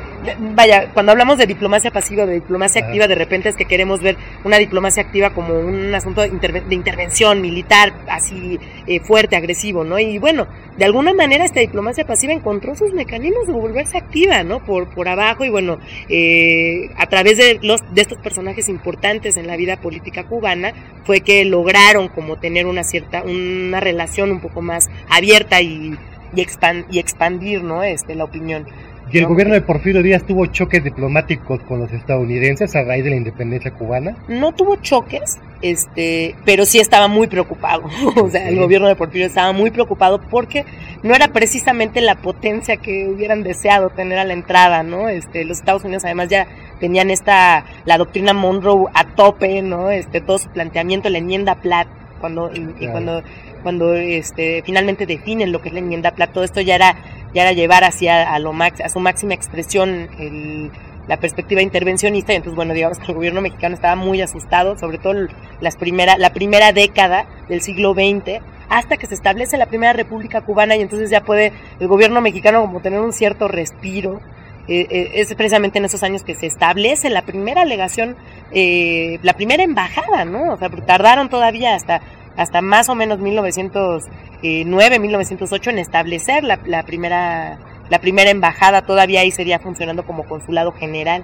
vaya, 0.54 0.90
cuando 0.94 1.12
hablamos 1.12 1.38
de 1.38 1.46
diplomacia 1.46 1.92
pasiva 1.92 2.24
o 2.24 2.28
de 2.28 2.36
diplomacia 2.36 2.86
activa, 2.86 3.08
de 3.08 3.16
repente 3.16 3.50
es 3.50 3.56
que 3.56 3.66
queremos 3.66 4.02
ver 4.02 4.18
una 4.44 4.58
diplomacia 4.58 5.04
activa 5.04 5.30
como 5.32 5.58
un 5.60 5.94
asunto 5.96 6.22
de, 6.22 6.30
intervención 6.76 7.42
militar 7.42 7.94
así 8.10 8.60
eh, 8.88 9.00
fuerte, 9.00 9.36
agresivo, 9.36 9.84
¿no? 9.84 9.98
Y 10.00 10.18
bueno, 10.18 10.48
de 10.78 10.86
alguna 10.86 11.14
manera 11.14 11.46
esta 11.46 11.62
diplomacia 11.62 12.06
pasiva 12.06 12.34
encontró 12.34 12.65
sus 12.74 12.94
mecanismos 12.94 13.48
de 13.48 13.54
volverse 13.54 13.98
activa, 13.98 14.44
¿no? 14.44 14.64
Por, 14.64 14.90
por 14.90 15.08
abajo 15.08 15.46
y 15.46 15.50
bueno, 15.50 15.78
eh, 16.10 16.90
a 16.98 17.08
través 17.08 17.38
de, 17.38 17.60
los, 17.62 17.82
de 17.94 18.02
estos 18.02 18.18
personajes 18.18 18.70
importantes 18.70 19.38
en 19.38 19.48
la 19.48 19.58
vida 19.58 19.78
política 19.78 20.24
cubana 20.24 20.74
fue 21.04 21.22
que 21.22 21.46
lograron 21.46 22.08
como 22.08 22.38
tener 22.38 22.66
una 22.66 22.84
cierta, 22.84 23.24
una 23.24 23.80
relación 23.80 24.32
un 24.32 24.40
poco 24.40 24.62
más 24.62 24.90
abierta 25.10 25.62
y, 25.62 25.96
y, 26.36 26.46
y 26.92 27.00
expandir, 27.00 27.64
¿no? 27.64 27.84
Este, 27.84 28.16
la 28.16 28.24
opinión. 28.24 28.66
¿Y 29.12 29.20
el 29.20 29.28
gobierno 29.28 29.54
de 29.54 29.62
Porfirio 29.62 30.02
Díaz 30.02 30.26
tuvo 30.26 30.48
choques 30.48 30.84
diplomáticos 30.84 31.62
con 31.62 31.80
los 31.80 31.92
estadounidenses 31.92 32.76
a 32.76 32.84
raíz 32.84 33.04
de 33.04 33.12
la 33.12 33.16
independencia 33.16 33.72
cubana? 33.72 34.18
No 34.28 34.54
tuvo 34.54 34.78
choques, 34.78 35.38
este, 35.72 36.36
pero 36.46 36.66
sí 36.66 36.80
estaba 36.80 37.08
muy 37.08 37.28
preocupado. 37.28 37.84
o 38.24 38.30
sea, 38.30 38.48
el 38.48 38.60
gobierno 38.60 38.88
de 38.88 38.96
Porfirio 38.96 39.26
estaba 39.26 39.52
muy 39.52 39.72
preocupado 39.72 40.22
porque 40.22 40.64
no 41.02 41.16
era 41.16 41.30
precisamente 41.30 42.02
la 42.02 42.16
potencia 42.16 42.78
que 42.78 43.08
hubieran 43.08 43.42
deseado 43.42 43.90
tener 43.90 44.20
a 44.20 44.26
la 44.26 44.34
entrada, 44.34 44.84
¿no? 44.84 45.10
Este, 45.10 45.44
los 45.44 45.58
Estados 45.58 45.84
Unidos 45.84 46.06
además 46.06 46.30
ya 46.30 46.48
tenían 46.80 47.10
esta 47.10 47.66
la 47.86 47.98
doctrina 47.98 48.34
Monroe 48.34 48.86
a 48.94 49.06
tope, 49.16 49.62
¿no? 49.64 49.90
Este, 49.90 50.22
todo 50.22 50.38
su 50.38 50.50
planteamiento, 50.50 51.10
la 51.10 51.18
enmienda 51.18 51.56
Platt 51.56 51.88
cuando 52.20 52.52
y, 52.54 52.88
cuando 52.88 53.24
cuando 53.64 53.96
este, 53.96 54.62
finalmente 54.64 55.08
definen 55.08 55.52
lo 55.52 55.60
que 55.60 55.70
es 55.70 55.74
la 55.74 55.80
enmienda 55.80 56.12
Platt, 56.12 56.32
todo 56.32 56.44
esto 56.44 56.62
ya 56.62 56.76
era, 56.76 56.96
ya 57.34 57.42
era 57.42 57.52
llevar 57.54 57.84
hacia 57.84 58.32
a, 58.32 58.38
lo 58.38 58.54
max, 58.54 58.80
a 58.82 58.90
su 58.90 59.00
máxima 59.00 59.34
expresión 59.34 60.10
el, 60.20 60.72
la 61.08 61.18
perspectiva 61.18 61.62
intervencionista 61.62 62.34
y 62.34 62.38
entonces 62.38 62.56
bueno 62.56 62.74
digamos 62.74 63.00
que 63.00 63.08
el 63.08 63.14
gobierno 63.14 63.42
mexicano 63.42 63.76
estaba 63.76 63.96
muy 63.96 64.22
asustado 64.22 64.78
sobre 64.78 64.98
todo 64.98 65.14
las 65.62 65.76
primera, 65.76 66.18
la 66.18 66.32
primera 66.34 66.72
década 66.72 67.26
del 67.48 67.62
siglo 67.62 67.94
XX 67.94 68.42
hasta 68.70 68.98
que 68.98 69.08
se 69.08 69.14
establece 69.14 69.58
la 69.58 69.68
primera 69.68 69.94
república 69.94 70.42
cubana 70.42 70.76
y 70.76 70.82
entonces 70.82 71.10
ya 71.10 71.22
puede 71.22 71.54
el 71.80 71.88
gobierno 71.88 72.22
mexicano 72.22 72.62
como 72.62 72.82
tener 72.82 73.00
un 73.00 73.14
cierto 73.14 73.48
respiro 73.48 74.20
eh, 74.68 74.88
eh, 74.90 75.12
es 75.16 75.34
precisamente 75.36 75.78
en 75.78 75.86
esos 75.86 76.02
años 76.02 76.24
que 76.24 76.34
se 76.34 76.48
establece 76.48 77.12
la 77.12 77.22
primera 77.22 77.62
alegación, 77.62 78.16
eh, 78.52 79.20
la 79.22 79.34
primera 79.34 79.62
embajada, 79.62 80.26
¿no? 80.26 80.54
O 80.54 80.58
sea, 80.58 80.70
tardaron 80.70 81.30
todavía 81.30 81.76
hasta, 81.76 82.02
hasta 82.36 82.62
más 82.62 82.90
o 82.90 82.96
menos 82.96 83.20
1909, 83.20 85.00
1908 85.00 85.70
en 85.70 85.78
establecer 85.78 86.44
la 86.44 86.84
primera 86.84 87.60
la 87.90 88.00
primera 88.00 88.30
embajada 88.30 88.84
todavía 88.84 89.22
ahí 89.22 89.32
sería 89.32 89.58
funcionando 89.60 90.06
como 90.06 90.26
consulado 90.26 90.72
general. 90.72 91.24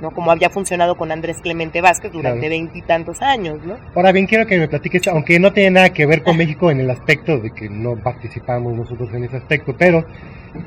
¿no? 0.00 0.10
Como 0.10 0.30
había 0.32 0.48
funcionado 0.50 0.96
con 0.96 1.12
Andrés 1.12 1.38
Clemente 1.40 1.80
Vázquez 1.80 2.12
durante 2.12 2.48
veintitantos 2.48 3.22
años, 3.22 3.64
¿no? 3.64 3.76
Ahora 3.94 4.10
bien, 4.10 4.26
quiero 4.26 4.46
que 4.46 4.58
me 4.58 4.66
platiques, 4.66 5.06
aunque 5.06 5.38
no 5.38 5.52
tiene 5.52 5.70
nada 5.70 5.90
que 5.90 6.06
ver 6.06 6.24
con 6.24 6.36
México 6.36 6.72
en 6.72 6.80
el 6.80 6.90
aspecto 6.90 7.38
de 7.38 7.52
que 7.52 7.70
no 7.70 7.94
participamos 7.94 8.74
nosotros 8.74 9.14
en 9.14 9.22
ese 9.22 9.36
aspecto, 9.36 9.76
pero 9.78 10.04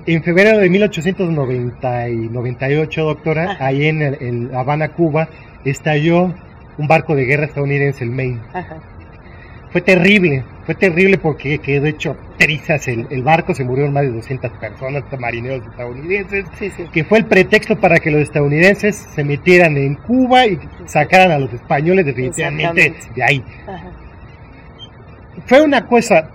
en 0.06 0.24
febrero 0.24 0.58
de 0.58 0.70
1898, 0.70 3.04
doctora, 3.04 3.58
ahí 3.60 3.88
en, 3.88 4.02
en 4.02 4.56
Habana, 4.56 4.94
Cuba, 4.94 5.28
estalló 5.66 6.34
un 6.78 6.88
barco 6.88 7.14
de 7.14 7.26
guerra 7.26 7.48
estadounidense, 7.48 8.06
el 8.06 8.12
Maine. 8.12 8.40
Ajá 8.54 8.78
fue 9.76 9.82
terrible, 9.82 10.46
fue 10.66 10.74
terrible 10.74 11.18
porque 11.18 11.60
quedó 11.60 11.86
hecho 11.86 12.16
trizas 12.38 12.88
el, 12.88 13.08
el, 13.10 13.24
barco, 13.24 13.54
se 13.54 13.66
murieron 13.66 13.92
más 13.92 14.04
de 14.04 14.12
200 14.12 14.50
personas, 14.52 15.04
marineros 15.20 15.68
estadounidenses, 15.68 16.46
que 16.94 17.04
fue 17.04 17.18
el 17.18 17.26
pretexto 17.26 17.78
para 17.78 17.98
que 18.00 18.10
los 18.10 18.22
estadounidenses 18.22 18.96
se 18.96 19.26
metieran 19.26 19.76
en 19.76 19.96
Cuba 19.96 20.48
y 20.48 20.58
sacaran 20.86 21.32
a 21.32 21.40
los 21.40 21.52
españoles 21.52 22.06
definitivamente 22.06 22.94
de 23.14 23.22
ahí. 23.22 23.44
Fue 25.46 25.62
una 25.62 25.86
cosa 25.88 26.30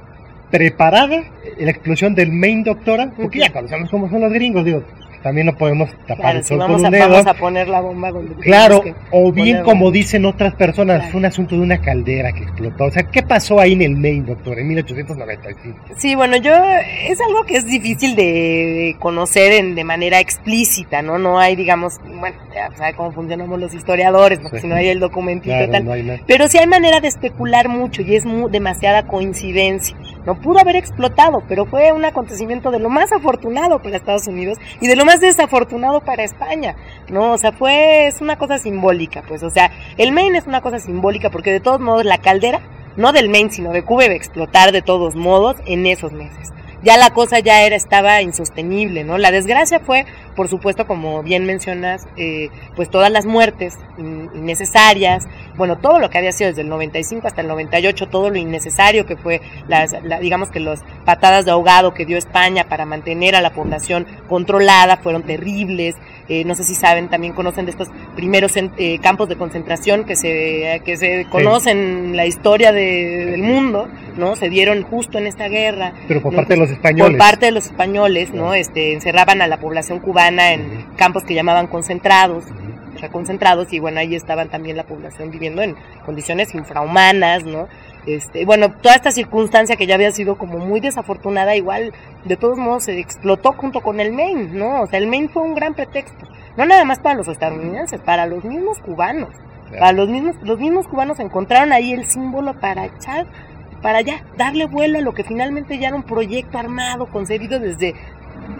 preparada 0.50 1.22
la 1.58 1.70
explosión 1.70 2.14
del 2.14 2.32
Main 2.32 2.62
Doctora, 2.62 3.10
porque 3.16 3.38
ya 3.38 3.50
conocemos 3.50 3.88
cómo 3.88 4.10
son 4.10 4.20
los 4.20 4.34
gringos, 4.34 4.66
digo, 4.66 4.84
también 5.22 5.46
no 5.46 5.56
podemos 5.56 5.90
tapar 6.06 6.36
el 6.36 6.44
sol 6.44 6.58
vamos 6.58 6.82
con 6.82 6.94
un 6.94 6.94
a, 6.94 7.06
Vamos 7.06 7.26
a 7.26 7.34
poner 7.34 7.68
la 7.68 7.80
bomba 7.80 8.10
donde 8.10 8.34
Claro, 8.36 8.82
o 9.10 9.32
bien 9.32 9.62
como 9.62 9.90
dicen 9.90 10.24
otras 10.24 10.54
personas, 10.54 11.10
fue 11.10 11.18
un 11.18 11.26
asunto 11.26 11.56
de 11.56 11.62
una 11.62 11.78
caldera 11.78 12.32
que 12.32 12.42
explotó. 12.42 12.84
O 12.84 12.90
sea, 12.90 13.04
¿qué 13.04 13.22
pasó 13.22 13.60
ahí 13.60 13.72
en 13.72 13.82
el 13.82 13.96
Maine, 13.96 14.26
doctor, 14.26 14.58
en 14.58 14.68
1895? 14.68 15.94
Sí, 15.96 16.14
bueno, 16.14 16.36
yo 16.36 16.52
es 16.52 17.20
algo 17.20 17.44
que 17.44 17.56
es 17.56 17.66
difícil 17.66 18.16
de 18.16 18.96
conocer 18.98 19.52
en, 19.52 19.74
de 19.74 19.84
manera 19.84 20.20
explícita, 20.20 21.02
¿no? 21.02 21.18
No 21.18 21.38
hay, 21.38 21.56
digamos, 21.56 22.00
bueno, 22.18 22.36
ya 22.54 22.70
sabe 22.76 22.94
cómo 22.94 23.12
funcionamos 23.12 23.58
los 23.60 23.74
historiadores, 23.74 24.38
porque 24.38 24.60
si 24.60 24.66
no 24.66 24.74
hay 24.74 24.88
el 24.88 25.00
documentito 25.00 25.54
y 25.54 25.68
tal. 25.68 26.22
Pero 26.26 26.48
sí 26.48 26.58
hay 26.58 26.66
manera 26.66 27.00
de 27.00 27.08
especular 27.08 27.68
mucho 27.68 28.02
y 28.02 28.16
es 28.16 28.24
demasiada 28.50 29.06
coincidencia. 29.06 29.96
No 30.26 30.40
pudo 30.40 30.58
haber 30.58 30.76
explotado, 30.76 31.42
pero 31.48 31.66
fue 31.66 31.92
un 31.92 32.04
acontecimiento 32.04 32.70
de 32.70 32.78
lo 32.78 32.90
más 32.90 33.12
afortunado 33.12 33.80
para 33.80 33.96
Estados 33.96 34.26
Unidos 34.26 34.58
y 34.80 34.86
de 34.86 34.96
lo 34.96 35.04
más 35.04 35.20
desafortunado 35.20 36.00
para 36.00 36.24
España, 36.24 36.76
¿no? 37.08 37.32
O 37.32 37.38
sea, 37.38 37.52
fue, 37.52 38.06
es 38.06 38.20
una 38.20 38.36
cosa 38.36 38.58
simbólica, 38.58 39.22
pues, 39.26 39.42
o 39.42 39.50
sea, 39.50 39.70
el 39.96 40.12
Maine 40.12 40.38
es 40.38 40.46
una 40.46 40.60
cosa 40.60 40.78
simbólica 40.78 41.30
porque 41.30 41.52
de 41.52 41.60
todos 41.60 41.80
modos 41.80 42.04
la 42.04 42.18
caldera, 42.18 42.60
no 42.96 43.12
del 43.12 43.30
Maine, 43.30 43.50
sino 43.50 43.72
de 43.72 43.84
Cuba, 43.84 44.04
iba 44.04 44.14
a 44.14 44.16
explotar 44.16 44.72
de 44.72 44.82
todos 44.82 45.16
modos 45.16 45.56
en 45.66 45.86
esos 45.86 46.12
meses 46.12 46.52
ya 46.82 46.96
la 46.96 47.10
cosa 47.10 47.40
ya 47.40 47.62
era, 47.62 47.76
estaba 47.76 48.22
insostenible, 48.22 49.04
¿no? 49.04 49.18
La 49.18 49.30
desgracia 49.30 49.80
fue, 49.80 50.06
por 50.34 50.48
supuesto, 50.48 50.86
como 50.86 51.22
bien 51.22 51.44
mencionas, 51.44 52.06
eh, 52.16 52.50
pues 52.76 52.90
todas 52.90 53.10
las 53.10 53.26
muertes 53.26 53.76
innecesarias, 53.98 55.26
bueno, 55.56 55.78
todo 55.78 55.98
lo 55.98 56.08
que 56.10 56.18
había 56.18 56.32
sido 56.32 56.48
desde 56.48 56.62
el 56.62 56.68
95 56.68 57.26
hasta 57.26 57.40
el 57.42 57.48
98, 57.48 58.08
todo 58.08 58.30
lo 58.30 58.36
innecesario 58.36 59.06
que 59.06 59.16
fue, 59.16 59.40
las, 59.68 59.94
digamos 60.20 60.50
que 60.50 60.60
las 60.60 60.82
patadas 61.04 61.44
de 61.44 61.50
ahogado 61.50 61.92
que 61.94 62.06
dio 62.06 62.16
España 62.16 62.68
para 62.68 62.86
mantener 62.86 63.34
a 63.34 63.40
la 63.40 63.52
población 63.52 64.06
controlada 64.28 64.96
fueron 64.96 65.22
terribles, 65.24 65.96
eh, 66.28 66.44
no 66.44 66.54
sé 66.54 66.64
si 66.64 66.74
saben, 66.74 67.08
también 67.08 67.32
conocen 67.32 67.64
de 67.66 67.72
estos 67.72 67.88
primeros 68.14 68.52
eh, 68.56 68.98
campos 69.02 69.28
de 69.28 69.36
concentración 69.36 70.04
que 70.04 70.16
se, 70.16 70.80
que 70.84 70.96
se 70.96 71.26
conocen 71.28 71.78
en 71.78 72.16
la 72.16 72.26
historia 72.26 72.72
del 72.72 73.42
mundo, 73.42 73.88
¿no? 74.16 74.36
Se 74.36 74.48
dieron 74.48 74.84
justo 74.84 75.18
en 75.18 75.26
esta 75.26 75.48
guerra. 75.48 75.92
Pero 76.06 76.22
por 76.22 76.34
parte 76.34 76.54
de 76.54 76.60
los 76.60 76.70
españoles. 76.70 77.10
Por 77.10 77.18
parte 77.18 77.46
de 77.46 77.52
los 77.52 77.66
españoles, 77.66 78.32
¿no? 78.32 78.54
Este, 78.54 78.92
encerraban 78.92 79.42
a 79.42 79.46
la 79.46 79.58
población 79.58 79.98
cubana 79.98 80.29
en 80.38 80.86
campos 80.96 81.24
que 81.24 81.34
llamaban 81.34 81.66
concentrados 81.66 82.44
concentrados 83.08 83.72
y 83.72 83.78
bueno, 83.78 84.00
ahí 84.00 84.14
estaban 84.14 84.48
también 84.48 84.76
la 84.76 84.84
población 84.84 85.30
viviendo 85.30 85.62
en 85.62 85.76
condiciones 86.04 86.54
infrahumanas, 86.54 87.44
¿no? 87.44 87.68
Este, 88.06 88.44
bueno, 88.44 88.72
toda 88.72 88.94
esta 88.94 89.12
circunstancia 89.12 89.76
que 89.76 89.86
ya 89.86 89.94
había 89.94 90.10
sido 90.10 90.36
como 90.36 90.58
muy 90.58 90.80
desafortunada, 90.80 91.56
igual 91.56 91.92
de 92.24 92.36
todos 92.36 92.58
modos 92.58 92.84
se 92.84 92.98
explotó 92.98 93.52
junto 93.52 93.80
con 93.80 94.00
el 94.00 94.12
Maine, 94.12 94.50
¿no? 94.52 94.82
O 94.82 94.86
sea, 94.86 94.98
el 94.98 95.06
Maine 95.06 95.28
fue 95.28 95.42
un 95.42 95.54
gran 95.54 95.74
pretexto, 95.74 96.26
no 96.56 96.66
nada 96.66 96.84
más 96.84 96.98
para 96.98 97.14
los 97.14 97.28
estadounidenses, 97.28 98.00
para 98.00 98.26
los 98.26 98.44
mismos 98.44 98.78
cubanos. 98.78 99.30
Para 99.70 99.92
los 99.92 100.08
mismos, 100.08 100.34
los 100.42 100.58
mismos 100.58 100.88
cubanos 100.88 101.20
encontraron 101.20 101.72
ahí 101.72 101.92
el 101.92 102.04
símbolo 102.10 102.58
para 102.58 102.86
echar, 102.86 103.26
para 103.80 104.00
ya 104.00 104.24
darle 104.36 104.66
vuelo 104.66 104.98
a 104.98 105.00
lo 105.00 105.14
que 105.14 105.22
finalmente 105.22 105.78
ya 105.78 105.88
era 105.88 105.96
un 105.96 106.02
proyecto 106.02 106.58
armado 106.58 107.06
concebido 107.06 107.60
desde 107.60 107.94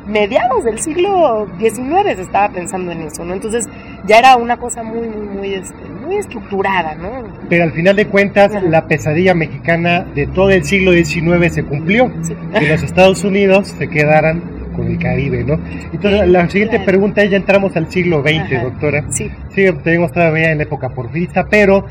mediados 0.07 0.64
del 0.64 0.78
siglo 0.78 1.49
XIX 1.59 2.16
se 2.16 2.22
estaba 2.22 2.49
pensando 2.53 2.93
en 2.93 3.03
eso, 3.03 3.24
¿no? 3.24 3.34
Entonces 3.34 3.68
ya 4.07 4.18
era 4.18 4.36
una 4.36 4.57
cosa 4.57 4.82
muy, 4.82 5.09
muy, 5.09 5.26
muy, 5.26 5.55
este, 5.55 5.88
muy 6.05 6.16
estructurada, 6.16 6.95
¿no? 6.95 7.24
Pero 7.49 7.64
al 7.64 7.72
final 7.72 7.97
de 7.97 8.07
cuentas, 8.07 8.62
la 8.62 8.86
pesadilla 8.86 9.34
mexicana 9.34 10.07
de 10.14 10.26
todo 10.26 10.51
el 10.51 10.64
siglo 10.64 10.93
XIX 10.93 11.53
se 11.53 11.64
cumplió, 11.64 12.11
que 12.59 12.68
los 12.68 12.82
Estados 12.82 13.24
Unidos 13.24 13.68
se 13.78 13.88
quedaran 13.88 14.43
con 14.74 14.86
el 14.86 14.99
Caribe, 14.99 15.45
¿no? 15.45 15.59
Entonces, 15.93 16.28
la 16.28 16.49
siguiente 16.49 16.80
pregunta 16.80 17.22
es, 17.22 17.30
ya 17.30 17.36
entramos 17.36 17.76
al 17.76 17.91
siglo 17.91 18.22
XX, 18.22 18.62
doctora. 18.62 19.05
Sí. 19.11 19.30
Sí, 19.55 19.66
tenemos 19.82 20.12
todavía 20.12 20.53
en 20.53 20.59
la 20.59 20.64
época 20.64 20.91
porfirista, 20.91 21.47
pero 21.49 21.84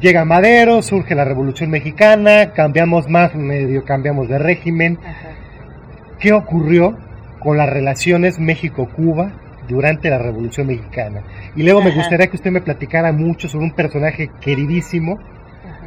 llega 0.00 0.24
Madero, 0.24 0.82
surge 0.82 1.14
la 1.14 1.24
Revolución 1.24 1.70
Mexicana, 1.70 2.52
cambiamos 2.52 3.08
más, 3.08 3.34
medio 3.34 3.84
cambiamos 3.84 4.28
de 4.28 4.38
régimen. 4.38 4.98
¿Qué 6.18 6.32
ocurrió 6.32 6.96
con 7.44 7.58
las 7.58 7.68
relaciones 7.68 8.40
México-Cuba 8.40 9.30
durante 9.68 10.10
la 10.10 10.18
Revolución 10.18 10.66
Mexicana. 10.66 11.22
Y 11.54 11.62
luego 11.62 11.82
me 11.82 11.94
gustaría 11.94 12.26
que 12.26 12.36
usted 12.36 12.50
me 12.50 12.62
platicara 12.62 13.12
mucho 13.12 13.48
sobre 13.48 13.66
un 13.66 13.72
personaje 13.72 14.30
queridísimo 14.40 15.20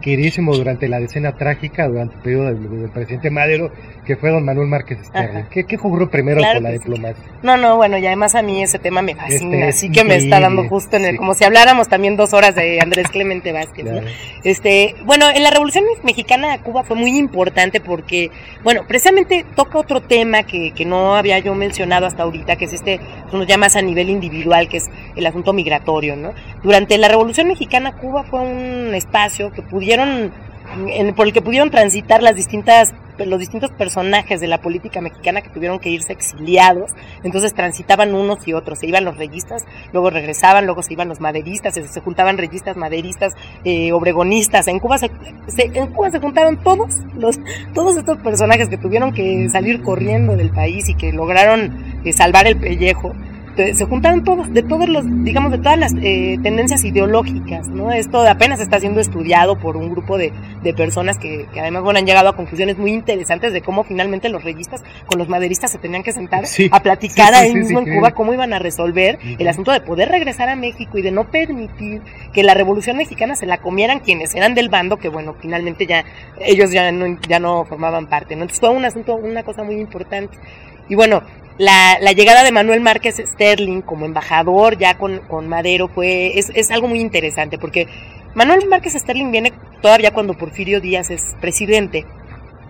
queridísimo 0.02 0.56
durante 0.56 0.88
la 0.88 1.00
decena 1.00 1.34
trágica, 1.34 1.88
durante 1.88 2.16
el 2.16 2.22
periodo 2.22 2.46
del, 2.46 2.90
presidente 2.90 3.30
Madero, 3.30 3.72
que 4.06 4.16
fue 4.16 4.32
don 4.32 4.46
Manuel 4.46 4.68
Márquez 4.68 5.00
Esterri. 5.00 5.44
¿Qué, 5.50 5.66
¿Qué, 5.66 5.76
ocurrió 5.78 6.10
primero 6.10 6.42
con 6.42 6.64
la 6.64 6.72
diplomacia? 6.72 7.24
No, 7.44 7.58
no, 7.58 7.76
bueno, 7.76 7.98
y 7.98 8.06
además 8.06 8.36
a 8.36 8.42
mí 8.42 8.62
ese 8.62 8.80
tema 8.80 9.02
me 9.02 9.16
fascina, 9.16 9.68
este, 9.68 9.70
así 9.70 9.92
que 9.92 10.04
me 10.04 10.16
está 10.16 10.40
dando 10.40 10.68
justo 10.68 10.98
en 10.98 11.06
el, 11.06 11.18
como 11.18 11.34
si 11.34 11.44
habláramos 11.44 11.88
también 11.88 12.18
dos 12.18 12.34
horas 12.34 12.56
de 12.56 12.80
Andrés 12.82 13.08
Clemente 13.10 13.52
Vázquez. 13.52 13.86
Este, 14.44 14.96
bueno, 15.06 15.26
en 15.34 15.44
la 15.44 15.50
Revolución 15.50 15.84
Mexicana 16.04 16.58
Cuba 16.64 16.84
fue 16.84 16.96
muy 16.96 17.18
importante 17.18 17.82
porque, 17.82 18.32
bueno, 18.64 18.86
precisamente 18.88 19.46
toca 19.56 19.78
otro 19.78 20.02
tema 20.02 20.44
que, 20.44 20.72
que 20.72 20.86
no 20.86 21.16
había 21.16 21.40
yo 21.40 21.54
mencionado 21.56 22.06
hasta 22.06 22.24
ahorita, 22.24 22.56
que 22.56 22.66
es 22.66 22.74
este, 22.74 23.00
uno 23.32 23.44
ya 23.44 23.58
más 23.58 23.76
a 23.76 23.82
nivel 23.82 24.10
individual, 24.10 24.70
que 24.70 24.78
es 24.78 24.90
el 25.16 25.26
asunto 25.26 25.54
migratorio, 25.54 26.16
¿no? 26.16 26.34
Durante 26.64 26.98
la 26.98 27.08
Revolución 27.08 27.48
Mexicana 27.48 27.94
Cuba 27.94 28.24
fue 28.24 28.42
un 28.42 28.94
espacio 28.94 29.52
que 29.52 29.62
pudiera 29.62 29.87
en, 29.96 31.14
por 31.16 31.28
el 31.28 31.34
que 31.34 31.42
pudieron 31.42 31.70
transitar 31.70 32.22
las 32.22 32.36
distintas 32.36 32.94
los 33.26 33.40
distintos 33.40 33.72
personajes 33.72 34.40
de 34.40 34.48
la 34.48 34.62
política 34.62 35.02
mexicana 35.02 35.42
que 35.42 35.50
tuvieron 35.50 35.80
que 35.80 35.90
irse 35.90 36.14
exiliados, 36.14 36.92
entonces 37.24 37.54
transitaban 37.54 38.14
unos 38.14 38.48
y 38.48 38.54
otros, 38.54 38.78
se 38.78 38.86
iban 38.86 39.06
los 39.06 39.18
reyistas, 39.18 39.66
luego 39.92 40.12
regresaban, 40.12 40.66
luego 40.66 40.84
se 40.84 40.94
iban 40.94 41.10
los 41.10 41.20
maderistas, 41.20 41.74
se, 41.74 42.02
juntaban 42.02 42.38
reyistas, 42.38 42.78
maderistas, 42.78 43.34
eh, 43.64 43.92
obregonistas, 43.92 44.68
en 44.68 44.80
Cuba 44.80 45.00
se, 45.00 45.10
en 45.58 45.88
Cuba 45.88 46.12
se 46.12 46.20
juntaron 46.20 46.58
todos 46.58 46.96
los 47.16 47.40
todos 47.74 47.98
estos 47.98 48.20
personajes 48.20 48.70
que 48.70 48.78
tuvieron 48.78 49.14
que 49.14 49.50
salir 49.50 49.82
corriendo 49.82 50.36
del 50.36 50.52
país 50.52 50.88
y 50.90 50.94
que 50.94 51.12
lograron 51.12 52.02
eh, 52.04 52.14
salvar 52.14 52.46
el 52.46 52.58
pellejo 52.58 53.14
se 53.58 53.86
juntaron 53.86 54.24
todos, 54.24 54.54
de 54.54 54.64
todos 54.64 54.88
los, 54.88 55.04
digamos, 55.24 55.52
de 55.52 55.58
todas 55.58 55.78
las 55.78 55.94
eh, 56.02 56.38
tendencias 56.44 56.84
ideológicas, 56.84 57.68
¿no? 57.68 57.92
Esto 57.92 58.22
apenas 58.28 58.60
está 58.60 58.80
siendo 58.80 59.00
estudiado 59.00 59.58
por 59.58 59.78
un 59.78 59.90
grupo 59.90 60.18
de, 60.18 60.32
de 60.64 60.74
personas 60.74 61.18
que, 61.18 61.48
que, 61.54 61.60
además, 61.60 61.84
bueno, 61.84 62.00
han 62.00 62.06
llegado 62.06 62.30
a 62.30 62.36
conclusiones 62.36 62.78
muy 62.78 62.92
interesantes 62.92 63.54
de 63.54 63.62
cómo 63.62 63.84
finalmente 63.84 64.30
los 64.30 64.44
reyistas 64.44 64.84
con 65.06 65.18
los 65.20 65.28
maderistas 65.30 65.72
se 65.72 65.78
tenían 65.78 66.04
que 66.04 66.12
sentar 66.12 66.46
a 66.72 66.84
platicar 66.84 67.34
ahí 67.34 67.54
mismo 67.54 67.80
en 67.80 67.96
Cuba 67.96 68.12
cómo 68.12 68.34
iban 68.34 68.54
a 68.54 68.60
resolver 68.60 69.20
el 69.38 69.48
asunto 69.48 69.72
de 69.72 69.82
poder 69.82 70.10
regresar 70.10 70.50
a 70.50 70.56
México 70.56 70.98
y 70.98 71.02
de 71.02 71.12
no 71.12 71.30
permitir 71.30 72.02
que 72.34 72.44
la 72.44 72.54
revolución 72.54 72.98
mexicana 72.98 73.36
se 73.36 73.46
la 73.46 73.58
comieran 73.58 74.00
quienes 74.00 74.36
eran 74.36 74.56
del 74.56 74.70
bando, 74.70 74.98
que 74.98 75.10
bueno, 75.10 75.36
finalmente 75.40 75.86
ya 75.86 76.06
ellos 76.40 76.72
ya 76.72 76.92
no, 76.92 77.18
ya 77.28 77.40
no 77.40 77.66
formaban 77.66 78.08
parte, 78.08 78.36
¿no? 78.36 78.44
Entonces 78.44 78.60
fue 78.60 78.70
un 78.70 78.86
asunto, 78.86 79.16
una 79.16 79.44
cosa 79.44 79.64
muy 79.64 79.76
importante. 79.76 80.38
Y 80.90 80.96
bueno, 80.96 81.22
la, 81.58 81.98
la, 82.00 82.12
llegada 82.12 82.44
de 82.44 82.52
Manuel 82.52 82.82
Márquez 82.82 83.16
Sterling 83.18 83.82
como 83.82 84.06
embajador 84.06 84.78
ya 84.78 84.98
con, 84.98 85.22
Madero 85.48 85.88
fue, 85.88 86.38
es, 86.38 86.52
es, 86.54 86.72
algo 86.72 86.88
muy 86.88 87.00
interesante 87.00 87.58
porque 87.58 87.88
Manuel 88.36 88.68
Márquez 88.68 88.94
Sterling 88.94 89.32
viene 89.32 89.54
todavía 89.82 90.12
cuando 90.12 90.36
Porfirio 90.36 90.82
Díaz 90.82 91.10
es 91.10 91.36
presidente 91.42 92.06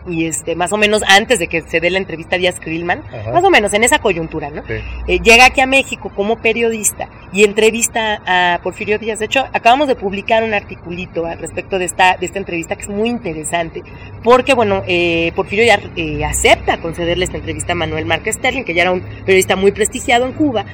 y 0.08 0.26
este 0.26 0.56
más 0.56 0.72
o 0.74 0.78
menos 0.78 1.04
antes 1.08 1.40
de 1.40 1.48
que 1.48 1.62
se 1.62 1.80
dé 1.80 1.90
la 1.90 1.98
entrevista 1.98 2.36
a 2.36 2.40
Díaz 2.40 2.60
Krillman, 2.60 3.04
más 3.34 3.44
o 3.44 3.50
menos 3.50 3.74
en 3.74 3.84
esa 3.84 4.00
coyuntura, 4.00 4.50
¿no? 4.50 4.64
Eh, 5.08 5.20
llega 5.20 5.46
aquí 5.46 5.62
a 5.62 5.68
México 5.68 6.12
como 6.16 6.38
periodista 6.38 7.10
y 7.32 7.44
entrevista 7.44 8.22
a 8.26 8.60
Porfirio 8.64 9.00
Díaz. 9.00 9.20
De 9.20 9.26
hecho, 9.26 9.46
acabamos 9.54 9.88
de 9.88 9.96
publicar 9.96 10.44
un 10.44 10.54
articulito 10.54 11.26
al 11.26 11.40
respecto 11.40 11.78
de 11.78 11.86
esta 11.86 12.18
de 12.18 12.26
esta 12.26 12.40
entrevista 12.40 12.76
que 12.76 12.84
es 12.84 12.90
muy 12.90 13.10
interesante, 13.10 13.84
porque 14.24 14.54
bueno, 14.54 14.84
eh, 14.88 15.32
Porfirio 15.36 15.66
ya 15.66 15.80
eh, 15.96 16.24
acepta 16.24 16.78
concederle 16.78 17.26
esta 17.26 17.38
entrevista 17.38 17.74
a 17.74 17.76
Manuel 17.76 18.06
Márquez 18.06 18.36
Sterling, 18.36 18.64
que 18.64 18.74
ya 18.74 18.84
era 18.84 18.92
un 18.92 19.02
periodista 19.02 19.56
muy 19.56 19.72
prestigiado 19.72 20.26
en 20.26 20.34
Cuba, 20.34 20.66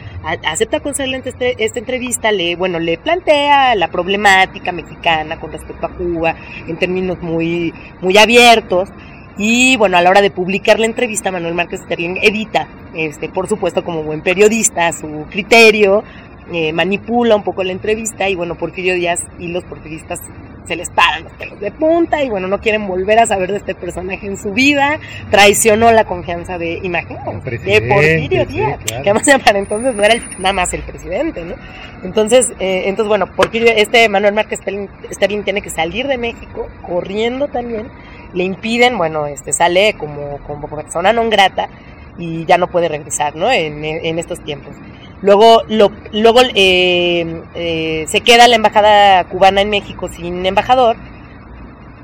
acepta 0.45 0.79
concederle 0.79 1.21
este, 1.23 1.63
esta 1.63 1.79
entrevista, 1.79 2.31
le 2.31 2.55
bueno 2.55 2.79
le 2.79 2.97
plantea 2.97 3.75
la 3.75 3.89
problemática 3.89 4.71
mexicana 4.71 5.39
con 5.39 5.51
respecto 5.51 5.85
a 5.85 5.89
Cuba 5.89 6.35
en 6.67 6.77
términos 6.77 7.21
muy 7.21 7.73
muy 8.01 8.17
abiertos. 8.17 8.89
Y 9.37 9.77
bueno, 9.77 9.97
a 9.97 10.01
la 10.01 10.09
hora 10.09 10.21
de 10.21 10.31
publicar 10.31 10.79
la 10.79 10.85
entrevista, 10.85 11.31
Manuel 11.31 11.53
Márquez 11.53 11.81
Sterling 11.81 12.17
edita, 12.21 12.67
este, 12.93 13.29
por 13.29 13.47
supuesto, 13.47 13.83
como 13.83 14.03
buen 14.03 14.21
periodista, 14.21 14.91
su 14.93 15.25
criterio, 15.29 16.03
eh, 16.51 16.73
manipula 16.73 17.35
un 17.35 17.43
poco 17.43 17.63
la 17.63 17.71
entrevista 17.71 18.29
y 18.29 18.35
bueno, 18.35 18.55
Porfirio 18.55 18.95
Díaz 18.95 19.21
y 19.39 19.47
los 19.47 19.63
porfiristas 19.63 20.19
se 20.65 20.75
les 20.75 20.89
paran 20.89 21.23
los 21.23 21.33
pelos 21.33 21.59
de 21.59 21.71
punta 21.71 22.23
y 22.23 22.29
bueno, 22.29 22.47
no 22.47 22.59
quieren 22.59 22.87
volver 22.87 23.19
a 23.19 23.25
saber 23.25 23.51
de 23.51 23.57
este 23.57 23.75
personaje 23.75 24.27
en 24.27 24.37
su 24.37 24.51
vida, 24.51 24.99
traicionó 25.29 25.91
la 25.91 26.05
confianza 26.05 26.57
de, 26.57 26.79
imagen 26.83 27.17
de 27.17 27.81
Porfirio 27.81 28.45
Díaz, 28.45 28.79
que 28.85 29.09
además 29.09 29.25
para 29.45 29.59
entonces 29.59 29.95
no 29.95 30.03
era 30.03 30.15
nada 30.39 30.53
más 30.53 30.73
el 30.73 30.81
presidente, 30.81 31.43
¿no? 31.43 31.55
Entonces, 32.03 32.51
eh, 32.59 32.83
entonces 32.85 33.07
bueno, 33.07 33.27
Porfirio, 33.33 33.71
este 33.75 34.07
Manuel 34.09 34.33
Márquez 34.33 34.59
Sterling, 34.59 34.87
Sterling 35.11 35.43
tiene 35.43 35.61
que 35.61 35.69
salir 35.69 36.07
de 36.07 36.17
México, 36.17 36.67
corriendo 36.85 37.47
también, 37.47 37.87
le 38.33 38.43
impiden, 38.43 38.97
bueno, 38.97 39.27
este 39.27 39.53
sale 39.53 39.95
como, 39.97 40.39
como 40.47 40.67
persona 40.67 41.13
non 41.13 41.29
grata 41.29 41.69
y 42.17 42.45
ya 42.45 42.57
no 42.57 42.67
puede 42.67 42.89
regresar, 42.89 43.35
¿no? 43.35 43.51
En, 43.51 43.83
en 43.83 44.19
estos 44.19 44.39
tiempos. 44.43 44.75
Luego, 45.23 45.63
lo, 45.69 45.89
luego 46.11 46.41
eh, 46.53 47.41
eh, 47.55 48.05
se 48.09 48.21
queda 48.21 48.47
la 48.49 48.57
embajada 48.57 49.23
cubana 49.23 49.61
en 49.61 49.69
México 49.69 50.09
sin 50.09 50.45
embajador. 50.45 50.97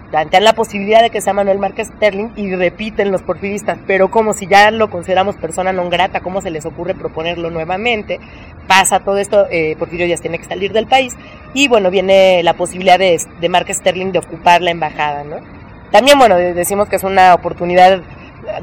Plantean 0.10 0.44
la 0.46 0.54
posibilidad 0.54 1.04
de 1.04 1.12
que 1.12 1.22
sea 1.22 1.34
Manuel 1.34 1.60
Márquez 1.60 1.90
Sterling 1.90 2.30
y 2.38 2.56
repiten 2.56 3.12
los 3.12 3.22
porfiristas, 3.22 3.78
pero 3.86 4.10
como 4.10 4.34
si 4.34 4.48
ya 4.48 4.72
lo 4.72 4.90
consideramos 4.90 5.36
persona 5.36 5.74
non 5.74 5.92
grata, 5.92 6.22
¿cómo 6.22 6.42
se 6.42 6.50
les 6.50 6.66
ocurre 6.66 6.96
proponerlo 6.96 7.52
nuevamente? 7.52 8.20
Pasa 8.68 9.02
todo 9.02 9.18
esto, 9.20 9.46
eh, 9.52 9.76
Porfirio 9.78 10.08
ya 10.08 10.16
tiene 10.18 10.40
que 10.40 10.46
salir 10.46 10.72
del 10.72 10.88
país 10.88 11.14
y 11.54 11.68
bueno, 11.68 11.92
viene 11.92 12.42
la 12.42 12.54
posibilidad 12.54 12.98
de, 12.98 13.20
de 13.40 13.50
Márquez 13.50 13.78
Sterling 13.78 14.12
de 14.12 14.20
ocupar 14.20 14.62
la 14.62 14.72
embajada, 14.72 15.24
¿no? 15.26 15.59
También, 15.92 16.20
bueno, 16.20 16.36
decimos 16.36 16.88
que 16.88 16.98
es 16.98 17.04
una 17.04 17.34
oportunidad 17.34 18.02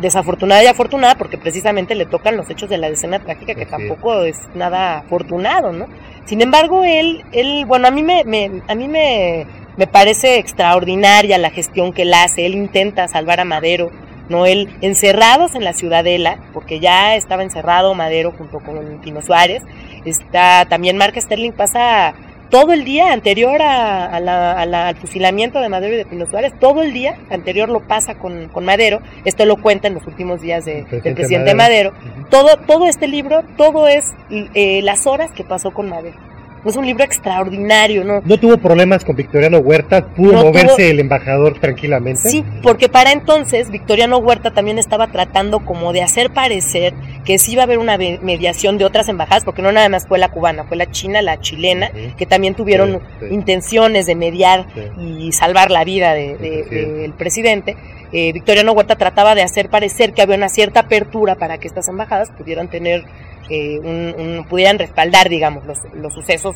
desafortunada 0.00 0.62
y 0.62 0.66
afortunada 0.66 1.16
porque 1.16 1.38
precisamente 1.38 1.94
le 1.94 2.06
tocan 2.06 2.36
los 2.36 2.48
hechos 2.50 2.68
de 2.68 2.78
la 2.78 2.88
escena 2.88 3.18
trágica 3.20 3.54
que 3.54 3.66
tampoco 3.66 4.22
es 4.22 4.36
nada 4.54 4.98
afortunado, 4.98 5.72
¿no? 5.72 5.86
Sin 6.24 6.40
embargo, 6.40 6.82
él, 6.84 7.24
él 7.32 7.64
bueno, 7.66 7.88
a 7.88 7.90
mí 7.90 8.02
me, 8.02 8.24
me, 8.24 8.62
a 8.66 8.74
mí 8.74 8.88
me, 8.88 9.46
me 9.76 9.86
parece 9.86 10.38
extraordinaria 10.38 11.38
la 11.38 11.50
gestión 11.50 11.92
que 11.92 12.02
él 12.02 12.14
hace, 12.14 12.46
él 12.46 12.54
intenta 12.54 13.08
salvar 13.08 13.40
a 13.40 13.44
Madero, 13.44 13.90
¿no? 14.28 14.46
Él, 14.46 14.76
encerrados 14.80 15.54
en 15.54 15.64
la 15.64 15.72
ciudadela, 15.72 16.38
porque 16.52 16.80
ya 16.80 17.14
estaba 17.14 17.42
encerrado 17.42 17.94
Madero 17.94 18.32
junto 18.36 18.60
con 18.60 19.00
Pino 19.02 19.22
Suárez, 19.22 19.62
está, 20.04 20.66
también 20.68 20.96
Mark 20.96 21.14
Sterling 21.20 21.52
pasa 21.52 22.14
todo 22.50 22.72
el 22.72 22.84
día 22.84 23.12
anterior 23.12 23.60
a, 23.62 24.16
al 24.16 24.96
fusilamiento 24.96 25.60
de 25.60 25.68
Madero 25.68 25.94
y 25.94 25.98
de 25.98 26.06
Pino 26.06 26.26
Suárez, 26.26 26.52
todo 26.58 26.82
el 26.82 26.92
día 26.92 27.18
anterior 27.30 27.68
lo 27.68 27.80
pasa 27.80 28.16
con, 28.16 28.50
Madero, 28.64 29.00
esto 29.24 29.44
lo 29.44 29.56
cuenta 29.56 29.88
en 29.88 29.94
los 29.94 30.06
últimos 30.06 30.40
días 30.40 30.64
de, 30.64 30.84
del 30.84 31.14
presidente 31.14 31.54
Madero, 31.54 31.92
todo, 32.30 32.56
todo 32.66 32.86
este 32.86 33.08
libro, 33.08 33.42
todo 33.56 33.88
es 33.88 34.14
eh, 34.30 34.80
las 34.82 35.06
horas 35.06 35.30
que 35.32 35.44
pasó 35.44 35.70
con 35.70 35.88
Madero. 35.88 36.16
Es 36.64 36.74
un 36.74 36.84
libro 36.84 37.04
extraordinario, 37.04 38.02
¿no? 38.02 38.22
No 38.24 38.38
tuvo 38.38 38.56
problemas 38.56 39.04
con 39.04 39.14
Victoriano 39.14 39.58
Huerta, 39.58 40.04
pudo 40.04 40.32
moverse 40.32 40.90
el 40.90 40.98
embajador 40.98 41.60
tranquilamente. 41.60 42.28
Sí, 42.28 42.44
porque 42.60 42.88
para 42.88 43.12
entonces 43.12 43.70
Victoriano 43.70 44.18
Huerta 44.18 44.50
también 44.50 44.76
estaba 44.78 45.06
tratando 45.06 45.60
como 45.60 45.92
de 45.92 46.02
hacer 46.02 46.30
parecer 46.30 46.92
que 47.26 47.38
sí 47.38 47.52
iba 47.52 47.62
a 47.62 47.64
haber 47.64 47.78
una 47.78 47.98
mediación 47.98 48.78
de 48.78 48.84
otras 48.84 49.08
embajadas, 49.08 49.44
porque 49.44 49.60
no 49.60 49.72
nada 49.72 49.88
más 49.88 50.06
fue 50.06 50.18
la 50.18 50.30
cubana, 50.30 50.64
fue 50.64 50.76
la 50.76 50.90
china, 50.90 51.20
la 51.20 51.40
chilena, 51.40 51.90
que 52.16 52.24
también 52.24 52.54
tuvieron 52.54 53.02
intenciones 53.30 54.06
de 54.06 54.14
mediar 54.14 54.66
y 54.96 55.32
salvar 55.32 55.70
la 55.70 55.84
vida 55.84 56.14
del 56.14 56.38
de, 56.38 57.12
presidente. 57.18 57.76
Eh, 58.12 58.32
Victoriano 58.32 58.72
Huerta 58.72 58.94
trataba 58.94 59.34
de 59.34 59.42
hacer 59.42 59.68
parecer 59.68 60.14
que 60.14 60.22
había 60.22 60.36
una 60.36 60.48
cierta 60.48 60.80
apertura 60.80 61.34
para 61.34 61.58
que 61.58 61.66
estas 61.66 61.88
embajadas 61.88 62.30
pudieran 62.30 62.68
tener 62.68 63.04
un, 63.50 64.46
pudieran 64.48 64.78
respaldar, 64.78 65.28
digamos, 65.28 65.66
los, 65.66 65.78
los 65.94 66.14
sucesos 66.14 66.54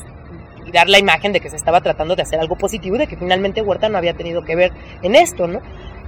y 0.66 0.70
dar 0.70 0.88
la 0.88 1.00
imagen 1.00 1.32
de 1.32 1.40
que 1.40 1.50
se 1.50 1.56
estaba 1.56 1.80
tratando 1.80 2.14
de 2.14 2.22
hacer 2.22 2.38
algo 2.38 2.56
positivo 2.56 2.94
y 2.94 3.00
de 3.00 3.06
que 3.08 3.16
finalmente 3.16 3.60
Huerta 3.60 3.88
no 3.88 3.98
había 3.98 4.14
tenido 4.14 4.44
que 4.44 4.54
ver 4.54 4.72
en 5.02 5.16
esto, 5.16 5.48
¿no? 5.48 5.60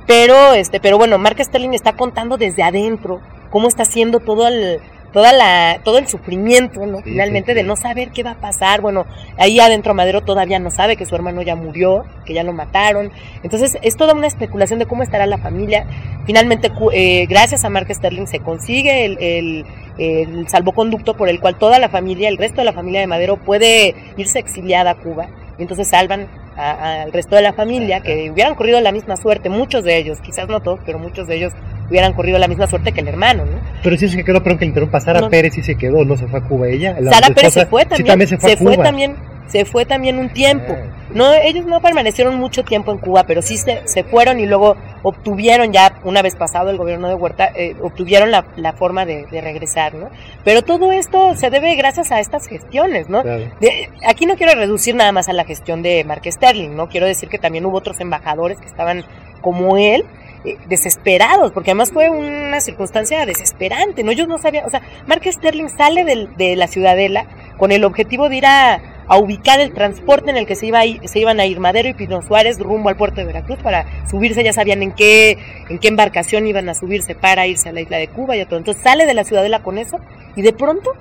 Pero, 0.06 0.54
este, 0.54 0.80
pero 0.80 0.98
bueno, 0.98 1.18
Mark 1.18 1.36
Sterling 1.42 1.74
está 1.74 1.92
contando 1.94 2.36
desde 2.36 2.62
adentro 2.62 3.20
cómo 3.50 3.68
está 3.68 3.82
haciendo 3.82 4.18
todo 4.20 4.48
el, 4.48 4.80
toda 5.12 5.32
la, 5.32 5.80
todo 5.84 5.98
el 5.98 6.08
sufrimiento, 6.08 6.84
¿no? 6.86 7.02
Finalmente 7.02 7.54
de 7.54 7.62
no 7.62 7.76
saber 7.76 8.10
qué 8.10 8.22
va 8.22 8.32
a 8.32 8.40
pasar. 8.40 8.80
Bueno, 8.80 9.06
ahí 9.38 9.60
adentro 9.60 9.94
Madero 9.94 10.22
todavía 10.22 10.58
no 10.58 10.70
sabe 10.70 10.96
que 10.96 11.06
su 11.06 11.14
hermano 11.14 11.42
ya 11.42 11.54
murió, 11.54 12.04
que 12.24 12.34
ya 12.34 12.42
lo 12.42 12.52
mataron. 12.52 13.12
Entonces 13.42 13.78
es 13.82 13.96
toda 13.96 14.14
una 14.14 14.26
especulación 14.26 14.78
de 14.78 14.86
cómo 14.86 15.02
estará 15.02 15.26
la 15.26 15.38
familia. 15.38 15.86
Finalmente, 16.24 16.72
eh, 16.92 17.26
gracias 17.26 17.64
a 17.64 17.70
Mark 17.70 17.92
Sterling 17.92 18.26
se 18.26 18.40
consigue 18.40 19.04
el, 19.04 19.18
el, 19.20 19.66
el, 19.98 20.48
salvoconducto 20.48 21.14
por 21.14 21.28
el 21.28 21.40
cual 21.40 21.58
toda 21.58 21.78
la 21.78 21.90
familia, 21.90 22.28
el 22.28 22.38
resto 22.38 22.62
de 22.62 22.64
la 22.64 22.72
familia 22.72 23.00
de 23.00 23.06
Madero 23.06 23.36
puede 23.36 23.94
irse 24.16 24.38
exiliada 24.38 24.92
a 24.92 24.94
Cuba. 24.96 25.28
Y 25.58 25.62
entonces 25.62 25.88
salvan 25.88 26.28
al 26.56 27.12
resto 27.12 27.36
de 27.36 27.42
la 27.42 27.52
familia 27.52 28.00
que 28.00 28.30
hubieran 28.30 28.54
corrido 28.54 28.80
la 28.80 28.92
misma 28.92 29.16
suerte, 29.16 29.48
muchos 29.48 29.84
de 29.84 29.96
ellos, 29.96 30.20
quizás 30.20 30.48
no 30.48 30.60
todos, 30.60 30.80
pero 30.84 30.98
muchos 30.98 31.26
de 31.26 31.36
ellos 31.36 31.52
hubieran 31.88 32.12
corrido 32.12 32.38
la 32.38 32.48
misma 32.48 32.66
suerte 32.66 32.92
que 32.92 33.00
el 33.00 33.08
hermano, 33.08 33.44
¿no? 33.44 33.58
Pero 33.82 33.96
sí 33.96 34.08
se 34.08 34.24
quedó, 34.24 34.42
perdón 34.42 34.58
que 34.58 34.64
le 34.64 34.70
interrumpa, 34.70 35.00
Sara 35.00 35.28
Pérez 35.28 35.54
sí 35.54 35.62
se 35.62 35.76
quedó, 35.76 36.04
no 36.04 36.16
se 36.16 36.26
fue 36.26 36.40
a 36.40 36.42
Cuba 36.42 36.68
ella. 36.68 36.96
Sara 37.10 37.28
Pérez 37.34 37.54
se 37.54 37.66
fue 37.66 37.84
también, 37.84 38.26
se, 38.28 38.38
fue, 38.38 38.76
también, 38.78 39.16
se 39.46 39.64
fue 39.64 39.84
también 39.84 40.18
un 40.18 40.30
tiempo. 40.30 40.76
No, 41.14 41.32
ellos 41.34 41.66
no 41.66 41.80
permanecieron 41.80 42.36
mucho 42.36 42.64
tiempo 42.64 42.90
en 42.90 42.98
Cuba, 42.98 43.24
pero 43.24 43.42
sí 43.42 43.58
se, 43.58 43.86
se 43.86 44.02
fueron 44.02 44.40
y 44.40 44.46
luego 44.46 44.76
obtuvieron 45.02 45.72
ya, 45.72 45.98
una 46.04 46.22
vez 46.22 46.36
pasado 46.36 46.70
el 46.70 46.78
gobierno 46.78 47.08
de 47.08 47.14
Huerta, 47.14 47.50
eh, 47.54 47.76
obtuvieron 47.82 48.30
la, 48.30 48.46
la 48.56 48.72
forma 48.72 49.04
de, 49.04 49.26
de, 49.26 49.40
regresar, 49.42 49.94
¿no? 49.94 50.08
Pero 50.44 50.62
todo 50.62 50.90
esto 50.90 51.34
se 51.34 51.50
debe 51.50 51.74
gracias 51.74 52.12
a 52.12 52.20
estas 52.20 52.46
gestiones, 52.46 53.10
¿no? 53.10 53.22
De, 53.22 53.90
aquí 54.06 54.24
no 54.24 54.36
quiero 54.36 54.54
reducir 54.54 54.94
nada 54.94 55.12
más 55.12 55.28
a 55.28 55.34
la 55.34 55.44
gestión 55.44 55.82
de 55.82 56.02
Mark 56.04 56.22
Sterling, 56.24 56.74
¿no? 56.74 56.88
Quiero 56.88 57.06
decir 57.06 57.28
que 57.28 57.38
también 57.38 57.66
hubo 57.66 57.76
otros 57.76 58.00
embajadores 58.00 58.58
que 58.58 58.66
estaban 58.66 59.04
como 59.42 59.76
él, 59.76 60.06
eh, 60.44 60.56
desesperados, 60.66 61.52
porque 61.52 61.72
además 61.72 61.92
fue 61.92 62.08
una 62.08 62.60
circunstancia 62.60 63.26
desesperante, 63.26 64.02
¿no? 64.02 64.12
Ellos 64.12 64.28
no 64.28 64.38
sabían, 64.38 64.64
o 64.64 64.70
sea, 64.70 64.80
Mark 65.06 65.22
Sterling 65.24 65.68
sale 65.68 66.04
de 66.04 66.56
la 66.56 66.68
ciudadela 66.68 67.26
con 67.58 67.70
el 67.70 67.84
objetivo 67.84 68.28
de 68.28 68.36
ir 68.36 68.46
a, 68.46 68.80
ubicar 69.10 69.60
el 69.60 69.72
transporte 69.72 70.30
en 70.30 70.36
el 70.36 70.46
que 70.46 70.54
se, 70.54 70.66
iba 70.66 70.80
se 71.04 71.18
iban 71.18 71.40
a 71.40 71.46
ir 71.46 71.60
Madero 71.60 71.88
y 71.88 71.94
Pino 71.94 72.22
Suárez 72.22 72.58
rumbo 72.58 72.88
al 72.88 72.96
puerto 72.96 73.16
de 73.16 73.26
Veracruz 73.26 73.58
para 73.62 73.86
subirse, 74.08 74.42
ya 74.42 74.52
sabían 74.52 74.82
en 74.82 74.92
qué, 74.92 75.38
en 75.68 75.78
qué 75.78 75.88
embarcación 75.88 76.46
iban 76.46 76.68
a 76.68 76.74
subirse 76.74 77.14
para 77.14 77.46
irse 77.46 77.68
a 77.68 77.72
la 77.72 77.80
isla 77.80 77.98
de 77.98 78.08
Cuba 78.08 78.36
y 78.36 78.44
todo. 78.44 78.58
Entonces 78.58 78.82
sale 78.82 79.06
de 79.06 79.14
la 79.14 79.24
ciudadela 79.24 79.62
con 79.62 79.78
eso 79.78 79.98
y 80.36 80.42
de 80.42 80.52
pronto 80.52 80.92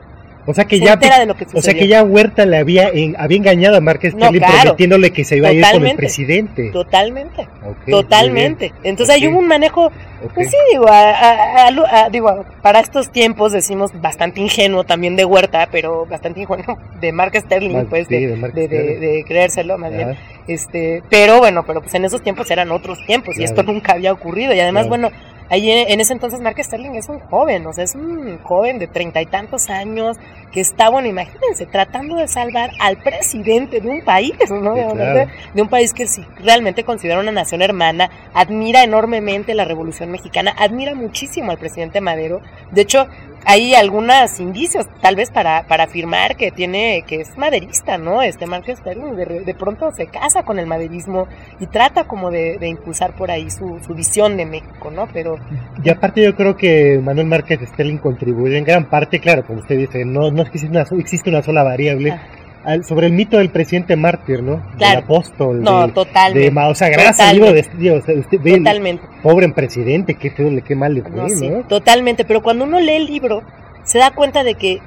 O 0.45 0.53
sea 0.55 0.65
que 0.65 0.77
se 0.79 0.85
ya 0.85 0.93
entera 0.93 1.19
de 1.19 1.25
lo 1.27 1.35
que 1.35 1.45
o 1.53 1.61
sea 1.61 1.73
que 1.75 1.87
ya 1.87 2.03
Huerta 2.03 2.45
le 2.47 2.57
había 2.57 2.89
en- 2.89 3.15
había 3.19 3.37
engañado 3.37 3.77
a 3.77 3.79
Márquez 3.81 4.13
No, 4.15 4.21
Sterling 4.25 4.39
claro. 4.39 4.61
prometiéndole 4.61 5.11
que 5.11 5.23
se 5.23 5.37
iba 5.37 5.49
a 5.49 5.53
ir 5.53 5.63
con 5.71 5.85
el 5.85 5.95
presidente. 5.95 6.71
Totalmente, 6.71 7.41
Ok, 7.63 7.77
muy 7.85 7.91
totalmente. 7.91 8.73
Entonces 8.83 9.13
ahí 9.15 9.27
Ok. 9.27 9.31
hubo 9.33 9.39
un 9.39 9.47
manejo, 9.47 9.91
pues 10.33 10.49
sí, 10.49 10.57
digo, 10.71 10.87
a- 10.87 11.67
a- 11.67 12.09
digo, 12.09 12.43
para 12.63 12.79
estos 12.79 13.11
tiempos 13.11 13.51
decimos 13.51 13.91
bastante 14.01 14.41
ingenuo 14.41 14.83
también 14.83 15.15
de 15.15 15.25
Huerta, 15.25 15.67
pero 15.71 16.05
bastante 16.07 16.41
ingenuo 16.41 16.77
de 16.99 17.11
Mark 17.11 17.33
Sterling, 17.35 17.85
pues, 17.85 18.07
sí, 18.07 18.15
de, 18.25 19.23
creérselo, 19.27 19.77
más 19.77 19.91
bien. 19.91 20.17
Este, 20.47 21.03
pero 21.09 21.37
bueno, 21.37 21.63
pero 21.65 21.81
pues 21.81 21.93
en 21.93 22.03
esos 22.05 22.23
tiempos 22.23 22.49
eran 22.49 22.71
otros 22.71 22.97
tiempos 23.05 23.37
y 23.37 23.43
esto 23.43 23.61
nunca 23.63 23.93
había 23.93 24.11
ocurrido. 24.11 24.53
Y 24.53 24.59
además, 24.59 24.87
bueno, 24.87 25.11
ahí 25.51 25.69
en, 25.69 25.99
ese 25.99 26.13
entonces 26.13 26.41
Mark 26.41 26.55
Sterling 26.63 26.95
es 26.95 27.09
un 27.09 27.19
joven, 27.19 27.67
o 27.67 27.73
sea, 27.73 27.83
es 27.83 27.93
un 27.93 28.39
joven 28.39 28.79
de 28.79 28.87
treinta 28.87 29.21
y 29.21 29.25
tantos 29.25 29.69
años 29.69 30.17
que 30.51 30.61
está, 30.61 30.89
bueno, 30.89 31.09
imagínense, 31.09 31.65
tratando 31.65 32.15
de 32.15 32.27
salvar 32.27 32.71
al 32.79 32.97
presidente 32.97 33.81
de 33.81 33.89
un 33.89 34.01
país, 34.01 34.33
¿no? 34.49 34.73
Sí, 34.73 34.79
de, 34.79 34.93
claro. 34.93 35.31
de 35.53 35.61
un 35.61 35.67
país 35.67 35.93
que 35.93 36.07
sí 36.07 36.25
realmente 36.39 36.83
considera 36.83 37.19
una 37.19 37.31
nación 37.31 37.61
hermana, 37.61 38.09
admira 38.33 38.83
enormemente 38.83 39.53
la 39.53 39.65
Revolución 39.65 40.09
Mexicana, 40.09 40.55
admira 40.57 40.95
muchísimo 40.95 41.51
al 41.51 41.57
presidente 41.57 41.99
Madero. 41.99 42.41
De 42.71 42.81
hecho, 42.81 43.07
hay 43.45 43.73
algunos 43.73 44.39
indicios, 44.39 44.85
tal 45.01 45.15
vez 45.15 45.31
para, 45.31 45.63
para 45.67 45.85
afirmar 45.85 46.35
que 46.35 46.51
tiene, 46.51 47.03
que 47.07 47.21
es 47.21 47.37
maderista, 47.37 47.97
¿no? 47.97 48.21
Este 48.21 48.45
Sterling 48.45 49.15
de, 49.15 49.41
de 49.45 49.53
pronto 49.55 49.91
se 49.91 50.07
casa 50.07 50.43
con 50.43 50.59
el 50.59 50.67
maderismo 50.67 51.27
y 51.59 51.67
trata 51.67 52.05
como 52.05 52.31
de, 52.31 52.57
de 52.57 52.67
impulsar 52.67 53.15
por 53.15 53.31
ahí 53.31 53.49
su, 53.49 53.79
su 53.85 53.93
visión 53.93 54.37
de 54.37 54.45
México, 54.45 54.91
¿no? 54.91 55.07
Pero 55.11 55.37
Y 55.83 55.89
aparte 55.89 56.23
yo 56.23 56.35
creo 56.35 56.55
que 56.55 56.99
Manuel 57.03 57.27
Márquez 57.27 57.59
Sterling 57.69 57.97
contribuyó 57.97 58.55
en 58.55 58.63
gran 58.63 58.89
parte, 58.89 59.19
claro, 59.19 59.45
como 59.45 59.59
usted 59.59 59.77
dice, 59.77 60.05
no, 60.05 60.31
no 60.31 60.43
existe, 60.43 60.67
una, 60.67 60.85
existe 60.99 61.29
una 61.29 61.41
sola 61.41 61.63
variable, 61.63 62.11
Ah. 62.11 62.40
Al- 62.63 62.83
sobre 62.85 63.07
el 63.07 63.13
mito 63.13 63.37
del 63.37 63.49
presidente 63.49 63.95
mártir, 63.95 64.41
¿no? 64.43 64.61
Claro. 64.77 64.95
Del 64.95 65.03
apóstol, 65.03 65.61
no, 65.63 65.81
del- 65.81 65.93
totalmente. 65.93 66.51
de, 66.51 66.59
o 66.67 66.75
sea, 66.75 66.89
gracias 66.89 67.19
al 67.21 67.35
libro 67.35 67.53
de 67.53 67.65
Dios, 67.77 68.03
usted 68.07 68.39
ve 68.41 68.51
el 68.53 68.57
totalmente. 68.59 69.03
pobre 69.23 69.49
presidente, 69.49 70.15
qué 70.15 70.31
feo, 70.31 70.49
qué 70.65 70.75
mal 70.75 70.93
le 70.93 71.01
fue, 71.01 71.11
No, 71.11 71.29
sí, 71.29 71.49
totalmente, 71.67 72.25
pero 72.25 72.41
cuando 72.43 72.65
uno 72.65 72.79
lee 72.79 72.93
el 72.95 73.05
libro 73.05 73.43
se 73.83 73.97
da 73.99 74.11
cuenta 74.11 74.43
de 74.43 74.55
que 74.55 74.79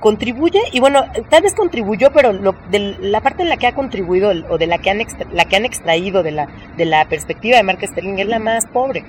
contribuye 0.00 0.58
y 0.72 0.80
bueno, 0.80 1.04
tal 1.28 1.42
vez 1.42 1.54
contribuyó, 1.54 2.10
pero 2.12 2.32
lo, 2.32 2.54
de 2.70 2.96
la 3.00 3.20
parte 3.20 3.42
en 3.42 3.48
la 3.50 3.56
que 3.58 3.66
ha 3.66 3.74
contribuido 3.74 4.32
o 4.48 4.56
de 4.58 4.66
la 4.66 4.78
que 4.78 4.90
han 4.90 5.00
extra- 5.00 5.26
la 5.32 5.44
que 5.44 5.56
han 5.56 5.64
extraído 5.66 6.22
de 6.22 6.30
la 6.32 6.48
de 6.78 6.86
la 6.86 7.04
perspectiva 7.06 7.58
de 7.58 7.62
Mark 7.62 7.80
Sterling 7.86 8.18
es 8.18 8.26
la 8.26 8.38
más 8.38 8.66
pobre. 8.66 9.04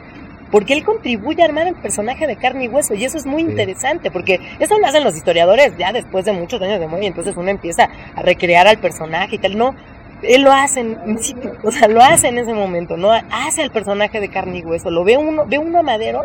Porque 0.51 0.73
él 0.73 0.83
contribuye 0.83 1.41
a 1.41 1.45
armar 1.45 1.67
el 1.67 1.75
personaje 1.75 2.27
de 2.27 2.35
carne 2.35 2.65
y 2.65 2.67
hueso 2.67 2.93
y 2.93 3.05
eso 3.05 3.17
es 3.17 3.25
muy 3.25 3.43
Sí. 3.43 3.49
interesante 3.51 4.11
porque 4.11 4.39
eso 4.59 4.77
lo 4.77 4.85
hacen 4.85 5.03
los 5.03 5.15
historiadores 5.15 5.73
ya 5.77 5.93
después 5.93 6.25
de 6.25 6.33
muchos 6.33 6.61
años 6.61 6.79
de 6.79 6.87
muerte 6.87 7.07
entonces 7.07 7.35
uno 7.37 7.49
empieza 7.49 7.89
a 8.15 8.21
recrear 8.21 8.67
al 8.67 8.77
personaje 8.79 9.35
y 9.35 9.37
tal. 9.39 9.57
No, 9.57 9.73
él 10.23 10.41
lo 10.43 10.51
hace 10.51 10.81
en 10.81 10.97
o 11.63 11.71
sea, 11.71 11.87
lo 11.87 12.01
hace 12.01 12.27
en 12.27 12.37
ese 12.37 12.53
momento, 12.53 12.97
no 12.97 13.11
hace 13.11 13.61
al 13.63 13.71
personaje 13.71 14.19
de 14.19 14.29
carne 14.29 14.57
y 14.59 14.61
hueso, 14.63 14.91
lo 14.91 15.03
ve 15.03 15.17
uno, 15.17 15.45
ve 15.47 15.57
uno 15.57 15.79
a 15.79 15.83
Madero 15.83 16.21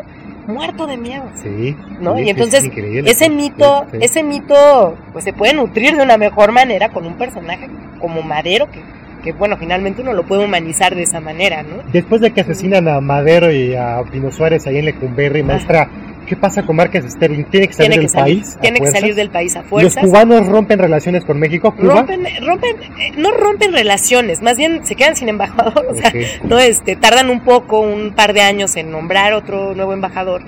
muerto 0.46 0.86
de 0.86 0.96
miedo. 0.96 1.24
Sí. 1.42 1.76
¿no? 2.00 2.18
y 2.20 2.28
entonces 2.30 2.64
es 2.64 3.06
ese 3.06 3.24
Sí, 3.24 3.30
mito, 3.30 3.84
sí. 3.90 3.98
ese 4.00 4.22
mito, 4.22 4.96
pues 5.12 5.24
se 5.24 5.32
puede 5.32 5.54
nutrir 5.54 5.96
de 5.96 6.02
una 6.02 6.16
mejor 6.18 6.52
manera 6.52 6.88
con 6.90 7.06
un 7.06 7.14
personaje 7.16 7.68
como 8.00 8.22
Madero 8.22 8.70
que, 8.70 8.80
que 9.26 9.32
bueno, 9.32 9.56
finalmente 9.56 10.02
uno 10.02 10.12
lo 10.12 10.22
puede 10.22 10.44
humanizar 10.44 10.94
de 10.94 11.02
esa 11.02 11.20
manera, 11.20 11.64
¿no? 11.64 11.82
Después 11.92 12.20
de 12.20 12.30
que 12.30 12.42
asesinan 12.42 12.86
a 12.86 13.00
Madero 13.00 13.50
y 13.52 13.74
a 13.74 14.00
Pino 14.10 14.30
Suárez 14.30 14.68
ahí 14.68 14.78
en 14.78 14.84
Lecumberri, 14.84 15.42
maestra, 15.42 15.90
¿qué 16.26 16.36
pasa 16.36 16.62
con 16.64 16.76
Márquez 16.76 17.04
Sterling? 17.10 17.44
¿Tiene 17.44 17.68
que 17.68 17.72
salir 17.74 17.90
Tiene 17.90 17.94
que 17.96 18.00
del 18.00 18.10
salir, 18.10 18.36
país? 18.42 18.58
tiene 18.60 18.80
que 18.80 18.86
salir 18.90 19.14
del 19.14 19.30
país 19.30 19.56
a 19.56 19.60
¿Los 19.60 19.68
fuerzas. 19.68 20.04
cubanos 20.04 20.46
rompen 20.46 20.78
relaciones 20.78 21.24
con 21.24 21.38
México? 21.38 21.72
¿Cuba? 21.74 21.94
Rompen, 21.94 22.26
rompen, 22.44 22.76
eh, 22.98 23.12
no 23.16 23.30
rompen 23.30 23.72
relaciones, 23.72 24.42
más 24.42 24.56
bien 24.58 24.84
se 24.84 24.94
quedan 24.96 25.16
sin 25.16 25.28
embajador, 25.28 25.86
o 25.90 25.94
sea, 25.94 26.12
no 26.44 26.58
este, 26.58 26.96
tardan 26.96 27.30
un 27.30 27.40
poco, 27.40 27.80
un 27.80 28.12
par 28.14 28.32
de 28.32 28.42
años 28.42 28.76
en 28.76 28.90
nombrar 28.90 29.32
otro 29.32 29.74
nuevo 29.74 29.92
embajador, 29.92 30.42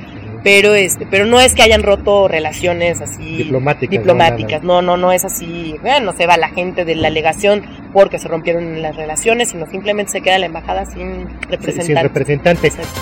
pero 0.45 0.75
este, 0.75 1.07
pero 1.07 1.27
no 1.27 1.41
es 1.41 1.55
que 1.55 1.63
hayan 1.63 1.83
roto 1.83 2.29
relaciones 2.29 3.01
así 3.01 3.39
Diplomáticas. 3.39 3.91
diplomáticas, 3.91 4.63
no, 4.63 4.83
no, 4.83 4.97
no 4.97 5.13
es 5.13 5.25
así, 5.25 5.75
bueno, 5.83 6.13
se 6.17 6.27
va 6.27 6.37
la 6.37 6.49
gente 6.49 6.85
de 6.85 6.95
la 6.95 7.11
legación 7.11 7.63
porque 7.93 8.19
se 8.19 8.29
rompieron 8.29 8.81
las 8.83 8.95
relaciones, 8.97 9.51
sino 9.51 9.67
simplemente 9.69 10.13
se 10.13 10.21
queda 10.21 10.39
la 10.39 10.47
embajada 10.47 10.85
sin 10.87 11.29
representantes. 11.49 11.87
Sin 11.87 11.97
representantes. 11.97 12.75
Exacto. 12.77 13.01